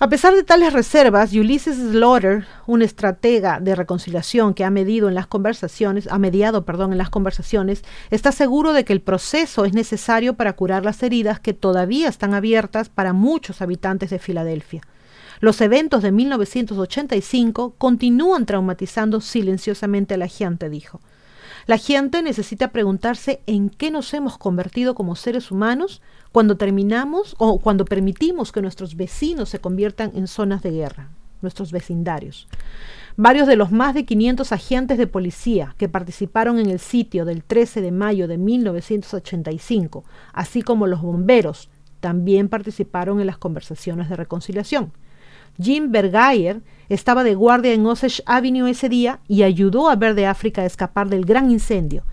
A 0.00 0.08
pesar 0.08 0.36
de 0.36 0.44
tales 0.44 0.72
reservas, 0.72 1.32
Ulysses 1.32 1.76
Slaughter, 1.76 2.46
un 2.68 2.82
estratega 2.82 3.58
de 3.58 3.74
reconciliación 3.74 4.54
que 4.54 4.62
ha 4.62 4.70
medido 4.70 5.08
en 5.08 5.16
las 5.16 5.26
conversaciones, 5.26 6.06
ha 6.06 6.20
mediado, 6.20 6.64
perdón, 6.64 6.92
en 6.92 6.98
las 6.98 7.10
conversaciones, 7.10 7.82
está 8.10 8.30
seguro 8.30 8.72
de 8.72 8.84
que 8.84 8.92
el 8.92 9.00
proceso 9.00 9.64
es 9.64 9.72
necesario 9.72 10.34
para 10.34 10.52
curar 10.52 10.84
las 10.84 11.02
heridas 11.02 11.40
que 11.40 11.52
todavía 11.52 12.08
están 12.08 12.32
abiertas 12.32 12.88
para 12.88 13.12
muchos 13.12 13.60
habitantes 13.60 14.10
de 14.10 14.20
Filadelfia. 14.20 14.82
Los 15.40 15.60
eventos 15.60 16.04
de 16.04 16.12
1985 16.12 17.74
continúan 17.76 18.46
traumatizando 18.46 19.20
silenciosamente 19.20 20.14
a 20.14 20.18
la 20.18 20.28
gente, 20.28 20.70
dijo. 20.70 21.00
La 21.66 21.76
gente 21.76 22.22
necesita 22.22 22.68
preguntarse 22.68 23.42
en 23.46 23.68
qué 23.68 23.90
nos 23.90 24.14
hemos 24.14 24.38
convertido 24.38 24.94
como 24.94 25.16
seres 25.16 25.50
humanos 25.50 26.02
cuando 26.32 26.56
terminamos 26.56 27.34
o 27.38 27.58
cuando 27.58 27.84
permitimos 27.84 28.52
que 28.52 28.62
nuestros 28.62 28.96
vecinos 28.96 29.48
se 29.48 29.60
conviertan 29.60 30.12
en 30.14 30.26
zonas 30.26 30.62
de 30.62 30.70
guerra, 30.70 31.10
nuestros 31.42 31.72
vecindarios. 31.72 32.48
Varios 33.16 33.48
de 33.48 33.56
los 33.56 33.72
más 33.72 33.94
de 33.94 34.04
500 34.04 34.52
agentes 34.52 34.98
de 34.98 35.06
policía 35.06 35.74
que 35.76 35.88
participaron 35.88 36.58
en 36.58 36.70
el 36.70 36.78
sitio 36.78 37.24
del 37.24 37.42
13 37.42 37.80
de 37.80 37.90
mayo 37.90 38.28
de 38.28 38.38
1985, 38.38 40.04
así 40.32 40.62
como 40.62 40.86
los 40.86 41.02
bomberos, 41.02 41.68
también 42.00 42.48
participaron 42.48 43.20
en 43.20 43.26
las 43.26 43.38
conversaciones 43.38 44.08
de 44.08 44.16
reconciliación. 44.16 44.92
Jim 45.60 45.90
Bergayer 45.90 46.60
estaba 46.88 47.24
de 47.24 47.34
guardia 47.34 47.72
en 47.72 47.84
Osage 47.86 48.22
Avenue 48.26 48.70
ese 48.70 48.88
día 48.88 49.18
y 49.26 49.42
ayudó 49.42 49.90
a 49.90 49.96
Verde 49.96 50.26
África 50.26 50.62
a 50.62 50.66
escapar 50.66 51.08
del 51.08 51.24
gran 51.24 51.50
incendio. 51.50 52.04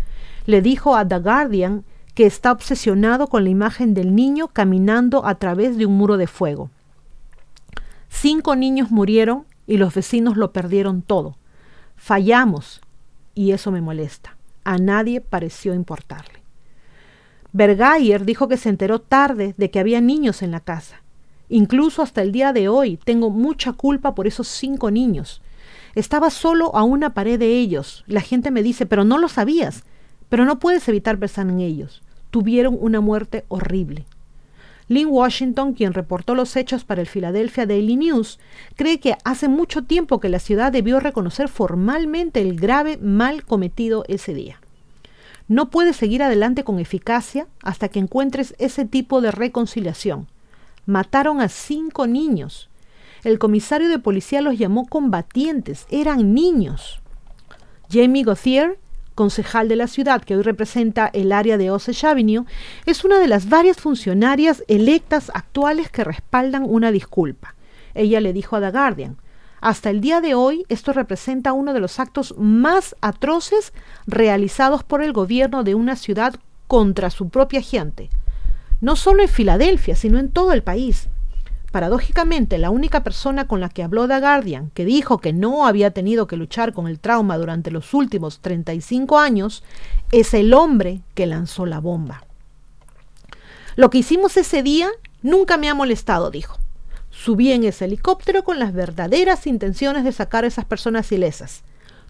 Le 0.48 0.62
dijo 0.62 0.96
a 0.96 1.08
The 1.08 1.20
Guardian 1.20 1.86
que 2.16 2.26
está 2.26 2.52
obsesionado 2.52 3.28
con 3.28 3.44
la 3.44 3.50
imagen 3.50 3.94
del 3.94 4.16
niño 4.16 4.48
caminando 4.48 5.26
a 5.26 5.36
través 5.36 5.78
de 5.78 5.86
un 5.86 5.98
muro 5.98 6.18
de 6.18 6.28
fuego. 6.28 6.72
Cinco 8.10 8.56
niños 8.56 8.90
murieron 8.90 9.46
y 9.68 9.78
los 9.78 9.94
vecinos 9.94 10.38
lo 10.38 10.52
perdieron 10.52 11.02
todo. 11.02 11.38
Fallamos 11.96 12.82
y 13.36 13.52
eso 13.52 13.72
me 13.72 13.82
molesta. 13.82 14.38
A 14.64 14.78
nadie 14.78 15.22
pareció 15.22 15.74
importarle. 15.74 16.42
Bergayer 17.52 18.26
dijo 18.26 18.48
que 18.48 18.58
se 18.58 18.70
enteró 18.70 19.00
tarde 19.00 19.54
de 19.58 19.70
que 19.70 19.80
había 19.80 20.02
niños 20.02 20.42
en 20.42 20.52
la 20.52 20.60
casa 20.60 21.02
Incluso 21.50 22.02
hasta 22.02 22.22
el 22.22 22.32
día 22.32 22.54
de 22.54 22.68
hoy 22.70 22.98
tengo 22.98 23.30
mucha 23.30 23.74
culpa 23.74 24.16
por 24.16 24.28
esos 24.28 24.48
cinco 24.48 24.90
niños. 24.90 25.42
Estaba 25.94 26.30
solo 26.30 26.76
a 26.76 26.84
una 26.84 27.14
pared 27.14 27.40
de 27.40 27.60
ellos. 27.60 28.04
La 28.08 28.22
gente 28.22 28.52
me 28.52 28.64
dice, 28.64 28.86
pero 28.86 29.04
no 29.04 29.18
lo 29.18 29.30
sabías. 29.30 29.84
Pero 30.30 30.46
no 30.46 30.60
puedes 30.60 30.88
evitar 30.90 31.20
pensar 31.20 31.48
en 31.48 31.60
ellos. 31.60 32.02
Tuvieron 32.36 32.78
una 32.82 33.00
muerte 33.00 33.46
horrible. 33.48 34.08
Lynn 34.90 35.08
Washington, 35.08 35.72
quien 35.72 35.94
reportó 35.94 36.36
los 36.36 36.58
hechos 36.58 36.84
para 36.84 37.00
el 37.00 37.08
Philadelphia 37.08 37.66
Daily 37.66 37.96
News, 37.96 38.40
cree 38.76 39.00
que 39.00 39.16
hace 39.24 39.48
mucho 39.48 39.86
tiempo 39.86 40.20
que 40.20 40.28
la 40.28 40.40
ciudad 40.40 40.74
debió 40.74 41.00
reconocer 41.00 41.48
formalmente 41.48 42.42
el 42.42 42.60
grave 42.60 42.98
mal 42.98 43.46
cometido 43.46 44.04
ese 44.10 44.34
día. 44.34 44.60
No 45.48 45.70
puedes 45.70 45.96
seguir 45.96 46.24
adelante 46.24 46.66
con 46.66 46.78
eficacia 46.78 47.48
hasta 47.62 47.88
que 47.88 48.00
encuentres 48.00 48.54
ese 48.60 48.84
tipo 48.84 49.22
de 49.22 49.32
reconciliación 49.32 50.28
mataron 50.86 51.40
a 51.40 51.48
cinco 51.48 52.06
niños. 52.06 52.68
El 53.24 53.40
comisario 53.40 53.88
de 53.88 54.00
policía 54.00 54.42
los 54.42 54.58
llamó 54.58 54.88
combatientes, 54.88 55.88
eran 55.90 56.34
niños. 56.34 57.00
Jamie 57.90 58.26
Gauthier, 58.26 58.78
concejal 59.16 59.68
de 59.68 59.76
la 59.76 59.88
ciudad 59.88 60.22
que 60.24 60.36
hoy 60.36 60.44
representa 60.44 61.10
el 61.14 61.32
área 61.32 61.58
de 61.58 61.72
Osage 61.72 62.06
Avenue, 62.06 62.46
es 62.86 63.04
una 63.04 63.20
de 63.20 63.28
las 63.28 63.50
varias 63.50 63.78
funcionarias 63.78 64.64
electas 64.68 65.32
actuales 65.34 65.90
que 65.90 66.04
respaldan 66.04 66.64
una 66.68 66.92
disculpa. 66.92 67.56
Ella 67.94 68.22
le 68.22 68.34
dijo 68.34 68.56
a 68.56 68.62
The 68.62 68.72
Guardian, 68.72 69.18
hasta 69.62 69.90
el 69.90 70.02
día 70.02 70.22
de 70.22 70.36
hoy 70.36 70.66
esto 70.70 70.94
representa 70.94 71.54
uno 71.54 71.74
de 71.74 71.80
los 71.80 72.00
actos 72.00 72.36
más 72.38 72.96
atroces 73.02 73.74
realizados 74.06 74.84
por 74.84 75.02
el 75.02 75.14
gobierno 75.14 75.64
de 75.64 75.74
una 75.74 75.96
ciudad 75.96 76.36
contra 76.68 77.10
su 77.10 77.30
propia 77.30 77.62
gente 77.62 78.10
no 78.82 78.96
solo 78.96 79.24
en 79.24 79.30
Filadelfia, 79.30 79.96
sino 79.96 80.20
en 80.20 80.30
todo 80.30 80.54
el 80.54 80.64
país. 80.64 81.10
Paradójicamente, 81.76 82.58
la 82.58 82.70
única 82.70 83.04
persona 83.04 83.50
con 83.50 83.60
la 83.60 83.68
que 83.68 83.84
habló 83.84 84.08
The 84.08 84.22
Guardian, 84.22 84.70
que 84.70 84.86
dijo 84.86 85.18
que 85.18 85.34
no 85.34 85.68
había 85.68 85.92
tenido 85.92 86.26
que 86.26 86.38
luchar 86.38 86.72
con 86.72 86.88
el 86.88 87.02
trauma 87.02 87.38
durante 87.38 87.70
los 87.70 87.94
últimos 87.94 88.40
35 88.40 89.20
años, 89.20 89.62
es 90.14 90.34
el 90.34 90.54
hombre 90.54 91.02
que 91.16 91.26
lanzó 91.26 91.66
la 91.66 91.82
bomba. 91.82 92.24
Lo 93.76 93.90
que 93.90 93.98
hicimos 93.98 94.38
ese 94.38 94.64
día 94.64 94.88
nunca 95.22 95.58
me 95.58 95.68
ha 95.68 95.74
molestado, 95.74 96.32
dijo. 96.32 96.58
Subí 97.10 97.52
en 97.52 97.66
ese 97.66 97.84
helicóptero 97.84 98.46
con 98.46 98.58
las 98.58 98.72
verdaderas 98.72 99.46
intenciones 99.46 100.06
de 100.06 100.14
sacar 100.14 100.46
a 100.46 100.48
esas 100.48 100.64
personas 100.64 101.12
ilesas. 101.12 101.66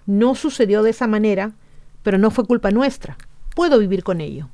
No 0.06 0.36
sucedió 0.36 0.84
de 0.84 0.92
esa 0.92 1.08
manera, 1.08 1.54
pero 2.04 2.20
no 2.20 2.30
fue 2.30 2.46
culpa 2.46 2.70
nuestra. 2.70 3.18
Puedo 3.56 3.80
vivir 3.80 4.04
con 4.04 4.22
ello. 4.22 4.48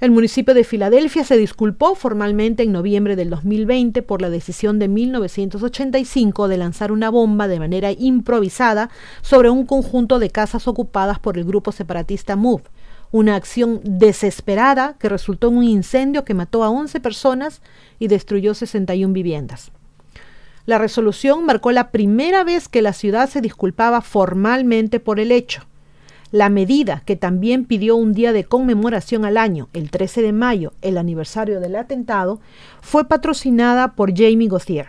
El 0.00 0.12
municipio 0.12 0.54
de 0.54 0.64
Filadelfia 0.64 1.24
se 1.24 1.36
disculpó 1.36 1.94
formalmente 1.94 2.62
en 2.62 2.72
noviembre 2.72 3.16
del 3.16 3.28
2020 3.28 4.00
por 4.00 4.22
la 4.22 4.30
decisión 4.30 4.78
de 4.78 4.88
1985 4.88 6.48
de 6.48 6.56
lanzar 6.56 6.90
una 6.90 7.10
bomba 7.10 7.48
de 7.48 7.58
manera 7.58 7.92
improvisada 7.92 8.88
sobre 9.20 9.50
un 9.50 9.66
conjunto 9.66 10.18
de 10.18 10.30
casas 10.30 10.66
ocupadas 10.68 11.18
por 11.18 11.36
el 11.36 11.44
grupo 11.44 11.70
separatista 11.70 12.34
MOVE, 12.34 12.64
una 13.10 13.36
acción 13.36 13.82
desesperada 13.84 14.96
que 14.98 15.10
resultó 15.10 15.48
en 15.48 15.58
un 15.58 15.64
incendio 15.64 16.24
que 16.24 16.32
mató 16.32 16.64
a 16.64 16.70
11 16.70 16.98
personas 17.00 17.60
y 17.98 18.08
destruyó 18.08 18.54
61 18.54 19.12
viviendas. 19.12 19.70
La 20.64 20.78
resolución 20.78 21.44
marcó 21.44 21.72
la 21.72 21.90
primera 21.90 22.42
vez 22.42 22.68
que 22.68 22.80
la 22.80 22.94
ciudad 22.94 23.28
se 23.28 23.42
disculpaba 23.42 24.00
formalmente 24.00 24.98
por 24.98 25.20
el 25.20 25.30
hecho. 25.30 25.66
La 26.32 26.48
medida, 26.48 27.02
que 27.04 27.16
también 27.16 27.64
pidió 27.64 27.96
un 27.96 28.12
día 28.12 28.32
de 28.32 28.44
conmemoración 28.44 29.24
al 29.24 29.36
año, 29.36 29.68
el 29.72 29.90
13 29.90 30.22
de 30.22 30.32
mayo, 30.32 30.72
el 30.80 30.96
aniversario 30.96 31.58
del 31.58 31.74
atentado, 31.74 32.40
fue 32.80 33.08
patrocinada 33.08 33.94
por 33.94 34.16
Jamie 34.16 34.48
Gauthier, 34.48 34.86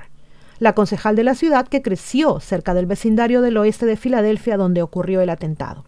la 0.59 0.75
concejal 0.75 1.15
de 1.15 1.23
la 1.23 1.33
ciudad 1.33 1.67
que 1.67 1.81
creció 1.81 2.39
cerca 2.39 2.75
del 2.75 2.85
vecindario 2.85 3.41
del 3.41 3.57
oeste 3.57 3.87
de 3.87 3.97
Filadelfia 3.97 4.55
donde 4.55 4.83
ocurrió 4.83 5.19
el 5.21 5.31
atentado. 5.31 5.85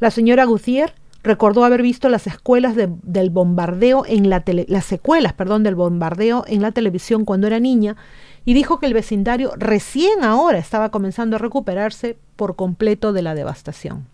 La 0.00 0.10
señora 0.10 0.46
Gauthier 0.46 0.94
recordó 1.22 1.64
haber 1.64 1.82
visto 1.82 2.08
las 2.08 2.26
escuelas 2.26 2.74
del 2.76 3.30
bombardeo 3.30 4.04
en 4.04 4.28
la 4.28 4.42
las 4.66 4.84
secuelas, 4.84 5.32
perdón, 5.32 5.62
del 5.62 5.76
bombardeo 5.76 6.42
en 6.48 6.60
la 6.60 6.72
televisión 6.72 7.24
cuando 7.24 7.46
era 7.46 7.60
niña 7.60 7.96
y 8.44 8.54
dijo 8.54 8.80
que 8.80 8.86
el 8.86 8.94
vecindario 8.94 9.52
recién 9.56 10.24
ahora 10.24 10.58
estaba 10.58 10.90
comenzando 10.90 11.36
a 11.36 11.38
recuperarse 11.38 12.16
por 12.34 12.56
completo 12.56 13.12
de 13.12 13.22
la 13.22 13.36
devastación. 13.36 14.06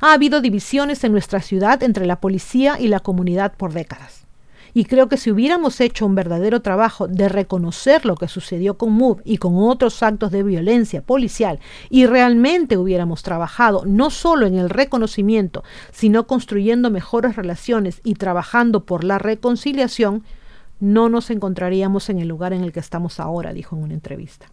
Ha 0.00 0.12
habido 0.12 0.40
divisiones 0.40 1.02
en 1.04 1.12
nuestra 1.12 1.40
ciudad 1.40 1.82
entre 1.82 2.06
la 2.06 2.20
policía 2.20 2.78
y 2.80 2.88
la 2.88 3.00
comunidad 3.00 3.54
por 3.56 3.72
décadas. 3.72 4.28
Y 4.74 4.84
creo 4.84 5.08
que 5.08 5.16
si 5.16 5.30
hubiéramos 5.30 5.80
hecho 5.80 6.06
un 6.06 6.14
verdadero 6.14 6.60
trabajo 6.60 7.08
de 7.08 7.28
reconocer 7.28 8.04
lo 8.04 8.14
que 8.14 8.28
sucedió 8.28 8.76
con 8.76 8.92
MOVE 8.92 9.22
y 9.24 9.38
con 9.38 9.56
otros 9.56 10.02
actos 10.02 10.30
de 10.30 10.42
violencia 10.42 11.02
policial 11.02 11.58
y 11.90 12.06
realmente 12.06 12.76
hubiéramos 12.76 13.22
trabajado 13.22 13.82
no 13.86 14.10
solo 14.10 14.46
en 14.46 14.54
el 14.56 14.70
reconocimiento, 14.70 15.64
sino 15.90 16.26
construyendo 16.26 16.90
mejores 16.90 17.34
relaciones 17.34 18.00
y 18.04 18.14
trabajando 18.14 18.84
por 18.84 19.04
la 19.04 19.18
reconciliación, 19.18 20.22
no 20.80 21.08
nos 21.08 21.30
encontraríamos 21.30 22.08
en 22.08 22.20
el 22.20 22.28
lugar 22.28 22.52
en 22.52 22.62
el 22.62 22.72
que 22.72 22.80
estamos 22.80 23.18
ahora, 23.18 23.52
dijo 23.52 23.74
en 23.74 23.82
una 23.82 23.94
entrevista. 23.94 24.46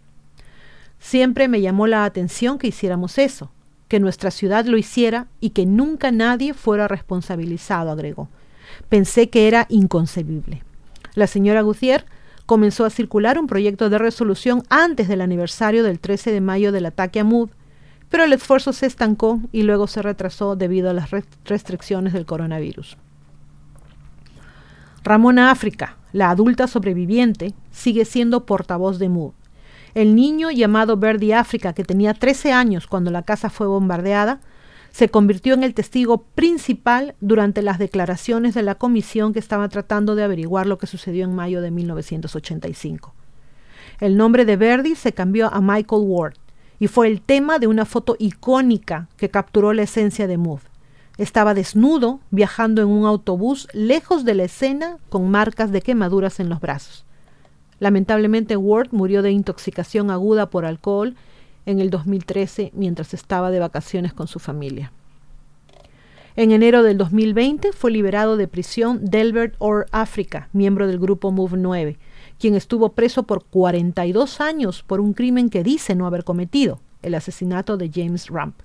Siempre 0.97 1.47
me 1.47 1.61
llamó 1.61 1.87
la 1.87 2.05
atención 2.05 2.57
que 2.57 2.67
hiciéramos 2.67 3.19
eso, 3.19 3.51
que 3.87 3.99
nuestra 3.99 4.31
ciudad 4.31 4.65
lo 4.65 4.77
hiciera 4.77 5.27
y 5.39 5.51
que 5.51 5.65
nunca 5.65 6.11
nadie 6.11 6.53
fuera 6.53 6.87
responsabilizado, 6.87 7.91
agregó. 7.91 8.29
Pensé 8.89 9.29
que 9.29 9.47
era 9.47 9.65
inconcebible. 9.69 10.63
La 11.13 11.27
señora 11.27 11.61
Gutiérrez 11.61 12.05
comenzó 12.45 12.85
a 12.85 12.89
circular 12.89 13.39
un 13.39 13.47
proyecto 13.47 13.89
de 13.89 13.97
resolución 13.97 14.63
antes 14.69 15.07
del 15.07 15.21
aniversario 15.21 15.83
del 15.83 15.99
13 15.99 16.31
de 16.31 16.41
mayo 16.41 16.71
del 16.71 16.85
ataque 16.85 17.19
a 17.19 17.23
Mood, 17.23 17.49
pero 18.09 18.23
el 18.23 18.33
esfuerzo 18.33 18.71
se 18.73 18.85
estancó 18.85 19.39
y 19.51 19.63
luego 19.63 19.87
se 19.87 20.01
retrasó 20.01 20.55
debido 20.55 20.89
a 20.89 20.93
las 20.93 21.09
restricciones 21.43 22.13
del 22.13 22.25
coronavirus. 22.25 22.97
Ramona 25.03 25.51
África, 25.51 25.97
la 26.13 26.29
adulta 26.29 26.67
sobreviviente, 26.67 27.53
sigue 27.71 28.05
siendo 28.05 28.45
portavoz 28.45 28.99
de 28.99 29.09
Mood. 29.09 29.33
El 29.95 30.13
niño 30.13 30.51
llamado 30.51 30.97
Verdi 30.97 31.31
África, 31.31 31.71
que 31.71 31.85
tenía 31.85 32.13
13 32.13 32.51
años 32.51 32.85
cuando 32.85 33.11
la 33.11 33.23
casa 33.23 33.49
fue 33.49 33.65
bombardeada, 33.65 34.41
se 34.91 35.07
convirtió 35.07 35.53
en 35.53 35.63
el 35.63 35.73
testigo 35.73 36.23
principal 36.35 37.15
durante 37.21 37.61
las 37.61 37.79
declaraciones 37.79 38.53
de 38.55 38.61
la 38.61 38.75
comisión 38.75 39.31
que 39.31 39.39
estaba 39.39 39.69
tratando 39.69 40.15
de 40.15 40.23
averiguar 40.23 40.67
lo 40.67 40.77
que 40.77 40.85
sucedió 40.85 41.23
en 41.23 41.33
mayo 41.33 41.61
de 41.61 41.71
1985. 41.71 43.13
El 44.01 44.17
nombre 44.17 44.43
de 44.43 44.57
Verdi 44.57 44.95
se 44.95 45.13
cambió 45.13 45.47
a 45.53 45.61
Michael 45.61 46.01
Ward 46.03 46.33
y 46.77 46.87
fue 46.87 47.07
el 47.07 47.21
tema 47.21 47.57
de 47.57 47.67
una 47.67 47.85
foto 47.85 48.17
icónica 48.19 49.07
que 49.15 49.29
capturó 49.29 49.71
la 49.71 49.83
esencia 49.83 50.27
de 50.27 50.37
Move. 50.37 50.63
Estaba 51.17 51.53
desnudo, 51.53 52.19
viajando 52.31 52.81
en 52.81 52.89
un 52.89 53.05
autobús 53.05 53.69
lejos 53.71 54.25
de 54.25 54.33
la 54.33 54.43
escena 54.43 54.97
con 55.07 55.31
marcas 55.31 55.71
de 55.71 55.81
quemaduras 55.81 56.41
en 56.41 56.49
los 56.49 56.59
brazos. 56.59 57.05
Lamentablemente 57.79 58.57
Ward 58.57 58.89
murió 58.91 59.21
de 59.21 59.31
intoxicación 59.31 60.11
aguda 60.11 60.49
por 60.49 60.65
alcohol 60.65 61.15
en 61.65 61.79
el 61.79 61.89
2013 61.89 62.71
mientras 62.73 63.13
estaba 63.13 63.51
de 63.51 63.59
vacaciones 63.59 64.13
con 64.13 64.27
su 64.27 64.39
familia. 64.39 64.91
En 66.37 66.51
enero 66.51 66.83
del 66.83 66.97
2020 66.97 67.71
fue 67.71 67.91
liberado 67.91 68.35
de 68.35 68.49
prisión 68.49 68.99
Delbert 69.05 69.55
Or 69.59 69.85
Africa, 69.91 70.49
miembro 70.51 70.85
del 70.85 70.99
grupo 70.99 71.31
Move 71.31 71.57
9, 71.57 71.97
quien 72.39 72.55
estuvo 72.55 72.89
preso 72.89 73.23
por 73.23 73.45
42 73.45 74.41
años 74.41 74.83
por 74.83 74.99
un 74.99 75.13
crimen 75.13 75.49
que 75.49 75.63
dice 75.63 75.95
no 75.95 76.05
haber 76.05 76.25
cometido, 76.25 76.81
el 77.01 77.15
asesinato 77.15 77.77
de 77.77 77.89
James 77.93 78.27
Ramp. 78.27 78.59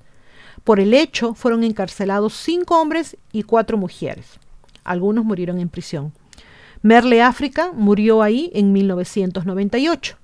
Por 0.64 0.80
el 0.80 0.94
hecho 0.94 1.34
fueron 1.34 1.62
encarcelados 1.62 2.34
cinco 2.34 2.80
hombres 2.80 3.16
y 3.32 3.44
cuatro 3.44 3.78
mujeres. 3.78 4.40
Algunos 4.82 5.24
murieron 5.24 5.60
en 5.60 5.68
prisión. 5.68 6.12
Merle 6.82 7.20
África 7.20 7.72
murió 7.74 8.22
ahí 8.22 8.50
en 8.54 8.72
1998. 8.72 10.16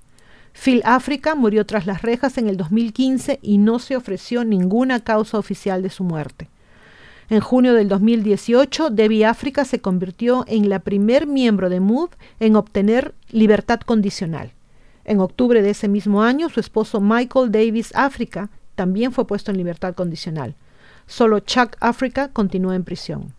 Phil 0.53 0.81
África 0.85 1.35
murió 1.35 1.67
tras 1.67 1.85
las 1.85 2.01
rejas 2.01 2.39
en 2.39 2.49
el 2.49 2.57
2015 2.57 3.37
y 3.43 3.59
no 3.59 3.77
se 3.77 3.95
ofreció 3.95 4.43
ninguna 4.43 5.01
causa 5.01 5.37
oficial 5.37 5.83
de 5.83 5.91
su 5.91 6.03
muerte. 6.03 6.49
En 7.29 7.41
junio 7.41 7.75
del 7.75 7.89
2018, 7.89 8.89
Debbie 8.89 9.25
África 9.25 9.65
se 9.65 9.81
convirtió 9.81 10.45
en 10.47 10.67
la 10.69 10.79
primer 10.79 11.27
miembro 11.27 11.69
de 11.69 11.79
MOVE 11.79 12.15
en 12.39 12.55
obtener 12.55 13.13
libertad 13.29 13.81
condicional. 13.81 14.51
En 15.05 15.19
octubre 15.19 15.61
de 15.61 15.69
ese 15.69 15.87
mismo 15.87 16.23
año, 16.23 16.49
su 16.49 16.59
esposo 16.59 17.01
Michael 17.01 17.51
Davis 17.51 17.91
África 17.95 18.49
también 18.73 19.11
fue 19.11 19.27
puesto 19.27 19.51
en 19.51 19.57
libertad 19.57 19.93
condicional. 19.93 20.55
Solo 21.05 21.39
Chuck 21.39 21.77
África 21.79 22.29
continúa 22.29 22.75
en 22.75 22.83
prisión. 22.83 23.36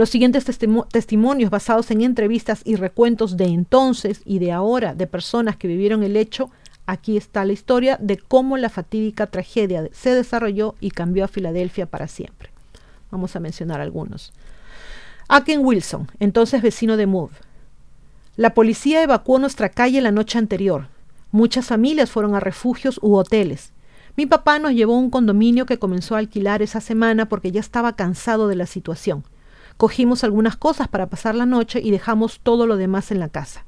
Los 0.00 0.08
siguientes 0.08 0.46
testimonios 0.46 1.50
basados 1.50 1.90
en 1.90 2.00
entrevistas 2.00 2.62
y 2.64 2.76
recuentos 2.76 3.36
de 3.36 3.44
entonces 3.44 4.22
y 4.24 4.38
de 4.38 4.50
ahora 4.50 4.94
de 4.94 5.06
personas 5.06 5.58
que 5.58 5.68
vivieron 5.68 6.02
el 6.02 6.16
hecho, 6.16 6.50
aquí 6.86 7.18
está 7.18 7.44
la 7.44 7.52
historia 7.52 7.98
de 8.00 8.16
cómo 8.16 8.56
la 8.56 8.70
fatídica 8.70 9.26
tragedia 9.26 9.90
se 9.92 10.14
desarrolló 10.14 10.74
y 10.80 10.92
cambió 10.92 11.26
a 11.26 11.28
Filadelfia 11.28 11.84
para 11.84 12.08
siempre. 12.08 12.48
Vamos 13.10 13.36
a 13.36 13.40
mencionar 13.40 13.82
algunos. 13.82 14.32
Aken 15.28 15.62
Wilson, 15.62 16.10
entonces 16.18 16.62
vecino 16.62 16.96
de 16.96 17.04
Move. 17.04 17.34
La 18.36 18.54
policía 18.54 19.02
evacuó 19.02 19.38
nuestra 19.38 19.68
calle 19.68 20.00
la 20.00 20.12
noche 20.12 20.38
anterior. 20.38 20.88
Muchas 21.30 21.66
familias 21.66 22.10
fueron 22.10 22.34
a 22.34 22.40
refugios 22.40 22.98
u 23.02 23.16
hoteles. 23.16 23.74
Mi 24.16 24.24
papá 24.24 24.58
nos 24.60 24.72
llevó 24.72 24.94
a 24.94 24.98
un 24.98 25.10
condominio 25.10 25.66
que 25.66 25.78
comenzó 25.78 26.14
a 26.14 26.20
alquilar 26.20 26.62
esa 26.62 26.80
semana 26.80 27.28
porque 27.28 27.52
ya 27.52 27.60
estaba 27.60 27.96
cansado 27.96 28.48
de 28.48 28.56
la 28.56 28.64
situación. 28.64 29.24
Cogimos 29.80 30.24
algunas 30.24 30.58
cosas 30.58 30.88
para 30.88 31.06
pasar 31.08 31.34
la 31.34 31.46
noche 31.46 31.80
y 31.82 31.90
dejamos 31.90 32.40
todo 32.42 32.66
lo 32.66 32.76
demás 32.76 33.10
en 33.12 33.18
la 33.18 33.30
casa. 33.30 33.64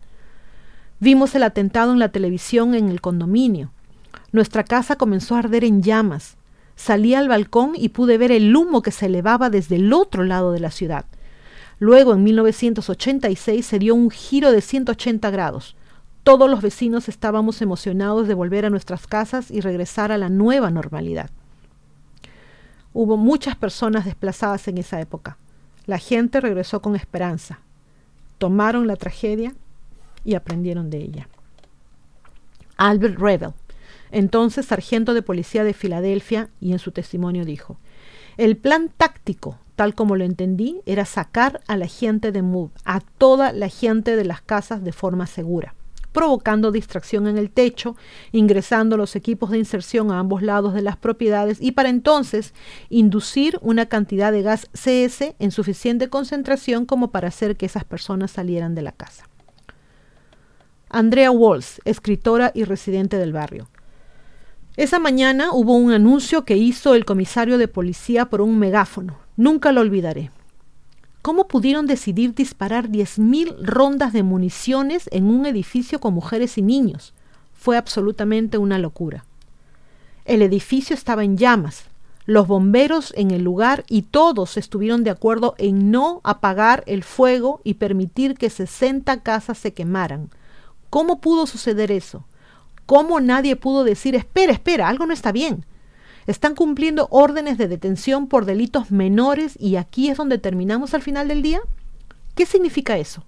Vimos 1.00 1.34
el 1.34 1.42
atentado 1.42 1.90
en 1.90 1.98
la 1.98 2.10
televisión 2.10 2.74
en 2.74 2.90
el 2.90 3.00
condominio. 3.00 3.72
Nuestra 4.30 4.62
casa 4.62 4.96
comenzó 4.96 5.36
a 5.36 5.38
arder 5.38 5.64
en 5.64 5.80
llamas. 5.80 6.36
Salí 6.76 7.14
al 7.14 7.28
balcón 7.28 7.72
y 7.76 7.88
pude 7.88 8.18
ver 8.18 8.30
el 8.30 8.54
humo 8.54 8.82
que 8.82 8.90
se 8.90 9.06
elevaba 9.06 9.48
desde 9.48 9.76
el 9.76 9.90
otro 9.94 10.22
lado 10.22 10.52
de 10.52 10.60
la 10.60 10.70
ciudad. 10.70 11.06
Luego, 11.78 12.12
en 12.12 12.24
1986, 12.24 13.64
se 13.64 13.78
dio 13.78 13.94
un 13.94 14.10
giro 14.10 14.52
de 14.52 14.60
180 14.60 15.30
grados. 15.30 15.76
Todos 16.24 16.50
los 16.50 16.60
vecinos 16.60 17.08
estábamos 17.08 17.62
emocionados 17.62 18.28
de 18.28 18.34
volver 18.34 18.66
a 18.66 18.70
nuestras 18.70 19.06
casas 19.06 19.50
y 19.50 19.62
regresar 19.62 20.12
a 20.12 20.18
la 20.18 20.28
nueva 20.28 20.70
normalidad. 20.70 21.30
Hubo 22.92 23.16
muchas 23.16 23.56
personas 23.56 24.04
desplazadas 24.04 24.68
en 24.68 24.76
esa 24.76 25.00
época. 25.00 25.38
La 25.92 25.98
gente 25.98 26.40
regresó 26.40 26.80
con 26.80 26.96
esperanza. 26.96 27.58
Tomaron 28.38 28.86
la 28.86 28.96
tragedia 28.96 29.52
y 30.24 30.36
aprendieron 30.36 30.88
de 30.88 30.96
ella. 31.02 31.28
Albert 32.78 33.18
Revel, 33.18 33.52
entonces 34.10 34.64
sargento 34.64 35.12
de 35.12 35.20
policía 35.20 35.64
de 35.64 35.74
Filadelfia, 35.74 36.48
y 36.62 36.72
en 36.72 36.78
su 36.78 36.92
testimonio 36.92 37.44
dijo, 37.44 37.76
El 38.38 38.56
plan 38.56 38.88
táctico, 38.96 39.58
tal 39.76 39.94
como 39.94 40.16
lo 40.16 40.24
entendí, 40.24 40.80
era 40.86 41.04
sacar 41.04 41.60
a 41.68 41.76
la 41.76 41.88
gente 41.88 42.32
de 42.32 42.40
Move, 42.40 42.70
a 42.86 43.00
toda 43.00 43.52
la 43.52 43.68
gente 43.68 44.16
de 44.16 44.24
las 44.24 44.40
casas 44.40 44.82
de 44.82 44.92
forma 44.92 45.26
segura 45.26 45.74
provocando 46.12 46.70
distracción 46.70 47.26
en 47.26 47.38
el 47.38 47.50
techo, 47.50 47.96
ingresando 48.30 48.96
los 48.96 49.16
equipos 49.16 49.50
de 49.50 49.58
inserción 49.58 50.10
a 50.10 50.18
ambos 50.18 50.42
lados 50.42 50.74
de 50.74 50.82
las 50.82 50.96
propiedades 50.96 51.58
y 51.60 51.72
para 51.72 51.88
entonces 51.88 52.54
inducir 52.90 53.58
una 53.62 53.86
cantidad 53.86 54.30
de 54.30 54.42
gas 54.42 54.68
CS 54.72 55.34
en 55.38 55.50
suficiente 55.50 56.08
concentración 56.08 56.86
como 56.86 57.10
para 57.10 57.28
hacer 57.28 57.56
que 57.56 57.66
esas 57.66 57.84
personas 57.84 58.30
salieran 58.30 58.74
de 58.74 58.82
la 58.82 58.92
casa. 58.92 59.28
Andrea 60.88 61.30
Walls, 61.30 61.80
escritora 61.84 62.52
y 62.54 62.64
residente 62.64 63.16
del 63.16 63.32
barrio. 63.32 63.68
Esa 64.76 64.98
mañana 64.98 65.52
hubo 65.52 65.74
un 65.74 65.92
anuncio 65.92 66.44
que 66.44 66.56
hizo 66.56 66.94
el 66.94 67.04
comisario 67.04 67.58
de 67.58 67.68
policía 67.68 68.26
por 68.26 68.40
un 68.40 68.58
megáfono. 68.58 69.18
Nunca 69.36 69.72
lo 69.72 69.80
olvidaré. 69.80 70.30
¿Cómo 71.22 71.46
pudieron 71.46 71.86
decidir 71.86 72.34
disparar 72.34 72.88
10.000 72.88 73.56
rondas 73.62 74.12
de 74.12 74.24
municiones 74.24 75.08
en 75.12 75.26
un 75.26 75.46
edificio 75.46 76.00
con 76.00 76.14
mujeres 76.14 76.58
y 76.58 76.62
niños? 76.62 77.14
Fue 77.52 77.76
absolutamente 77.76 78.58
una 78.58 78.76
locura. 78.80 79.24
El 80.24 80.42
edificio 80.42 80.94
estaba 80.94 81.22
en 81.22 81.36
llamas, 81.36 81.84
los 82.26 82.48
bomberos 82.48 83.14
en 83.16 83.30
el 83.30 83.44
lugar 83.44 83.84
y 83.88 84.02
todos 84.02 84.56
estuvieron 84.56 85.04
de 85.04 85.10
acuerdo 85.10 85.54
en 85.58 85.92
no 85.92 86.20
apagar 86.24 86.82
el 86.86 87.04
fuego 87.04 87.60
y 87.62 87.74
permitir 87.74 88.34
que 88.34 88.50
60 88.50 89.22
casas 89.22 89.58
se 89.58 89.72
quemaran. 89.72 90.28
¿Cómo 90.90 91.20
pudo 91.20 91.46
suceder 91.46 91.92
eso? 91.92 92.24
¿Cómo 92.84 93.20
nadie 93.20 93.54
pudo 93.54 93.84
decir, 93.84 94.16
espera, 94.16 94.52
espera, 94.52 94.88
algo 94.88 95.06
no 95.06 95.12
está 95.12 95.30
bien? 95.30 95.64
Están 96.26 96.54
cumpliendo 96.54 97.08
órdenes 97.10 97.58
de 97.58 97.68
detención 97.68 98.28
por 98.28 98.44
delitos 98.44 98.90
menores 98.90 99.56
y 99.58 99.76
aquí 99.76 100.08
es 100.08 100.16
donde 100.16 100.38
terminamos 100.38 100.94
al 100.94 101.02
final 101.02 101.28
del 101.28 101.42
día. 101.42 101.60
¿Qué 102.34 102.46
significa 102.46 102.96
eso? 102.96 103.24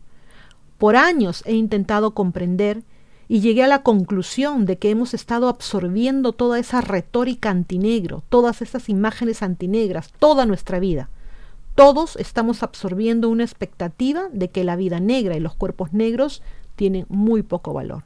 Por 0.78 0.96
años 0.96 1.42
he 1.46 1.54
intentado 1.54 2.14
comprender 2.14 2.82
y 3.26 3.40
llegué 3.40 3.64
a 3.64 3.68
la 3.68 3.82
conclusión 3.82 4.66
de 4.66 4.78
que 4.78 4.90
hemos 4.90 5.14
estado 5.14 5.48
absorbiendo 5.48 6.32
toda 6.32 6.58
esa 6.58 6.80
retórica 6.80 7.50
antinegro, 7.50 8.22
todas 8.28 8.62
esas 8.62 8.88
imágenes 8.88 9.42
antinegras, 9.42 10.12
toda 10.18 10.46
nuestra 10.46 10.78
vida. 10.78 11.08
Todos 11.74 12.16
estamos 12.16 12.62
absorbiendo 12.62 13.28
una 13.28 13.42
expectativa 13.42 14.28
de 14.32 14.50
que 14.50 14.62
la 14.62 14.76
vida 14.76 15.00
negra 15.00 15.36
y 15.36 15.40
los 15.40 15.54
cuerpos 15.54 15.92
negros 15.92 16.42
tienen 16.76 17.06
muy 17.08 17.42
poco 17.42 17.72
valor. 17.72 18.04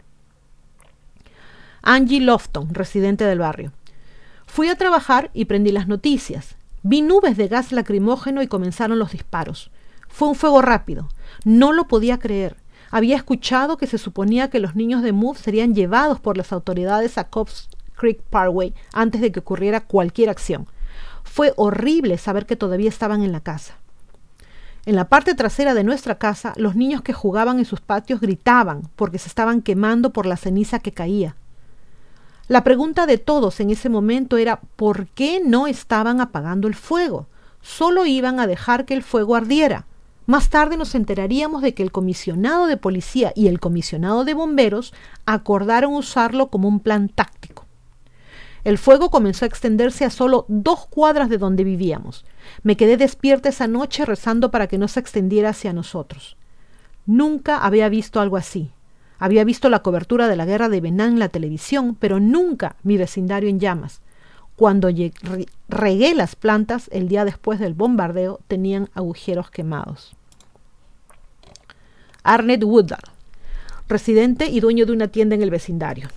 Angie 1.82 2.20
Lofton, 2.20 2.74
residente 2.74 3.24
del 3.24 3.38
barrio. 3.38 3.72
Fui 4.48 4.68
a 4.68 4.74
trabajar 4.74 5.30
y 5.34 5.44
prendí 5.44 5.70
las 5.70 5.86
noticias. 5.86 6.56
Vi 6.82 7.02
nubes 7.02 7.36
de 7.36 7.46
gas 7.46 7.70
lacrimógeno 7.70 8.42
y 8.42 8.48
comenzaron 8.48 8.98
los 8.98 9.12
disparos. 9.12 9.70
Fue 10.08 10.26
un 10.26 10.34
fuego 10.34 10.62
rápido. 10.62 11.08
No 11.44 11.72
lo 11.72 11.86
podía 11.86 12.18
creer. 12.18 12.56
Había 12.90 13.14
escuchado 13.14 13.76
que 13.76 13.86
se 13.86 13.98
suponía 13.98 14.48
que 14.48 14.58
los 14.58 14.74
niños 14.74 15.02
de 15.02 15.12
Move 15.12 15.38
serían 15.38 15.74
llevados 15.74 16.18
por 16.18 16.36
las 16.36 16.50
autoridades 16.52 17.18
a 17.18 17.24
Cobbs 17.28 17.68
Creek 17.94 18.22
Parkway 18.22 18.74
antes 18.92 19.20
de 19.20 19.30
que 19.30 19.40
ocurriera 19.40 19.84
cualquier 19.84 20.30
acción. 20.30 20.66
Fue 21.22 21.52
horrible 21.56 22.16
saber 22.16 22.46
que 22.46 22.56
todavía 22.56 22.88
estaban 22.88 23.22
en 23.22 23.32
la 23.32 23.40
casa. 23.40 23.74
En 24.86 24.96
la 24.96 25.10
parte 25.10 25.34
trasera 25.34 25.74
de 25.74 25.84
nuestra 25.84 26.16
casa, 26.16 26.54
los 26.56 26.74
niños 26.74 27.02
que 27.02 27.12
jugaban 27.12 27.58
en 27.58 27.66
sus 27.66 27.82
patios 27.82 28.20
gritaban 28.20 28.88
porque 28.96 29.18
se 29.18 29.28
estaban 29.28 29.60
quemando 29.60 30.10
por 30.10 30.24
la 30.24 30.38
ceniza 30.38 30.78
que 30.78 30.92
caía. 30.92 31.36
La 32.48 32.64
pregunta 32.64 33.04
de 33.04 33.18
todos 33.18 33.60
en 33.60 33.68
ese 33.68 33.90
momento 33.90 34.38
era 34.38 34.62
¿por 34.76 35.08
qué 35.08 35.42
no 35.44 35.66
estaban 35.66 36.22
apagando 36.22 36.66
el 36.66 36.74
fuego? 36.74 37.26
Solo 37.60 38.06
iban 38.06 38.40
a 38.40 38.46
dejar 38.46 38.86
que 38.86 38.94
el 38.94 39.02
fuego 39.02 39.36
ardiera. 39.36 39.84
Más 40.24 40.48
tarde 40.48 40.78
nos 40.78 40.94
enteraríamos 40.94 41.60
de 41.60 41.74
que 41.74 41.82
el 41.82 41.92
comisionado 41.92 42.66
de 42.66 42.78
policía 42.78 43.34
y 43.36 43.48
el 43.48 43.60
comisionado 43.60 44.24
de 44.24 44.32
bomberos 44.32 44.94
acordaron 45.26 45.94
usarlo 45.94 46.48
como 46.48 46.68
un 46.68 46.80
plan 46.80 47.10
táctico. 47.10 47.66
El 48.64 48.78
fuego 48.78 49.10
comenzó 49.10 49.44
a 49.44 49.48
extenderse 49.48 50.06
a 50.06 50.10
solo 50.10 50.46
dos 50.48 50.86
cuadras 50.86 51.28
de 51.28 51.36
donde 51.36 51.64
vivíamos. 51.64 52.24
Me 52.62 52.78
quedé 52.78 52.96
despierta 52.96 53.50
esa 53.50 53.68
noche 53.68 54.06
rezando 54.06 54.50
para 54.50 54.68
que 54.68 54.78
no 54.78 54.88
se 54.88 55.00
extendiera 55.00 55.50
hacia 55.50 55.74
nosotros. 55.74 56.38
Nunca 57.04 57.58
había 57.58 57.90
visto 57.90 58.20
algo 58.20 58.38
así. 58.38 58.70
Había 59.18 59.44
visto 59.44 59.68
la 59.68 59.80
cobertura 59.80 60.28
de 60.28 60.36
la 60.36 60.46
guerra 60.46 60.68
de 60.68 60.80
Benan 60.80 61.14
en 61.14 61.18
la 61.18 61.28
televisión, 61.28 61.96
pero 61.98 62.20
nunca 62.20 62.76
mi 62.82 62.96
vecindario 62.96 63.48
en 63.48 63.60
llamas. 63.60 64.00
Cuando 64.56 64.88
regué 65.68 66.14
las 66.14 66.36
plantas 66.36 66.88
el 66.92 67.08
día 67.08 67.24
después 67.24 67.60
del 67.60 67.74
bombardeo, 67.74 68.40
tenían 68.48 68.90
agujeros 68.94 69.50
quemados. 69.50 70.16
Arnett 72.24 72.62
Woodard, 72.64 73.10
residente 73.88 74.46
y 74.46 74.60
dueño 74.60 74.84
de 74.84 74.92
una 74.92 75.08
tienda 75.08 75.34
en 75.34 75.42
el 75.42 75.50
vecindario. 75.50 76.08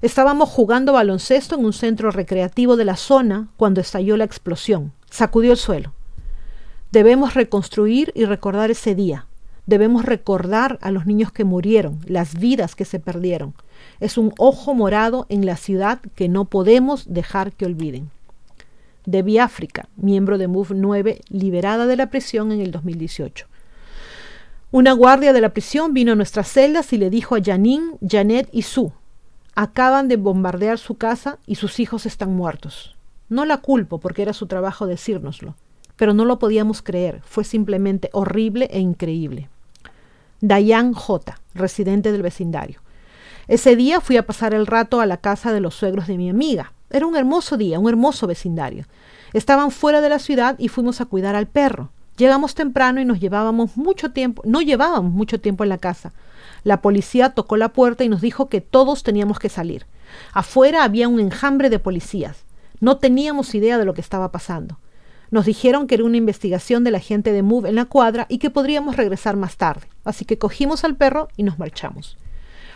Estábamos 0.00 0.48
jugando 0.48 0.92
baloncesto 0.92 1.56
en 1.56 1.64
un 1.64 1.72
centro 1.72 2.10
recreativo 2.12 2.76
de 2.76 2.84
la 2.84 2.96
zona 2.96 3.48
cuando 3.56 3.80
estalló 3.80 4.16
la 4.16 4.24
explosión. 4.24 4.92
Sacudió 5.10 5.52
el 5.52 5.58
suelo. 5.58 5.92
Debemos 6.92 7.34
reconstruir 7.34 8.12
y 8.14 8.24
recordar 8.24 8.70
ese 8.70 8.94
día. 8.94 9.26
Debemos 9.68 10.06
recordar 10.06 10.78
a 10.80 10.90
los 10.90 11.04
niños 11.04 11.30
que 11.30 11.44
murieron, 11.44 12.00
las 12.06 12.38
vidas 12.38 12.74
que 12.74 12.86
se 12.86 13.00
perdieron. 13.00 13.52
Es 14.00 14.16
un 14.16 14.32
ojo 14.38 14.72
morado 14.72 15.26
en 15.28 15.44
la 15.44 15.58
ciudad 15.58 16.00
que 16.14 16.26
no 16.26 16.46
podemos 16.46 17.04
dejar 17.12 17.52
que 17.52 17.66
olviden. 17.66 18.08
Debbie 19.04 19.40
África, 19.40 19.86
miembro 19.96 20.38
de 20.38 20.48
MOVE 20.48 20.74
9, 20.74 21.20
liberada 21.28 21.86
de 21.86 21.96
la 21.96 22.08
prisión 22.08 22.50
en 22.50 22.62
el 22.62 22.70
2018. 22.70 23.46
Una 24.70 24.92
guardia 24.92 25.34
de 25.34 25.42
la 25.42 25.50
prisión 25.50 25.92
vino 25.92 26.12
a 26.12 26.16
nuestras 26.16 26.48
celdas 26.50 26.94
y 26.94 26.96
le 26.96 27.10
dijo 27.10 27.36
a 27.36 27.42
Janine, 27.44 27.98
Janet 28.00 28.48
y 28.52 28.62
Sue, 28.62 28.92
acaban 29.54 30.08
de 30.08 30.16
bombardear 30.16 30.78
su 30.78 30.94
casa 30.96 31.40
y 31.46 31.56
sus 31.56 31.78
hijos 31.78 32.06
están 32.06 32.34
muertos. 32.34 32.96
No 33.28 33.44
la 33.44 33.58
culpo 33.58 34.00
porque 34.00 34.22
era 34.22 34.32
su 34.32 34.46
trabajo 34.46 34.86
decírnoslo, 34.86 35.56
pero 35.96 36.14
no 36.14 36.24
lo 36.24 36.38
podíamos 36.38 36.80
creer, 36.80 37.20
fue 37.26 37.44
simplemente 37.44 38.08
horrible 38.14 38.70
e 38.72 38.80
increíble. 38.80 39.50
Dayan 40.40 40.92
J., 40.92 41.40
residente 41.54 42.12
del 42.12 42.22
vecindario. 42.22 42.80
Ese 43.48 43.76
día 43.76 44.00
fui 44.00 44.16
a 44.16 44.26
pasar 44.26 44.54
el 44.54 44.66
rato 44.66 45.00
a 45.00 45.06
la 45.06 45.16
casa 45.16 45.52
de 45.52 45.60
los 45.60 45.74
suegros 45.74 46.06
de 46.06 46.16
mi 46.16 46.30
amiga. 46.30 46.72
Era 46.90 47.06
un 47.06 47.16
hermoso 47.16 47.56
día, 47.56 47.78
un 47.78 47.88
hermoso 47.88 48.26
vecindario. 48.26 48.84
Estaban 49.32 49.70
fuera 49.70 50.00
de 50.00 50.08
la 50.08 50.18
ciudad 50.18 50.56
y 50.58 50.68
fuimos 50.68 51.00
a 51.00 51.06
cuidar 51.06 51.34
al 51.34 51.46
perro. 51.46 51.90
Llegamos 52.16 52.54
temprano 52.54 53.00
y 53.00 53.04
nos 53.04 53.20
llevábamos 53.20 53.76
mucho 53.76 54.10
tiempo, 54.12 54.42
no 54.44 54.60
llevábamos 54.60 55.12
mucho 55.12 55.40
tiempo 55.40 55.64
en 55.64 55.70
la 55.70 55.78
casa. 55.78 56.12
La 56.64 56.82
policía 56.82 57.30
tocó 57.30 57.56
la 57.56 57.72
puerta 57.72 58.04
y 58.04 58.08
nos 58.08 58.20
dijo 58.20 58.48
que 58.48 58.60
todos 58.60 59.02
teníamos 59.02 59.38
que 59.38 59.48
salir. 59.48 59.86
Afuera 60.32 60.84
había 60.84 61.08
un 61.08 61.20
enjambre 61.20 61.70
de 61.70 61.78
policías. 61.78 62.44
No 62.80 62.98
teníamos 62.98 63.54
idea 63.54 63.78
de 63.78 63.84
lo 63.84 63.94
que 63.94 64.00
estaba 64.00 64.30
pasando. 64.30 64.78
Nos 65.30 65.44
dijeron 65.44 65.86
que 65.86 65.96
era 65.96 66.04
una 66.04 66.16
investigación 66.16 66.84
de 66.84 66.90
la 66.90 67.00
gente 67.00 67.32
de 67.32 67.42
Move 67.42 67.68
en 67.68 67.74
la 67.74 67.84
cuadra 67.84 68.26
y 68.28 68.38
que 68.38 68.50
podríamos 68.50 68.96
regresar 68.96 69.36
más 69.36 69.56
tarde. 69.56 69.86
Así 70.04 70.24
que 70.24 70.38
cogimos 70.38 70.84
al 70.84 70.96
perro 70.96 71.28
y 71.36 71.42
nos 71.42 71.58
marchamos. 71.58 72.16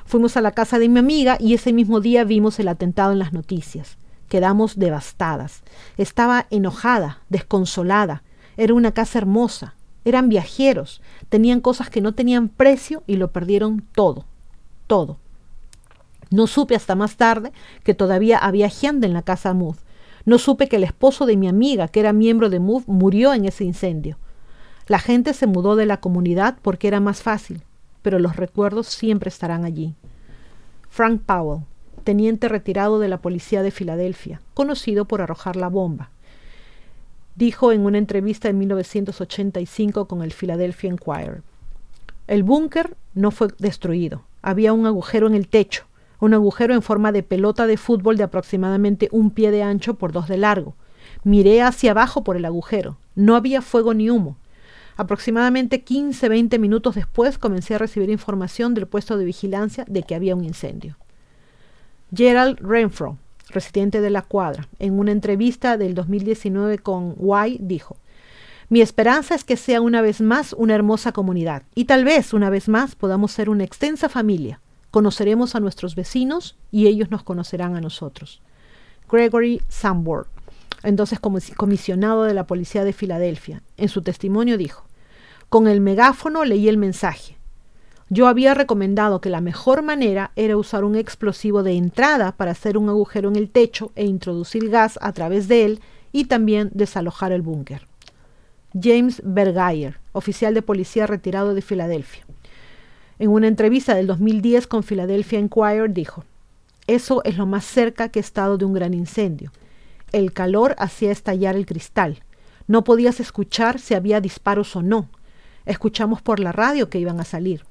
Fuimos 0.05 0.37
a 0.37 0.43
la 0.43 0.51
casa 0.51 0.79
de 0.79 0.89
mi 0.89 0.99
amiga 0.99 1.37
y 1.41 1.55
ese 1.55 1.73
mismo 1.73 2.01
día 2.01 2.25
vimos 2.25 2.59
el 2.59 2.69
atentado 2.69 3.13
en 3.13 3.19
las 3.19 3.33
noticias. 3.33 3.97
Quedamos 4.29 4.79
devastadas. 4.79 5.63
Estaba 5.97 6.47
enojada, 6.51 7.23
desconsolada. 7.31 8.23
Era 8.57 8.75
una 8.75 8.93
casa 8.93 9.19
hermosa. 9.19 9.75
Eran 10.05 10.29
viajeros. 10.29 11.01
Tenían 11.29 11.61
cosas 11.61 11.89
que 11.89 12.01
no 12.01 12.13
tenían 12.13 12.49
precio 12.49 13.03
y 13.07 13.17
lo 13.17 13.33
perdieron 13.33 13.83
todo. 13.95 14.27
Todo. 14.87 15.19
No 16.31 16.47
supe 16.47 16.75
hasta 16.75 16.95
más 16.95 17.17
tarde 17.17 17.53
que 17.85 17.95
todavía 17.95 18.39
había 18.39 18.69
gente 18.69 19.07
en 19.07 19.13
la 19.15 19.23
casa 19.23 19.55
Move 19.55 19.79
no 20.25 20.39
supe 20.39 20.69
que 20.69 20.77
el 20.77 20.85
esposo 20.85 21.27
de 21.27 21.37
mi 21.37 21.49
amiga, 21.49 21.89
que 21.89 22.01
era 22.01 22.13
miembro 22.13 22.51
de 22.51 22.61
MOVE, 22.61 22.85
murió 22.87 23.35
en 23.35 23.45
ese 23.45 23.65
incendio. 23.65 24.19
La 24.87 24.99
gente 24.99 25.35
se 25.35 25.47
mudó 25.47 25.77
de 25.77 25.87
la 25.87 26.01
comunidad 26.01 26.59
porque 26.63 26.89
era 26.89 27.01
más 27.01 27.23
fácil, 27.23 27.63
pero 28.03 28.19
los 28.19 28.37
recuerdos 28.37 28.89
siempre 28.89 29.29
estarán 29.29 29.65
allí. 29.65 29.95
Frank 30.89 31.23
Powell, 31.25 31.65
teniente 32.05 32.49
retirado 32.49 32.99
de 32.99 33.09
la 33.09 33.21
policía 33.21 33.63
de 33.63 33.71
Filadelfia, 33.71 34.41
conocido 34.55 35.07
por 35.07 35.23
arrojar 35.23 35.57
la 35.57 35.69
bomba, 35.69 36.11
dijo 37.35 37.73
en 37.73 37.85
una 37.85 37.99
entrevista 37.99 38.49
en 38.49 38.59
1985 38.59 40.07
con 40.07 40.23
el 40.23 40.33
Philadelphia 40.33 40.91
Inquirer. 40.91 41.43
El 42.27 42.43
búnker 42.43 42.97
no 43.15 43.31
fue 43.31 43.49
destruido, 43.59 44.25
había 44.43 44.73
un 44.73 44.87
agujero 44.87 45.27
en 45.27 45.35
el 45.35 45.49
techo 45.49 45.87
un 46.23 46.35
agujero 46.35 46.73
en 46.73 46.83
forma 46.83 47.11
de 47.11 47.25
pelota 47.25 47.67
de 47.67 47.77
fútbol 47.77 48.17
de 48.17 48.23
aproximadamente 48.23 49.09
un 49.11 49.33
pie 49.33 49.51
de 49.51 49.65
ancho 49.65 49.95
por 49.95 50.13
dos 50.13 50.29
de 50.29 50.37
largo. 50.37 50.77
Miré 51.25 51.63
hacia 51.63 51.91
abajo 51.91 52.23
por 52.23 52.37
el 52.37 52.45
agujero. 52.45 52.97
No 53.17 53.35
había 53.35 53.61
fuego 53.61 53.93
ni 53.93 54.09
humo. 54.09 54.37
Aproximadamente 54.97 55.85
15-20 55.85 56.61
minutos 56.61 56.95
después 56.95 57.39
comencé 57.39 57.75
a 57.75 57.79
recibir 57.79 58.09
información 58.09 58.73
del 58.73 58.87
puesto 58.87 59.17
de 59.17 59.25
vigilancia 59.25 59.85
de 59.89 60.05
que 60.05 60.15
había 60.15 60.37
un 60.37 60.45
incendio. 60.45 60.97
Gerald 62.15 62.61
Renfro, 62.61 63.19
residente 63.49 64.01
de 64.01 64.11
la 64.11 64.23
cuadra, 64.23 64.69
en 64.79 64.97
una 65.01 65.11
entrevista 65.11 65.77
del 65.77 65.97
2019 65.97 66.79
con 66.79 67.17
Y, 67.49 67.59
dijo, 67.61 67.97
mi 68.69 68.81
esperanza 68.81 69.35
es 69.35 69.43
que 69.43 69.57
sea 69.57 69.81
una 69.81 70.03
vez 70.03 70.21
más 70.21 70.53
una 70.53 70.77
hermosa 70.77 71.11
comunidad 71.11 71.65
y 71.75 71.87
tal 71.87 72.05
vez 72.05 72.33
una 72.33 72.49
vez 72.49 72.69
más 72.69 72.95
podamos 72.95 73.33
ser 73.33 73.51
una 73.51 73.65
extensa 73.65 74.09
familia. 74.09 74.61
Conoceremos 74.93 75.57
a 75.57 75.61
nuestros 75.61 75.97
vecinos 75.97 76.57
y 76.71 76.87
ellos 76.87 77.11
nos 77.11 77.25
conocerán 77.25 77.75
a 77.75 77.81
nosotros. 77.81 78.43
Gregory 79.11 79.61
Sambor, 79.69 80.29
entonces 80.85 81.19
comisionado 81.19 82.23
de 82.23 82.35
la 82.35 82.47
Policía 82.47 82.85
de 82.85 82.93
Filadelfia, 82.93 83.63
en 83.77 83.89
su 83.89 84.03
testimonio 84.03 84.57
dijo, 84.57 84.85
con 85.49 85.67
el 85.67 85.81
megáfono 85.81 86.45
leí 86.45 86.69
el 86.69 86.79
mensaje. 86.79 87.37
Yo 88.11 88.29
había 88.29 88.53
recomendado 88.53 89.23
que 89.23 89.31
la 89.31 89.41
mejor 89.41 89.83
manera 89.83 90.33
era 90.37 90.59
usar 90.59 90.85
un 90.85 90.95
explosivo 90.95 91.63
de 91.63 91.73
entrada 91.73 92.33
para 92.33 92.51
hacer 92.51 92.77
un 92.77 92.91
agujero 92.91 93.31
en 93.31 93.37
el 93.37 93.49
techo 93.49 93.93
e 93.97 94.05
introducir 94.05 94.69
gas 94.69 94.99
a 95.01 95.13
través 95.13 95.49
de 95.49 95.65
él 95.65 95.81
y 96.13 96.27
también 96.27 96.71
desalojar 96.75 97.33
el 97.33 97.41
búnker. 97.41 97.87
James 98.79 99.23
Bergeyer, 99.25 99.99
oficial 100.13 100.53
de 100.53 100.61
policía 100.61 101.07
retirado 101.07 101.55
de 101.55 101.63
Filadelfia. 101.63 102.27
En 103.23 103.31
una 103.31 103.47
entrevista 103.47 103.95
del 103.95 104.09
2010 104.09 104.67
con 104.67 104.83
Philadelphia 104.83 105.39
Inquirer 105.39 105.93
dijo, 105.93 106.25
eso 106.89 107.23
es 107.23 107.39
lo 107.39 107.47
más 107.47 107.65
cerca 107.65 108.09
que 108.09 108.19
he 108.19 108.21
estado 108.21 108.59
de 108.59 108.65
un 108.65 108.73
gran 108.73 108.95
incendio. 108.95 109.53
El 110.11 110.33
calor 110.33 110.75
hacía 110.77 111.13
estallar 111.13 111.55
el 111.55 111.65
cristal. 111.65 112.25
No 112.67 112.83
podías 112.83 113.21
escuchar 113.21 113.79
si 113.79 113.95
había 113.95 114.21
disparos 114.21 114.75
o 114.75 114.83
no. 114.83 115.09
Escuchamos 115.67 116.21
por 116.21 116.41
la 116.41 116.51
radio 116.51 116.91
que 116.91 116.99
iban 116.99 117.21
a 117.21 117.25
salir. 117.25 117.65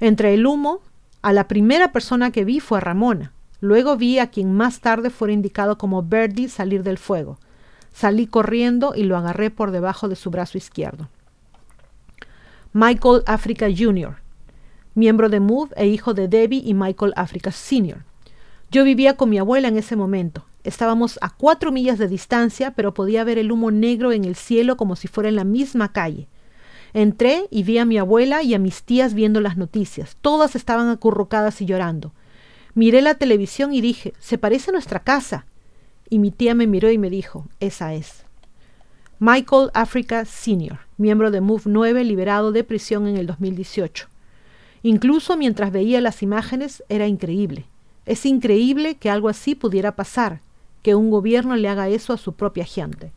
Entre 0.00 0.34
el 0.34 0.44
humo, 0.44 0.82
a 1.22 1.32
la 1.32 1.48
primera 1.48 1.90
persona 1.90 2.30
que 2.30 2.44
vi 2.44 2.60
fue 2.60 2.76
a 2.76 2.82
Ramona. 2.82 3.32
Luego 3.62 3.96
vi 3.96 4.18
a 4.18 4.26
quien 4.26 4.52
más 4.52 4.80
tarde 4.80 5.08
fuera 5.08 5.32
indicado 5.32 5.78
como 5.78 6.02
Birdie 6.02 6.50
salir 6.50 6.82
del 6.82 6.98
fuego. 6.98 7.38
Salí 7.94 8.26
corriendo 8.26 8.92
y 8.94 9.04
lo 9.04 9.16
agarré 9.16 9.48
por 9.50 9.70
debajo 9.70 10.10
de 10.10 10.16
su 10.16 10.28
brazo 10.28 10.58
izquierdo. 10.58 11.08
Michael 12.74 13.22
Africa 13.24 13.68
Jr., 13.74 14.27
miembro 14.98 15.28
de 15.28 15.38
Move 15.38 15.70
e 15.76 15.86
hijo 15.86 16.12
de 16.12 16.26
Debbie 16.26 16.62
y 16.64 16.74
Michael 16.74 17.12
Africa 17.14 17.52
Sr. 17.52 18.02
Yo 18.72 18.82
vivía 18.82 19.16
con 19.16 19.30
mi 19.30 19.38
abuela 19.38 19.68
en 19.68 19.78
ese 19.78 19.94
momento. 19.94 20.44
Estábamos 20.64 21.20
a 21.22 21.30
cuatro 21.30 21.70
millas 21.70 21.98
de 21.98 22.08
distancia, 22.08 22.72
pero 22.72 22.92
podía 22.92 23.22
ver 23.22 23.38
el 23.38 23.52
humo 23.52 23.70
negro 23.70 24.10
en 24.10 24.24
el 24.24 24.34
cielo 24.34 24.76
como 24.76 24.96
si 24.96 25.06
fuera 25.06 25.28
en 25.28 25.36
la 25.36 25.44
misma 25.44 25.92
calle. 25.92 26.26
Entré 26.94 27.46
y 27.50 27.62
vi 27.62 27.78
a 27.78 27.84
mi 27.84 27.96
abuela 27.96 28.42
y 28.42 28.54
a 28.54 28.58
mis 28.58 28.82
tías 28.82 29.14
viendo 29.14 29.40
las 29.40 29.56
noticias. 29.56 30.16
Todas 30.20 30.56
estaban 30.56 30.88
acurrucadas 30.88 31.60
y 31.62 31.66
llorando. 31.66 32.12
Miré 32.74 33.00
la 33.00 33.14
televisión 33.14 33.72
y 33.72 33.80
dije, 33.80 34.14
se 34.18 34.36
parece 34.36 34.70
a 34.70 34.72
nuestra 34.72 34.98
casa. 34.98 35.46
Y 36.10 36.18
mi 36.18 36.32
tía 36.32 36.56
me 36.56 36.66
miró 36.66 36.90
y 36.90 36.98
me 36.98 37.08
dijo, 37.08 37.46
esa 37.60 37.94
es. 37.94 38.24
Michael 39.20 39.70
Africa 39.74 40.24
Sr., 40.24 40.80
miembro 40.96 41.30
de 41.30 41.40
Move 41.40 41.62
9, 41.66 42.02
liberado 42.02 42.50
de 42.50 42.64
prisión 42.64 43.06
en 43.06 43.16
el 43.16 43.26
2018. 43.26 44.08
Incluso 44.82 45.36
mientras 45.36 45.72
veía 45.72 46.00
las 46.00 46.22
imágenes 46.22 46.84
era 46.88 47.06
increíble. 47.06 47.66
Es 48.06 48.24
increíble 48.24 48.96
que 48.96 49.10
algo 49.10 49.28
así 49.28 49.54
pudiera 49.54 49.96
pasar, 49.96 50.40
que 50.82 50.94
un 50.94 51.10
gobierno 51.10 51.56
le 51.56 51.68
haga 51.68 51.88
eso 51.88 52.12
a 52.12 52.18
su 52.18 52.32
propia 52.32 52.64
gente. 52.64 53.12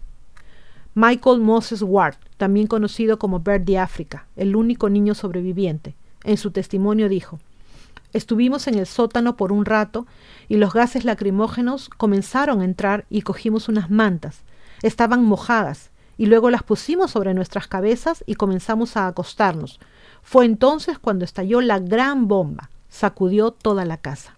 Michael 0.93 1.39
Moses 1.39 1.81
Ward, 1.81 2.15
también 2.37 2.67
conocido 2.67 3.17
como 3.17 3.39
Bird 3.39 3.61
de 3.61 3.77
África, 3.77 4.27
el 4.35 4.55
único 4.55 4.89
niño 4.89 5.15
sobreviviente, 5.15 5.95
en 6.23 6.37
su 6.37 6.51
testimonio 6.51 7.07
dijo, 7.07 7.39
Estuvimos 8.13 8.67
en 8.67 8.75
el 8.75 8.85
sótano 8.85 9.37
por 9.37 9.53
un 9.53 9.63
rato 9.63 10.05
y 10.49 10.57
los 10.57 10.73
gases 10.73 11.05
lacrimógenos 11.05 11.87
comenzaron 11.87 12.59
a 12.59 12.65
entrar 12.65 13.05
y 13.09 13.21
cogimos 13.21 13.69
unas 13.69 13.89
mantas. 13.89 14.41
Estaban 14.81 15.23
mojadas 15.23 15.91
y 16.17 16.25
luego 16.25 16.49
las 16.49 16.63
pusimos 16.63 17.11
sobre 17.11 17.33
nuestras 17.33 17.67
cabezas 17.67 18.23
y 18.27 18.35
comenzamos 18.35 18.97
a 18.97 19.07
acostarnos. 19.07 19.79
Fue 20.23 20.45
entonces 20.45 20.99
cuando 20.99 21.25
estalló 21.25 21.61
la 21.61 21.79
gran 21.79 22.27
bomba. 22.27 22.69
Sacudió 22.89 23.51
toda 23.51 23.85
la 23.85 23.97
casa. 23.97 24.35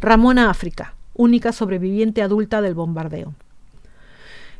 Ramona 0.00 0.48
África, 0.48 0.94
única 1.14 1.52
sobreviviente 1.52 2.22
adulta 2.22 2.60
del 2.62 2.74
bombardeo. 2.74 3.34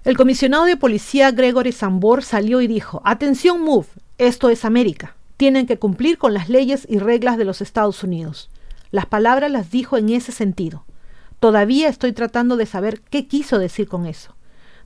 El 0.05 0.16
comisionado 0.16 0.64
de 0.64 0.76
policía 0.76 1.30
Gregory 1.30 1.72
Sambor 1.72 2.24
salió 2.24 2.61
y 2.61 2.66
dijo, 2.66 3.03
Atención, 3.05 3.62
Move, 3.62 3.86
esto 4.16 4.51
es 4.51 4.64
América. 4.64 5.14
Tienen 5.36 5.66
que 5.66 5.78
cumplir 5.78 6.18
con 6.18 6.34
las 6.34 6.49
leyes 6.49 6.86
y 6.88 6.99
reglas 6.99 7.36
de 7.36 7.44
los 7.44 7.61
Estados 7.61 8.03
Unidos. 8.03 8.51
Las 8.90 9.07
palabras 9.07 9.51
las 9.51 9.70
dijo 9.70 9.96
en 9.96 10.09
ese 10.09 10.32
sentido. 10.32 10.84
Todavía 11.40 11.88
estoy 11.88 12.12
tratando 12.12 12.57
de 12.57 12.66
saber 12.66 13.01
qué 13.01 13.28
quiso 13.28 13.59
decir 13.59 13.86
con 13.88 14.07
eso. 14.07 14.34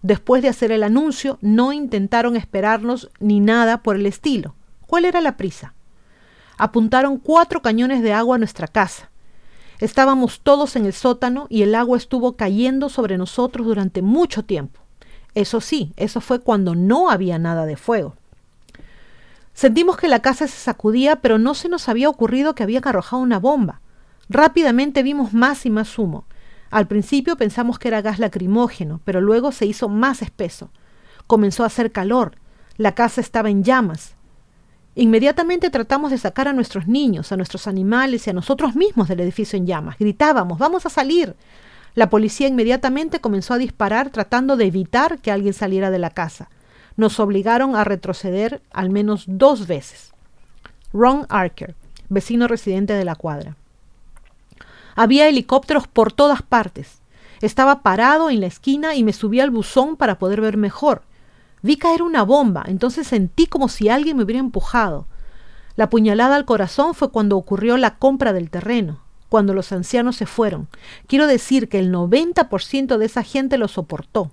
Después 0.03 0.43
de 0.43 0.49
hacer 0.49 0.73
el 0.73 0.83
anuncio, 0.83 1.39
no 1.41 1.73
intentaron 1.73 2.37
esperarnos 2.37 3.11
ni 3.21 3.41
nada 3.41 3.83
por 3.83 3.97
el 3.97 4.07
estilo. 4.07 4.55
¿Cuál 4.87 5.05
era 5.05 5.21
la 5.21 5.37
prisa? 5.37 5.75
Apuntaron 6.59 7.19
cuatro 7.19 7.63
cañones 7.63 8.03
de 8.03 8.13
agua 8.13 8.37
a 8.37 8.39
nuestra 8.39 8.67
casa. 8.67 9.11
Estábamos 9.79 10.41
todos 10.41 10.77
en 10.77 10.87
el 10.87 10.93
sótano 10.93 11.47
y 11.49 11.63
el 11.63 11.75
agua 11.75 11.97
estuvo 11.97 12.37
cayendo 12.37 12.89
sobre 12.89 13.17
nosotros 13.17 13.67
durante 13.67 14.03
mucho 14.03 14.45
tiempo. 14.45 14.81
Eso 15.35 15.61
sí, 15.61 15.93
eso 15.97 16.21
fue 16.21 16.41
cuando 16.41 16.75
no 16.75 17.11
había 17.11 17.39
nada 17.39 17.65
de 17.65 17.77
fuego. 17.77 18.15
Sentimos 19.55 19.97
que 19.97 20.09
la 20.09 20.21
casa 20.21 20.47
se 20.47 20.57
sacudía, 20.57 21.17
pero 21.17 21.39
no 21.39 21.55
se 21.55 21.69
nos 21.69 21.89
había 21.89 22.09
ocurrido 22.09 22.55
que 22.55 22.63
habían 22.63 22.87
arrojado 22.87 23.23
una 23.23 23.39
bomba. 23.39 23.81
Rápidamente 24.29 25.03
vimos 25.03 25.33
más 25.33 25.67
y 25.67 25.71
más 25.71 25.99
humo. 25.99 26.25
Al 26.73 26.87
principio 26.87 27.37
pensamos 27.37 27.79
que 27.79 27.89
era 27.89 28.01
gas 28.01 28.19
lacrimógeno, 28.19 29.03
pero 29.05 29.21
luego 29.21 29.53
se 29.53 29.67
hizo 29.67 29.91
más 29.91 30.23
espeso. 30.23 30.71
Comenzó 31.27 31.65
a 31.65 31.67
hacer 31.67 31.93
calor. 31.93 32.37
La 32.79 32.95
casa 32.95 33.21
estaba 33.21 33.51
en 33.51 33.63
llamas. 33.63 34.15
Inmediatamente 34.95 35.69
tratamos 35.69 36.11
de 36.11 36.17
sacar 36.17 36.49
a 36.49 36.55
nuestros 36.55 36.89
niños, 36.89 37.31
a 37.31 37.37
nuestros 37.37 37.67
animales 37.67 38.27
y 38.27 38.31
a 38.31 38.33
nosotros 38.33 38.75
mismos 38.75 39.09
del 39.09 39.21
edificio 39.21 39.59
en 39.59 39.67
llamas. 39.67 39.99
Gritábamos, 39.99 40.59
vamos 40.59 40.87
a 40.87 40.89
salir. 40.89 41.37
La 41.95 42.09
policía 42.09 42.49
inmediatamente 42.49 43.21
comenzó 43.21 43.53
a 43.53 43.59
disparar 43.59 44.09
tratando 44.09 44.57
de 44.57 44.65
evitar 44.65 45.19
que 45.19 45.31
alguien 45.31 45.53
saliera 45.53 45.91
de 45.91 45.99
la 45.99 46.09
casa. 46.09 46.49
Nos 46.97 47.21
obligaron 47.21 47.77
a 47.77 47.85
retroceder 47.85 48.63
al 48.73 48.89
menos 48.89 49.25
dos 49.27 49.67
veces. 49.67 50.15
Ron 50.95 51.27
Archer, 51.29 51.75
vecino 52.09 52.49
residente 52.49 52.95
de 52.95 53.05
la 53.05 53.15
cuadra. 53.15 53.57
Había 54.95 55.29
helicópteros 55.29 55.87
por 55.87 56.13
todas 56.13 56.43
partes. 56.43 57.01
Estaba 57.41 57.83
parado 57.83 58.31
en 58.31 58.41
la 58.41 58.47
esquina 58.47 58.95
y 58.95 59.03
me 59.03 59.13
subí 59.13 59.41
al 59.41 59.51
buzón 59.51 59.97
para 59.97 60.19
poder 60.19 60.41
ver 60.41 60.57
mejor. 60.57 61.03
Vi 61.63 61.77
caer 61.77 62.03
una 62.03 62.23
bomba, 62.23 62.65
entonces 62.67 63.07
sentí 63.07 63.47
como 63.47 63.69
si 63.69 63.89
alguien 63.89 64.17
me 64.17 64.25
hubiera 64.25 64.41
empujado. 64.41 65.07
La 65.75 65.89
puñalada 65.89 66.37
al 66.37 66.45
corazón 66.45 66.95
fue 66.95 67.11
cuando 67.11 67.37
ocurrió 67.37 67.77
la 67.77 67.97
compra 67.97 68.33
del 68.33 68.51
terreno, 68.51 69.01
cuando 69.29 69.55
los 69.55 69.73
ancianos 69.73 70.17
se 70.17 70.27
fueron. 70.27 70.69
Quiero 71.07 71.27
decir 71.27 71.69
que 71.69 71.79
el 71.79 71.93
90% 71.93 72.99
de 72.99 73.07
esa 73.07 73.23
gente 73.23 73.59
lo 73.59 73.69
soportó. 73.69 74.31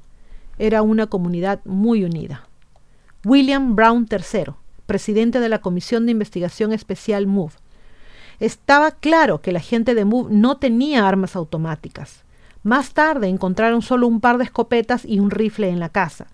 Era 0.57 0.81
una 0.81 1.07
comunidad 1.07 1.61
muy 1.65 2.03
unida. 2.03 2.47
William 3.23 3.75
Brown 3.75 4.07
III, 4.09 4.53
presidente 4.85 5.39
de 5.39 5.49
la 5.49 5.61
Comisión 5.61 6.05
de 6.05 6.11
Investigación 6.11 6.73
Especial 6.73 7.27
MOVE. 7.27 7.53
Estaba 8.39 8.91
claro 8.91 9.41
que 9.41 9.51
la 9.51 9.59
gente 9.59 9.95
de 9.95 10.05
MOVE 10.05 10.33
no 10.33 10.57
tenía 10.57 11.07
armas 11.07 11.35
automáticas. 11.35 12.23
Más 12.63 12.93
tarde 12.93 13.27
encontraron 13.27 13.81
solo 13.81 14.07
un 14.07 14.21
par 14.21 14.37
de 14.37 14.45
escopetas 14.45 15.03
y 15.05 15.19
un 15.19 15.31
rifle 15.31 15.69
en 15.69 15.79
la 15.79 15.89
casa. 15.89 16.27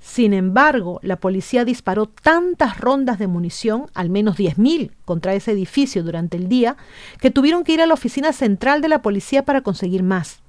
Sin 0.00 0.32
embargo, 0.32 0.98
la 1.02 1.16
policía 1.16 1.64
disparó 1.64 2.06
tantas 2.06 2.78
rondas 2.78 3.20
de 3.20 3.28
munición, 3.28 3.86
al 3.94 4.10
menos 4.10 4.36
10.000, 4.36 4.90
contra 5.04 5.34
ese 5.34 5.52
edificio 5.52 6.02
durante 6.02 6.36
el 6.36 6.48
día, 6.48 6.76
que 7.20 7.30
tuvieron 7.30 7.62
que 7.62 7.74
ir 7.74 7.80
a 7.80 7.86
la 7.86 7.94
oficina 7.94 8.32
central 8.32 8.80
de 8.80 8.88
la 8.88 9.00
policía 9.00 9.44
para 9.44 9.60
conseguir 9.60 10.02
más. 10.02 10.40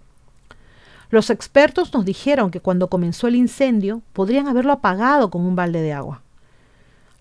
Los 1.12 1.30
expertos 1.30 1.94
nos 1.94 2.06
dijeron 2.06 2.50
que 2.50 2.60
cuando 2.60 2.90
comenzó 2.90 3.28
el 3.28 3.36
incendio 3.36 4.02
podrían 4.14 4.48
haberlo 4.48 4.74
apagado 4.74 5.30
con 5.30 5.46
un 5.46 5.56
balde 5.56 5.82
de 5.82 5.94
agua. 5.94 6.24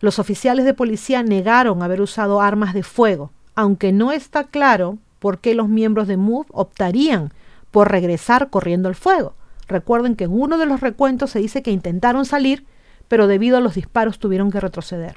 Los 0.01 0.18
oficiales 0.18 0.64
de 0.64 0.72
policía 0.72 1.22
negaron 1.22 1.82
haber 1.82 2.01
usado 2.01 2.40
armas 2.40 2.72
de 2.72 2.82
fuego, 2.82 3.30
aunque 3.55 3.93
no 3.93 4.13
está 4.13 4.45
claro 4.45 4.99
por 5.19 5.39
qué 5.39 5.55
los 5.55 5.69
miembros 5.69 6.09
de 6.09 6.17
MOVE 6.17 6.49
optarían 6.53 7.33
por 7.71 7.91
regresar 7.91 8.51
corriendo 8.51 8.89
al 8.89 8.95
fuego. 8.95 9.35
Recuerden 9.69 10.17
que 10.17 10.25
en 10.25 10.33
uno 10.33 10.59
de 10.59 10.67
los 10.67 10.81
recuentos 10.81 11.31
se 11.31 11.39
dice 11.39 11.63
que 11.63 11.71
intentaron 11.71 12.25
salir, 12.25 12.65
pero 13.09 13.27
debido 13.27 13.57
a 13.57 13.61
los 13.61 13.75
disparos 13.75 14.19
tuvieron 14.19 14.51
que 14.51 14.61
retroceder. 14.61 15.17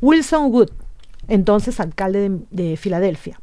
Wilson 0.00 0.52
Wood, 0.52 0.70
entonces 1.28 1.78
alcalde 1.78 2.28
de, 2.28 2.40
de 2.50 2.76
Filadelfia. 2.76 3.40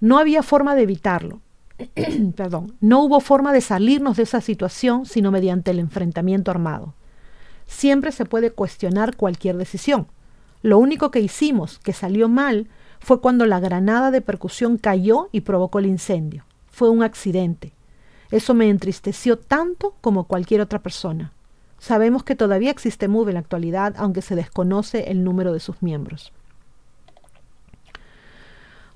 No 0.00 0.18
había 0.18 0.42
forma 0.42 0.74
de 0.74 0.82
evitarlo. 0.82 1.40
Perdón, 2.36 2.76
no 2.80 3.02
hubo 3.02 3.20
forma 3.20 3.52
de 3.52 3.60
salirnos 3.60 4.16
de 4.16 4.24
esa 4.24 4.40
situación 4.40 5.06
sino 5.06 5.30
mediante 5.30 5.70
el 5.70 5.78
enfrentamiento 5.78 6.50
armado. 6.50 6.94
Siempre 7.66 8.12
se 8.12 8.26
puede 8.26 8.50
cuestionar 8.50 9.16
cualquier 9.16 9.56
decisión. 9.56 10.06
Lo 10.62 10.78
único 10.78 11.10
que 11.10 11.20
hicimos 11.20 11.78
que 11.78 11.92
salió 11.92 12.28
mal 12.28 12.68
fue 13.04 13.20
cuando 13.20 13.46
la 13.46 13.60
granada 13.60 14.10
de 14.10 14.20
percusión 14.20 14.78
cayó 14.78 15.28
y 15.30 15.42
provocó 15.42 15.78
el 15.78 15.86
incendio. 15.86 16.44
Fue 16.70 16.88
un 16.88 17.02
accidente. 17.02 17.72
Eso 18.30 18.54
me 18.54 18.68
entristeció 18.68 19.38
tanto 19.38 19.94
como 20.00 20.24
cualquier 20.24 20.60
otra 20.60 20.82
persona. 20.82 21.32
Sabemos 21.78 22.24
que 22.24 22.34
todavía 22.34 22.70
existe 22.70 23.06
Move 23.06 23.30
en 23.30 23.34
la 23.34 23.40
actualidad, 23.40 23.94
aunque 23.98 24.22
se 24.22 24.34
desconoce 24.34 25.10
el 25.10 25.22
número 25.22 25.52
de 25.52 25.60
sus 25.60 25.82
miembros. 25.82 26.32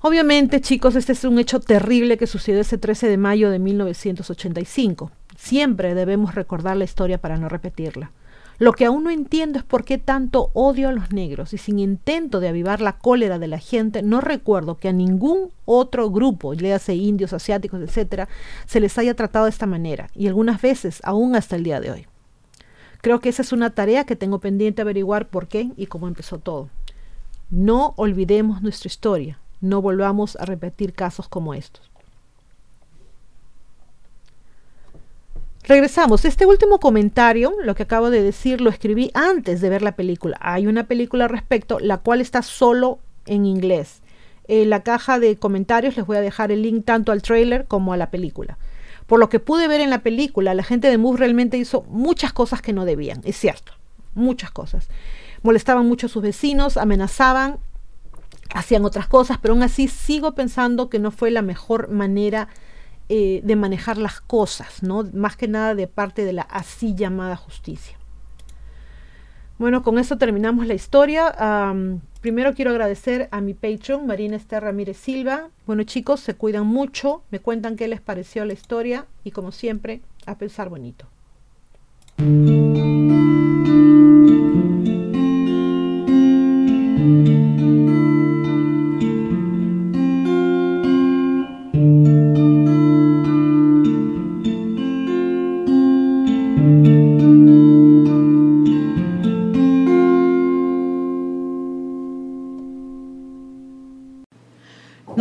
Obviamente, 0.01 0.59
chicos, 0.59 0.95
este 0.95 1.11
es 1.11 1.23
un 1.23 1.37
hecho 1.37 1.59
terrible 1.59 2.17
que 2.17 2.25
sucedió 2.25 2.61
ese 2.61 2.77
13 2.77 3.09
de 3.09 3.17
mayo 3.17 3.51
de 3.51 3.59
1985. 3.59 5.11
Siempre 5.37 5.93
debemos 5.93 6.35
recordar 6.35 6.77
la 6.77 6.85
historia 6.85 7.19
para 7.19 7.37
no 7.37 7.47
repetirla. 7.47 8.11
Lo 8.59 8.73
que 8.73 8.85
aún 8.85 9.05
no 9.05 9.09
entiendo 9.09 9.57
es 9.57 9.63
por 9.63 9.85
qué 9.85 9.97
tanto 9.97 10.51
odio 10.53 10.89
a 10.89 10.91
los 10.91 11.13
negros 11.13 11.53
y 11.53 11.57
sin 11.57 11.79
intento 11.79 12.41
de 12.41 12.49
avivar 12.49 12.81
la 12.81 12.97
cólera 12.97 13.39
de 13.39 13.47
la 13.47 13.57
gente, 13.57 14.03
no 14.03 14.19
recuerdo 14.19 14.75
que 14.75 14.89
a 14.89 14.93
ningún 14.93 15.51
otro 15.63 16.11
grupo, 16.11 16.53
léase 16.53 16.93
indios, 16.93 17.31
asiáticos, 17.31 17.81
etcétera, 17.81 18.27
se 18.65 18.81
les 18.81 18.97
haya 18.97 19.13
tratado 19.13 19.45
de 19.45 19.51
esta 19.51 19.65
manera 19.65 20.09
y 20.13 20.27
algunas 20.27 20.61
veces 20.61 20.99
aún 21.05 21.37
hasta 21.37 21.55
el 21.55 21.63
día 21.63 21.79
de 21.79 21.91
hoy. 21.91 22.07
Creo 23.01 23.21
que 23.21 23.29
esa 23.29 23.43
es 23.43 23.53
una 23.53 23.69
tarea 23.69 24.03
que 24.03 24.17
tengo 24.17 24.39
pendiente 24.39 24.81
averiguar 24.81 25.29
por 25.29 25.47
qué 25.47 25.71
y 25.77 25.85
cómo 25.85 26.09
empezó 26.09 26.37
todo. 26.37 26.67
No 27.49 27.93
olvidemos 27.95 28.61
nuestra 28.61 28.87
historia, 28.87 29.39
no 29.61 29.81
volvamos 29.81 30.35
a 30.35 30.43
repetir 30.43 30.91
casos 30.91 31.29
como 31.29 31.53
estos. 31.53 31.88
Regresamos. 35.63 36.25
Este 36.25 36.45
último 36.45 36.79
comentario, 36.79 37.53
lo 37.63 37.75
que 37.75 37.83
acabo 37.83 38.09
de 38.09 38.23
decir, 38.23 38.61
lo 38.61 38.69
escribí 38.69 39.11
antes 39.13 39.61
de 39.61 39.69
ver 39.69 39.81
la 39.81 39.95
película. 39.95 40.37
Hay 40.39 40.67
una 40.67 40.85
película 40.85 41.25
al 41.25 41.29
respecto, 41.29 41.79
la 41.79 41.97
cual 41.97 42.21
está 42.21 42.41
solo 42.41 42.99
en 43.25 43.45
inglés. 43.45 44.01
En 44.47 44.69
la 44.69 44.81
caja 44.81 45.19
de 45.19 45.37
comentarios 45.37 45.95
les 45.95 46.05
voy 46.05 46.17
a 46.17 46.21
dejar 46.21 46.51
el 46.51 46.63
link 46.63 46.85
tanto 46.85 47.11
al 47.11 47.21
trailer 47.21 47.65
como 47.65 47.93
a 47.93 47.97
la 47.97 48.09
película. 48.09 48.57
Por 49.05 49.19
lo 49.19 49.29
que 49.29 49.39
pude 49.39 49.67
ver 49.67 49.81
en 49.81 49.89
la 49.89 50.01
película, 50.01 50.53
la 50.53 50.63
gente 50.63 50.87
de 50.87 50.97
Moose 50.97 51.19
realmente 51.19 51.57
hizo 51.57 51.83
muchas 51.83 52.33
cosas 52.33 52.61
que 52.61 52.73
no 52.73 52.85
debían, 52.85 53.21
es 53.23 53.37
cierto, 53.37 53.73
muchas 54.13 54.51
cosas. 54.51 54.87
Molestaban 55.41 55.87
mucho 55.87 56.07
a 56.07 56.09
sus 56.09 56.21
vecinos, 56.21 56.77
amenazaban, 56.77 57.57
hacían 58.53 58.85
otras 58.85 59.07
cosas, 59.07 59.37
pero 59.41 59.53
aún 59.53 59.63
así 59.63 59.87
sigo 59.87 60.33
pensando 60.33 60.89
que 60.89 60.99
no 60.99 61.11
fue 61.11 61.31
la 61.31 61.41
mejor 61.41 61.89
manera 61.89 62.49
eh, 63.09 63.41
de 63.43 63.55
manejar 63.55 63.97
las 63.97 64.21
cosas, 64.21 64.83
¿no? 64.83 65.03
Más 65.13 65.35
que 65.35 65.47
nada 65.47 65.75
de 65.75 65.87
parte 65.87 66.25
de 66.25 66.33
la 66.33 66.43
así 66.43 66.93
llamada 66.95 67.35
justicia. 67.35 67.97
Bueno, 69.57 69.83
con 69.83 69.99
esto 69.99 70.17
terminamos 70.17 70.67
la 70.67 70.73
historia. 70.73 71.33
primero 72.21 72.53
quiero 72.53 72.71
agradecer 72.71 73.27
a 73.31 73.41
mi 73.41 73.53
Patreon, 73.53 74.07
Marina 74.07 74.37
Esther 74.37 74.63
Ramírez 74.63 74.97
Silva. 74.97 75.49
Bueno, 75.65 75.83
chicos, 75.83 76.21
se 76.21 76.33
cuidan 76.33 76.65
mucho, 76.65 77.23
me 77.29 77.39
cuentan 77.39 77.75
qué 77.75 77.89
les 77.89 77.99
pareció 77.99 78.45
la 78.45 78.53
historia 78.53 79.05
y 79.25 79.31
como 79.31 79.51
siempre, 79.51 80.01
a 80.25 80.37
pensar 80.37 80.69
bonito. 80.69 81.07